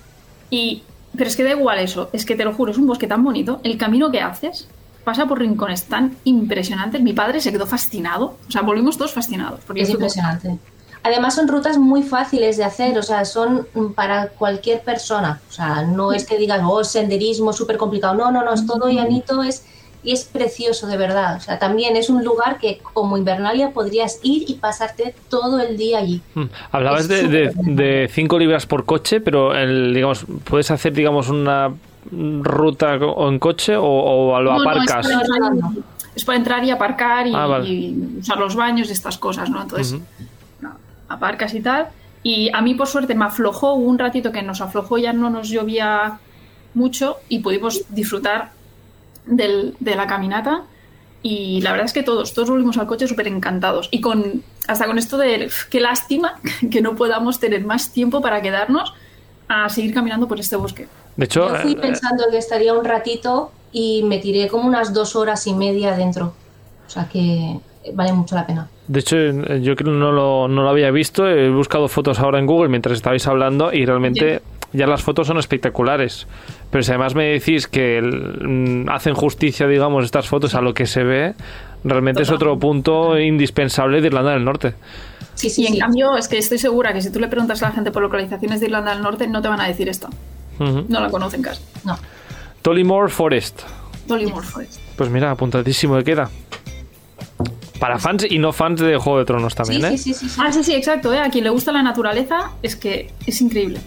Y, 0.49 0.83
pero 1.15 1.29
es 1.29 1.35
que 1.35 1.43
da 1.43 1.51
igual 1.51 1.79
eso, 1.79 2.09
es 2.13 2.25
que 2.25 2.35
te 2.35 2.43
lo 2.45 2.53
juro, 2.53 2.71
es 2.71 2.77
un 2.77 2.87
bosque 2.87 3.07
tan 3.07 3.23
bonito, 3.23 3.59
el 3.63 3.77
camino 3.77 4.09
que 4.11 4.21
haces 4.21 4.67
pasa 5.03 5.25
por 5.25 5.39
rincones 5.39 5.85
tan 5.85 6.15
impresionantes. 6.25 7.01
Mi 7.01 7.13
padre 7.13 7.39
se 7.41 7.51
quedó 7.51 7.65
fascinado, 7.65 8.37
o 8.47 8.51
sea, 8.51 8.61
volvimos 8.61 8.97
todos 8.97 9.13
fascinados. 9.13 9.61
Porque 9.65 9.81
Es 9.81 9.87
como- 9.87 9.99
impresionante. 9.99 10.57
Además 11.03 11.35
son 11.35 11.47
rutas 11.47 11.77
muy 11.77 12.03
fáciles 12.03 12.57
de 12.57 12.65
hacer, 12.65 12.97
o 12.97 13.03
sea, 13.03 13.23
son 13.23 13.65
para 13.95 14.27
cualquier 14.29 14.81
persona. 14.81 15.39
O 15.49 15.53
sea, 15.53 15.83
no 15.83 16.11
es 16.11 16.25
que 16.25 16.37
digas, 16.37 16.61
oh, 16.65 16.83
senderismo 16.83 17.53
súper 17.53 17.77
complicado. 17.77 18.15
No, 18.15 18.29
no, 18.31 18.43
no, 18.43 18.53
es 18.53 18.65
todo 18.65 18.89
llanito 18.89 19.41
es, 19.43 19.63
y 20.07 20.13
es 20.13 20.23
precioso, 20.23 20.87
de 20.87 20.95
verdad. 20.95 21.35
O 21.35 21.39
sea, 21.41 21.59
también 21.59 21.97
es 21.97 22.09
un 22.09 22.23
lugar 22.23 22.59
que 22.59 22.79
como 22.93 23.17
Invernalia 23.17 23.71
podrías 23.71 24.19
ir 24.23 24.49
y 24.49 24.53
pasarte 24.53 25.13
todo 25.29 25.59
el 25.59 25.75
día 25.75 25.99
allí. 25.99 26.21
Mm. 26.33 26.43
Hablabas 26.71 27.09
de, 27.09 27.27
de, 27.27 28.09
5 28.09 28.39
libras 28.39 28.65
por 28.65 28.85
coche, 28.85 29.19
pero 29.19 29.53
el, 29.53 29.93
digamos, 29.93 30.25
puedes 30.45 30.71
hacer 30.71 30.93
digamos 30.93 31.27
una 31.29 31.73
ruta 32.41 32.93
en 32.95 33.37
coche 33.39 33.75
o, 33.75 33.83
o 33.85 34.39
lo 34.41 34.53
No, 34.53 34.63
no, 34.63 34.69
aparcas. 34.69 35.05
es, 35.09 35.11
para 35.13 35.21
entrar, 35.37 35.53
y- 35.75 35.83
es 36.15 36.25
para 36.25 36.37
entrar 36.37 36.63
y 36.63 36.69
aparcar 36.71 37.27
y, 37.27 37.33
Ah, 37.35 37.45
vale. 37.47 37.67
y 37.69 38.17
usar 38.21 38.37
los 38.37 38.55
baños 38.55 38.87
y 38.87 38.93
estas 38.93 39.17
cosas, 39.17 39.49
¿no? 39.49 39.61
Entonces, 39.61 39.99
no, 40.61 40.71
aparcas 41.09 41.53
y 41.53 41.59
tal. 41.59 41.87
Y 42.23 42.49
a 42.53 42.61
mí, 42.61 42.75
por 42.75 42.87
suerte, 42.87 43.13
me 43.13 43.25
aflojó 43.25 43.73
un 43.73 43.99
ratito 43.99 44.31
que 44.31 44.41
nos 44.41 44.61
aflojó, 44.61 44.97
ya 44.97 45.11
no 45.11 45.29
nos 45.29 45.49
llovía 45.49 46.19
mucho 46.73 47.17
y 47.27 47.39
pudimos 47.39 47.83
disfrutar 47.89 48.51
del- 49.27 49.75
de 49.79 49.95
la 49.95 50.07
caminata. 50.07 50.63
Y 51.23 51.61
la 51.61 51.71
verdad 51.71 51.85
es 51.87 51.93
que 51.93 52.03
todos, 52.03 52.33
todos 52.33 52.49
volvimos 52.49 52.77
al 52.77 52.87
coche 52.87 53.07
súper 53.07 53.27
encantados. 53.27 53.89
Y 53.91 54.01
con 54.01 54.43
hasta 54.67 54.85
con 54.85 54.97
esto 54.97 55.17
de 55.17 55.45
"Uf, 55.47 55.65
qué 55.69 55.79
lástima 55.79 56.39
que 56.71 56.81
no 56.81 56.95
podamos 56.95 57.39
tener 57.39 57.63
más 57.65 57.91
tiempo 57.91 58.21
para 58.21 58.41
quedarnos 58.41 58.93
a 59.47 59.69
seguir 59.69 59.93
caminando 59.93 60.27
por 60.27 60.39
este 60.39 60.55
bosque. 60.57 60.87
De 61.15 61.25
hecho, 61.25 61.47
Yo 61.49 61.55
fui 61.55 61.71
eh, 61.71 61.77
pensando 61.77 62.25
que 62.29 62.37
estaría 62.37 62.73
un 62.73 62.83
ratito 62.85 63.51
y 63.71 64.03
me 64.03 64.19
tiré 64.19 64.47
como 64.47 64.67
unas 64.67 64.93
dos 64.93 65.15
horas 65.15 65.47
y 65.47 65.53
media 65.53 65.95
dentro. 65.95 66.33
O 66.85 66.89
sea 66.89 67.07
que 67.09 67.59
vale 67.93 68.13
mucho 68.13 68.35
la 68.35 68.45
pena. 68.45 68.67
de 68.87 68.99
hecho, 68.99 69.15
yo 69.17 69.75
creo 69.75 69.91
que 69.93 69.99
no 69.99 70.11
lo, 70.11 70.47
no 70.47 70.63
lo 70.63 70.69
había 70.69 70.91
visto. 70.91 71.27
He 71.27 71.49
buscado 71.49 71.87
fotos 71.87 72.19
ahora 72.19 72.39
en 72.39 72.45
Google 72.45 72.69
mientras 72.69 72.95
estabais 72.95 73.27
hablando 73.27 73.71
y 73.73 73.85
realmente 73.85 74.41
ya 74.73 74.87
las 74.87 75.01
fotos 75.01 75.27
son 75.27 75.37
espectaculares. 75.37 76.27
Pero 76.71 76.83
si 76.83 76.91
además 76.91 77.15
me 77.15 77.25
decís 77.25 77.67
que 77.67 77.97
el- 77.97 78.85
mm, 78.85 78.89
hacen 78.89 79.13
justicia, 79.13 79.67
digamos, 79.67 80.03
estas 80.05 80.27
fotos 80.27 80.55
a 80.55 80.61
lo 80.61 80.73
que 80.73 80.85
se 80.85 81.03
ve, 81.03 81.33
realmente 81.83 82.21
es 82.23 82.31
otro 82.31 82.57
punto 82.59 83.17
indispensable 83.19 84.01
de 84.01 84.07
Irlanda 84.07 84.31
del 84.31 84.43
Norte. 84.45 84.73
Sí, 85.35 85.49
sí, 85.49 85.61
y 85.63 85.67
en 85.67 85.73
sí. 85.73 85.79
cambio, 85.79 86.17
es 86.17 86.27
que 86.27 86.37
estoy 86.37 86.57
segura 86.57 86.93
que 86.93 87.01
si 87.01 87.11
tú 87.11 87.19
le 87.19 87.27
preguntas 87.27 87.61
a 87.63 87.67
la 87.69 87.71
gente 87.75 87.91
por 87.91 88.01
localizaciones 88.01 88.59
de 88.59 88.65
Irlanda 88.65 88.93
del 88.93 89.03
Norte, 89.03 89.27
no 89.27 89.41
te 89.41 89.47
van 89.47 89.61
a 89.61 89.67
decir 89.67 89.87
esto. 89.87 90.09
No 90.59 90.99
la 90.99 91.09
conocen 91.09 91.41
casi. 91.43 91.61
No. 91.85 91.95
Tollymore 92.63 93.09
Forest. 93.09 93.61
Dolly 94.07 94.27
Forest. 94.31 94.79
Pues 94.95 95.09
mira, 95.09 95.29
apuntadísimo 95.31 95.97
que 95.97 96.03
queda. 96.05 96.29
Para 97.79 97.99
fans 97.99 98.25
y 98.29 98.39
no 98.39 98.51
fans 98.53 98.79
de 98.79 98.97
Juego 98.97 99.19
de 99.19 99.25
Tronos 99.25 99.55
también, 99.55 99.81
sí, 99.81 99.87
¿eh? 99.87 99.97
sí, 99.97 100.13
sí, 100.13 100.13
sí, 100.13 100.29
sí. 100.29 100.41
Ah, 100.43 100.51
sí, 100.51 100.63
sí, 100.63 100.73
exacto. 100.73 101.13
¿eh? 101.13 101.19
A 101.19 101.29
quien 101.29 101.43
le 101.43 101.49
gusta 101.49 101.71
la 101.71 101.83
naturaleza 101.83 102.51
es 102.63 102.75
que 102.75 103.11
es 103.25 103.39
increíble. 103.41 103.79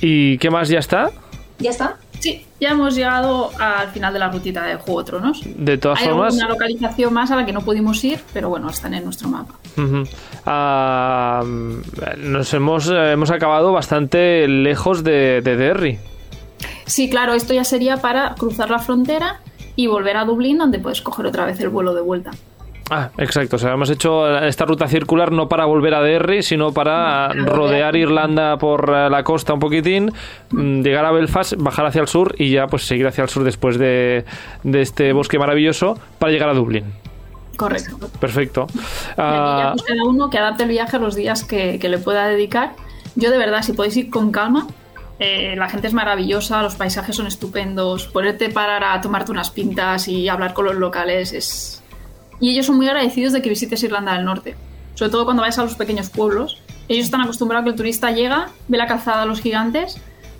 ¿Y 0.00 0.38
qué 0.38 0.50
más 0.50 0.68
ya 0.68 0.78
está? 0.78 1.10
Ya 1.58 1.70
está. 1.70 1.96
Sí, 2.18 2.44
ya 2.58 2.70
hemos 2.70 2.94
llegado 2.94 3.50
al 3.58 3.90
final 3.90 4.12
de 4.12 4.18
la 4.18 4.30
rutita 4.30 4.64
de 4.64 4.76
Juego 4.76 5.02
de 5.02 5.06
Tronos. 5.06 5.42
De 5.44 5.76
todas 5.76 6.00
Hay 6.00 6.08
formas, 6.08 6.34
una 6.34 6.48
localización 6.48 7.12
más 7.12 7.30
a 7.30 7.36
la 7.36 7.44
que 7.44 7.52
no 7.52 7.60
pudimos 7.60 8.02
ir, 8.02 8.18
pero 8.32 8.48
bueno, 8.48 8.70
están 8.70 8.94
en 8.94 9.04
nuestro 9.04 9.28
mapa. 9.28 9.54
nos 12.18 12.54
hemos, 12.54 12.88
eh, 12.88 13.12
hemos 13.12 13.30
acabado 13.30 13.72
bastante 13.72 14.48
lejos 14.48 15.04
de, 15.04 15.42
de 15.42 15.56
Derry. 15.56 15.98
Sí, 16.86 17.10
claro, 17.10 17.34
esto 17.34 17.52
ya 17.52 17.64
sería 17.64 17.98
para 17.98 18.34
cruzar 18.34 18.70
la 18.70 18.78
frontera 18.78 19.40
y 19.76 19.86
volver 19.86 20.16
a 20.16 20.24
Dublín, 20.24 20.58
donde 20.58 20.78
puedes 20.78 21.00
coger 21.02 21.26
otra 21.26 21.44
vez 21.46 21.58
el 21.60 21.68
vuelo 21.68 21.94
de 21.94 22.02
vuelta. 22.02 22.30
Ah, 22.90 23.08
exacto. 23.16 23.56
O 23.56 23.58
sea, 23.58 23.72
hemos 23.72 23.88
hecho 23.88 24.28
esta 24.40 24.66
ruta 24.66 24.86
circular 24.86 25.32
no 25.32 25.48
para 25.48 25.64
volver 25.64 25.94
a 25.94 26.02
Derry, 26.02 26.42
sino 26.42 26.72
para 26.72 27.28
rodear 27.32 27.96
Irlanda 27.96 28.58
por 28.58 28.92
eh, 28.94 29.08
la 29.08 29.24
costa 29.24 29.54
un 29.54 29.60
poquitín, 29.60 30.12
mm, 30.50 30.82
llegar 30.82 31.06
a 31.06 31.10
Belfast, 31.10 31.54
bajar 31.56 31.86
hacia 31.86 32.02
el 32.02 32.08
sur 32.08 32.34
y 32.38 32.50
ya 32.50 32.66
pues 32.66 32.86
seguir 32.86 33.06
hacia 33.06 33.22
el 33.22 33.30
sur 33.30 33.42
después 33.42 33.78
de, 33.78 34.26
de 34.64 34.82
este 34.82 35.14
bosque 35.14 35.38
maravilloso 35.38 35.98
para 36.18 36.30
llegar 36.30 36.50
a 36.50 36.54
Dublín. 36.54 36.84
Correcto. 37.56 37.96
Perfecto. 38.20 38.66
Y 38.68 38.72
aquí 38.72 38.80
Ah, 39.16 39.60
ya 39.62 39.72
pues 39.72 39.82
cada 39.84 40.04
uno 40.04 40.28
que 40.28 40.38
adapte 40.38 40.64
el 40.64 40.68
viaje 40.68 40.96
a 40.96 41.00
los 41.00 41.14
días 41.14 41.42
que, 41.44 41.78
que 41.78 41.88
le 41.88 41.96
pueda 41.98 42.28
dedicar. 42.28 42.72
Yo 43.16 43.30
de 43.30 43.38
verdad, 43.38 43.62
si 43.62 43.72
podéis 43.72 43.96
ir 43.96 44.10
con 44.10 44.30
calma, 44.30 44.66
eh, 45.18 45.54
la 45.56 45.68
gente 45.68 45.86
es 45.86 45.92
maravillosa, 45.92 46.62
los 46.62 46.74
paisajes 46.74 47.14
son 47.14 47.26
estupendos, 47.26 48.06
poderte 48.08 48.50
parar 48.50 48.82
a 48.84 49.00
tomarte 49.00 49.30
unas 49.30 49.50
pintas 49.50 50.08
y 50.08 50.28
hablar 50.28 50.54
con 50.54 50.66
los 50.66 50.74
locales 50.74 51.32
es... 51.32 51.82
Y 52.40 52.50
ellos 52.50 52.66
son 52.66 52.76
muy 52.76 52.88
agradecidos 52.88 53.32
de 53.32 53.40
que 53.40 53.48
visites 53.48 53.82
Irlanda 53.84 54.14
del 54.14 54.24
Norte, 54.24 54.56
sobre 54.94 55.12
todo 55.12 55.24
cuando 55.24 55.42
vayas 55.42 55.58
a 55.58 55.62
los 55.62 55.76
pequeños 55.76 56.10
pueblos. 56.10 56.60
Ellos 56.88 57.04
están 57.04 57.20
acostumbrados 57.20 57.62
a 57.62 57.64
que 57.64 57.70
el 57.70 57.76
turista 57.76 58.10
llega, 58.10 58.48
ve 58.68 58.76
la 58.76 58.86
calzada 58.86 59.22
de 59.22 59.28
los 59.28 59.40
gigantes, 59.40 59.98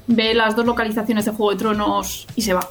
ve 0.09 0.35
las 0.35 0.57
dos 0.57 0.67
localizaciones 0.67 1.25
de 1.25 1.31
Juego 1.31 1.53
de 1.53 1.59
Tronos 1.59 2.27
y 2.35 2.43
se 2.43 2.53
va. 2.53 2.69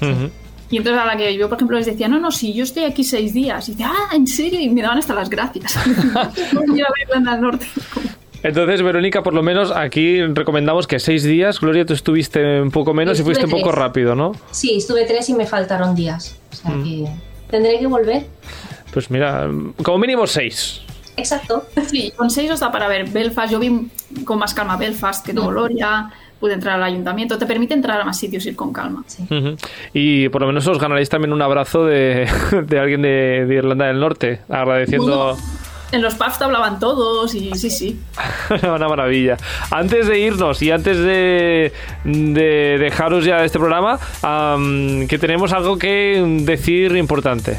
ujú. 0.00 0.30
Y 0.70 0.78
entonces 0.78 1.02
a 1.02 1.04
la 1.04 1.18
que 1.18 1.36
yo, 1.36 1.50
por 1.50 1.58
ejemplo, 1.58 1.76
les 1.76 1.84
decía, 1.84 2.08
no, 2.08 2.18
no, 2.18 2.30
sí, 2.30 2.54
yo 2.54 2.64
estoy 2.64 2.84
aquí 2.84 3.04
seis 3.04 3.34
días. 3.34 3.68
Y 3.68 3.72
dice, 3.72 3.84
ah, 3.84 4.08
¿en 4.14 4.26
serio? 4.26 4.58
Y 4.58 4.70
me 4.70 4.80
daban 4.80 4.96
hasta 4.96 5.12
las 5.12 5.28
gracias. 5.28 5.76
No 6.54 6.62
quiero 6.62 6.88
ver 6.96 7.06
Irlanda 7.06 7.32
del 7.32 7.40
Norte. 7.42 7.66
Entonces, 8.42 8.82
Verónica, 8.82 9.22
por 9.22 9.34
lo 9.34 9.42
menos 9.42 9.70
aquí 9.70 10.20
recomendamos 10.22 10.86
que 10.86 10.98
seis 10.98 11.22
días. 11.22 11.60
Gloria, 11.60 11.86
tú 11.86 11.94
estuviste 11.94 12.60
un 12.60 12.70
poco 12.70 12.92
menos 12.92 13.18
y 13.20 13.22
fuiste 13.22 13.44
un 13.44 13.50
poco 13.50 13.70
rápido, 13.70 14.14
¿no? 14.14 14.32
Sí, 14.50 14.76
estuve 14.76 15.04
tres 15.04 15.28
y 15.28 15.34
me 15.34 15.46
faltaron 15.46 15.94
días. 15.94 16.36
O 16.50 16.54
sea 16.56 16.72
que 16.82 17.06
tendré 17.50 17.78
que 17.78 17.86
volver. 17.86 18.26
Pues 18.92 19.10
mira, 19.10 19.48
como 19.82 19.98
mínimo 19.98 20.26
seis. 20.26 20.82
Exacto. 21.16 21.66
Sí, 21.86 22.12
con 22.16 22.30
seis 22.30 22.50
os 22.50 22.60
da 22.60 22.72
para 22.72 22.88
ver 22.88 23.08
Belfast. 23.10 23.52
Yo 23.52 23.58
vi 23.58 23.88
con 24.24 24.38
más 24.38 24.54
calma 24.54 24.76
Belfast 24.76 25.24
que 25.24 25.32
no 25.32 25.46
Gloria. 25.46 26.10
Pude 26.40 26.54
entrar 26.54 26.74
al 26.74 26.82
ayuntamiento. 26.82 27.38
Te 27.38 27.46
permite 27.46 27.74
entrar 27.74 28.00
a 28.00 28.04
más 28.04 28.18
sitios, 28.18 28.44
ir 28.46 28.56
con 28.56 28.72
calma. 28.72 29.04
Sí. 29.06 29.24
Y 29.92 30.28
por 30.30 30.40
lo 30.40 30.48
menos 30.48 30.66
os 30.66 30.80
ganaréis 30.80 31.08
también 31.08 31.32
un 31.32 31.40
abrazo 31.40 31.84
de, 31.84 32.28
de 32.66 32.78
alguien 32.80 33.02
de, 33.02 33.46
de 33.46 33.54
Irlanda 33.54 33.86
del 33.86 34.00
Norte, 34.00 34.40
agradeciendo 34.48 35.36
En 35.92 36.00
los 36.02 36.14
te 36.14 36.44
hablaban 36.44 36.78
todos 36.80 37.34
y 37.34 37.50
sí, 37.54 37.70
sí. 37.70 38.00
una 38.62 38.88
maravilla. 38.88 39.36
Antes 39.70 40.06
de 40.08 40.18
irnos 40.18 40.62
y 40.62 40.70
antes 40.70 40.96
de, 40.98 41.72
de 42.04 42.78
dejaros 42.78 43.24
ya 43.24 43.44
este 43.44 43.58
programa, 43.58 43.98
am, 44.22 45.06
que 45.06 45.18
tenemos 45.18 45.52
algo 45.52 45.78
que 45.78 46.22
decir 46.40 46.96
importante, 46.96 47.58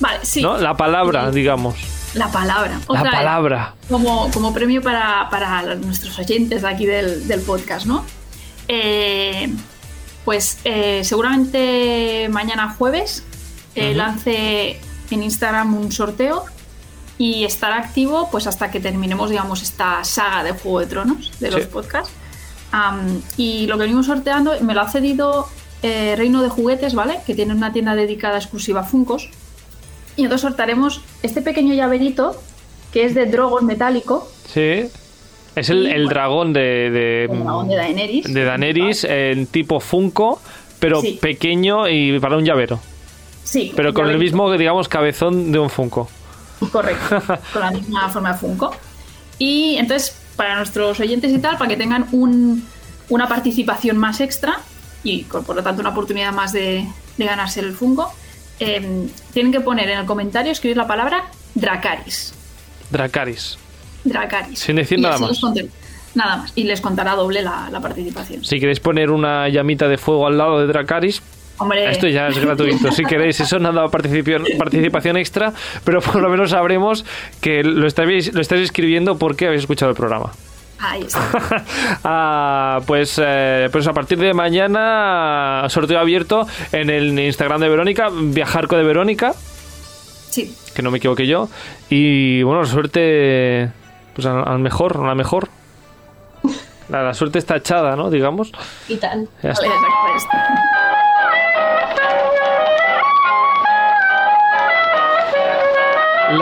Vale, 0.00 0.18
sí. 0.22 0.42
¿no? 0.42 0.58
La 0.58 0.76
palabra, 0.76 1.30
Sí. 1.30 1.36
digamos. 1.36 1.74
La 2.14 2.28
palabra. 2.28 2.78
La 2.88 3.02
vez. 3.02 3.12
palabra. 3.12 3.74
como, 3.90 4.30
como 4.30 4.54
premio 4.54 4.80
para, 4.80 5.28
para 5.30 5.74
nuestros 5.74 6.18
oyentes 6.18 6.62
de 6.62 6.68
aquí 6.68 6.86
del, 6.86 7.26
del 7.28 7.40
podcast, 7.42 7.84
¿no? 7.86 8.04
Eh, 8.68 9.48
pues 10.24 10.58
eh, 10.64 11.02
seguramente 11.04 12.28
mañana 12.30 12.74
jueves 12.76 13.22
eh, 13.74 13.94
lance 13.94 14.80
en 15.10 15.22
Instagram 15.22 15.74
un 15.74 15.92
sorteo 15.92 16.44
y 17.18 17.44
estará 17.44 17.76
activo 17.78 18.28
pues 18.30 18.46
hasta 18.46 18.70
que 18.70 18.80
terminemos, 18.80 19.30
digamos, 19.30 19.62
esta 19.62 20.04
saga 20.04 20.44
de 20.44 20.52
Juego 20.52 20.80
de 20.80 20.86
Tronos 20.86 21.38
de 21.40 21.50
los 21.50 21.66
podcasts. 21.66 22.12
Y 23.36 23.66
lo 23.66 23.76
que 23.78 23.84
venimos 23.84 24.06
sorteando 24.06 24.52
me 24.60 24.74
lo 24.74 24.80
ha 24.82 24.88
cedido 24.90 25.48
eh, 25.82 26.14
Reino 26.16 26.42
de 26.42 26.48
Juguetes, 26.48 26.94
¿vale? 26.94 27.18
Que 27.26 27.34
tiene 27.34 27.54
una 27.54 27.72
tienda 27.72 27.94
dedicada 27.94 28.36
exclusiva 28.38 28.80
a 28.80 28.84
Funcos. 28.84 29.30
Y 30.16 30.22
entonces 30.24 30.42
sortaremos 30.42 31.02
este 31.22 31.42
pequeño 31.42 31.74
llaverito 31.74 32.40
que 32.92 33.04
es 33.04 33.14
de 33.14 33.26
Drogon 33.26 33.66
metálico, 33.66 34.28
Sí. 34.52 34.84
Es 35.56 35.70
el, 35.70 35.84
Y, 35.84 35.90
el 35.90 35.94
bueno, 36.04 36.08
dragón 36.10 36.52
de, 36.52 36.60
de, 36.90 37.24
el 37.24 37.40
dragón 37.42 37.68
de 37.68 37.76
Daenerys. 37.76 38.32
de 38.34 38.44
Daenerys 38.44 39.04
en 39.04 39.46
tipo 39.46 39.80
Funko, 39.80 40.40
pero 40.78 41.00
Sí. 41.00 41.18
pequeño 41.20 41.88
y 41.88 42.18
para 42.20 42.36
un 42.36 42.44
llavero. 42.44 42.78
Sí, 43.42 43.72
Pero 43.74 43.94
con 43.94 44.08
el 44.10 44.18
mismo, 44.18 44.52
digamos, 44.52 44.88
cabezón 44.88 45.52
de 45.52 45.58
un 45.58 45.70
Funko. 45.70 46.08
Correcto, 46.72 47.22
con 47.52 47.62
la 47.62 47.70
misma 47.70 48.08
forma 48.08 48.32
de 48.32 48.38
Funko. 48.38 48.74
Y 49.38 49.76
entonces, 49.76 50.16
para 50.36 50.56
nuestros 50.56 50.98
oyentes 51.00 51.32
y 51.32 51.38
tal, 51.38 51.58
para 51.58 51.68
que 51.68 51.76
tengan 51.76 52.06
un- 52.12 52.66
una 53.08 53.28
participación 53.28 53.96
más 53.98 54.20
extra 54.20 54.58
y 55.04 55.24
por 55.24 55.54
lo 55.54 55.62
tanto 55.62 55.80
una 55.80 55.90
oportunidad 55.90 56.32
más 56.32 56.52
de, 56.52 56.86
de 57.16 57.24
ganarse 57.24 57.60
el 57.60 57.72
Funko, 57.74 58.12
eh, 58.58 59.08
tienen 59.32 59.52
que 59.52 59.60
poner 59.60 59.88
en 59.90 59.98
el 59.98 60.06
comentario, 60.06 60.50
escribir 60.50 60.76
la 60.76 60.86
palabra 60.86 61.24
Dracaris. 61.54 62.34
Dracaris. 62.90 63.58
Dracaris. 64.04 64.58
Sin 64.58 64.76
decir 64.76 64.98
Y 64.98 65.02
nada 65.02 65.18
más. 65.18 65.38
nada 66.14 66.36
más. 66.38 66.52
Y 66.54 66.64
les 66.64 66.80
contará 66.80 67.14
doble 67.14 67.42
la, 67.42 67.68
la 67.70 67.80
participación. 67.80 68.44
Si 68.44 68.58
queréis 68.58 68.80
poner 68.80 69.10
una 69.10 69.48
llamita 69.48 69.88
de 69.88 69.98
fuego 69.98 70.26
al 70.26 70.38
lado 70.38 70.58
de 70.60 70.66
Dracaris, 70.66 71.20
Hombre, 71.58 71.90
esto 71.90 72.06
ya 72.08 72.26
es 72.28 72.38
gratuito. 72.38 72.92
Si 72.92 73.02
queréis, 73.04 73.40
eso 73.40 73.58
no 73.58 73.70
ha 73.70 73.72
dado 73.72 73.88
participación, 73.90 75.16
extra, 75.16 75.52
pero 75.84 76.00
por 76.00 76.20
lo 76.20 76.28
menos 76.28 76.50
sabremos 76.50 77.04
que 77.40 77.62
lo 77.64 77.86
estáis, 77.86 78.32
lo 78.34 78.40
estáis 78.40 78.62
escribiendo 78.62 79.16
porque 79.18 79.46
habéis 79.46 79.62
escuchado 79.62 79.90
el 79.90 79.96
programa. 79.96 80.32
ahí 80.78 81.02
está. 81.02 81.20
Ah, 82.04 82.80
pues, 82.86 83.20
eh, 83.24 83.68
pues 83.72 83.86
a 83.86 83.92
partir 83.92 84.18
de 84.18 84.34
mañana, 84.34 85.64
sorteo 85.68 85.98
abierto 85.98 86.46
en 86.72 86.90
el 86.90 87.18
Instagram 87.18 87.60
de 87.60 87.68
Verónica, 87.70 88.08
Viajarco 88.12 88.76
de 88.76 88.84
Verónica, 88.84 89.32
Sí, 90.28 90.54
que 90.74 90.82
no 90.82 90.90
me 90.90 90.98
equivoqué 90.98 91.26
yo. 91.26 91.48
Y 91.88 92.42
bueno, 92.42 92.66
suerte 92.66 93.70
pues 94.14 94.26
al, 94.26 94.46
al 94.46 94.58
mejor, 94.58 94.98
a 95.02 95.06
la 95.06 95.14
mejor. 95.14 95.48
La, 96.90 97.02
la 97.02 97.14
suerte 97.14 97.38
está 97.38 97.56
echada, 97.56 97.96
¿no? 97.96 98.10
Digamos. 98.10 98.52
Y 98.88 98.96
tan. 98.96 99.26
Ya 99.42 99.50
está. 99.50 99.64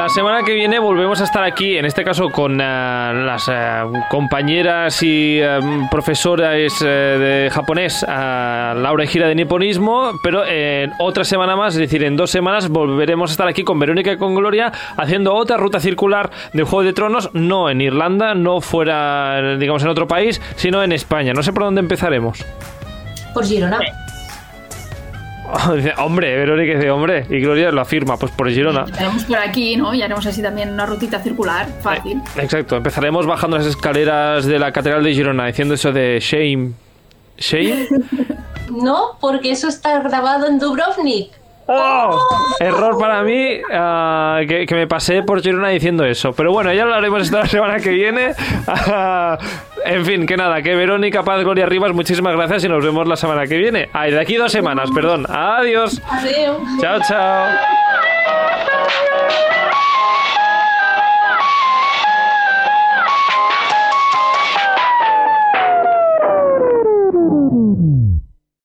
La 0.04 0.10
semana 0.10 0.42
que 0.42 0.52
viene 0.52 0.78
volvemos 0.78 1.18
a 1.22 1.24
estar 1.24 1.42
aquí, 1.42 1.78
en 1.78 1.86
este 1.86 2.04
caso 2.04 2.28
con 2.28 2.60
eh, 2.60 2.64
las 3.24 3.48
eh, 3.50 3.84
compañeras 4.10 5.02
y 5.02 5.38
eh, 5.40 5.58
profesoras 5.90 6.78
de 6.78 7.48
japonés, 7.50 8.04
Laura 8.06 9.06
Gira 9.06 9.28
de 9.28 9.34
Niponismo, 9.34 10.12
pero 10.22 10.44
en 10.44 10.92
otra 10.98 11.24
semana 11.24 11.56
más, 11.56 11.72
es 11.72 11.80
decir, 11.80 12.04
en 12.04 12.18
dos 12.18 12.30
semanas 12.30 12.68
volveremos 12.68 13.30
a 13.30 13.32
estar 13.32 13.48
aquí 13.48 13.64
con 13.64 13.78
Verónica 13.78 14.12
y 14.12 14.18
con 14.18 14.34
Gloria 14.34 14.70
haciendo 14.98 15.34
otra 15.34 15.56
ruta 15.56 15.80
circular 15.80 16.30
de 16.52 16.64
Juego 16.64 16.82
de 16.82 16.92
Tronos, 16.92 17.30
no 17.32 17.70
en 17.70 17.80
Irlanda, 17.80 18.34
no 18.34 18.60
fuera, 18.60 19.56
digamos, 19.56 19.84
en 19.84 19.88
otro 19.88 20.06
país, 20.06 20.38
sino 20.56 20.82
en 20.82 20.92
España. 20.92 21.32
No 21.32 21.42
sé 21.42 21.54
por 21.54 21.62
dónde 21.62 21.80
empezaremos. 21.80 22.44
Por 23.32 23.46
Girona. 23.46 23.80
Dice, 25.74 25.92
hombre, 25.98 26.36
Verónica 26.36 26.74
dice, 26.74 26.90
hombre, 26.90 27.26
y 27.30 27.40
Gloria 27.40 27.70
lo 27.70 27.80
afirma, 27.80 28.16
pues 28.16 28.32
por 28.32 28.50
Girona. 28.50 28.80
Empezaremos 28.80 29.24
por 29.24 29.38
aquí, 29.38 29.76
¿no? 29.76 29.94
Y 29.94 30.02
haremos 30.02 30.26
así 30.26 30.42
también 30.42 30.72
una 30.72 30.86
rutita 30.86 31.20
circular, 31.20 31.66
fácil. 31.80 32.20
Exacto, 32.36 32.76
empezaremos 32.76 33.26
bajando 33.26 33.58
las 33.58 33.66
escaleras 33.66 34.46
de 34.46 34.58
la 34.58 34.72
Catedral 34.72 35.02
de 35.04 35.14
Girona 35.14 35.46
diciendo 35.46 35.74
eso 35.74 35.92
de 35.92 36.18
shame. 36.20 36.72
¿Shame? 37.38 37.88
No, 38.70 39.18
porque 39.20 39.50
eso 39.50 39.68
está 39.68 40.00
grabado 40.00 40.46
en 40.46 40.58
Dubrovnik. 40.58 41.30
¡Oh! 41.66 42.18
Error 42.60 42.98
para 42.98 43.22
mí 43.22 43.60
ah, 43.72 44.40
que, 44.46 44.66
que 44.66 44.74
me 44.74 44.86
pasé 44.86 45.22
por 45.22 45.40
Girona 45.42 45.68
diciendo 45.68 46.04
eso. 46.04 46.32
Pero 46.32 46.52
bueno, 46.52 46.72
ya 46.72 46.84
lo 46.84 46.94
haremos 46.94 47.22
esta 47.22 47.46
semana 47.46 47.78
que 47.78 47.90
viene. 47.90 48.32
Ah, 48.66 49.38
en 49.84 50.04
fin, 50.04 50.26
que 50.26 50.36
nada, 50.36 50.62
que 50.62 50.74
Verónica 50.74 51.22
Paz, 51.22 51.42
Gloria 51.42 51.66
Rivas, 51.66 51.92
muchísimas 51.92 52.34
gracias 52.36 52.64
y 52.64 52.68
nos 52.68 52.84
vemos 52.84 53.06
la 53.08 53.16
semana 53.16 53.46
que 53.46 53.56
viene. 53.56 53.88
Ay, 53.92 54.12
de 54.12 54.20
aquí 54.20 54.36
dos 54.36 54.52
semanas, 54.52 54.90
perdón. 54.94 55.26
Adiós. 55.28 56.00
Adiós. 56.10 56.58
Chao, 56.80 56.98
chao. 57.08 57.83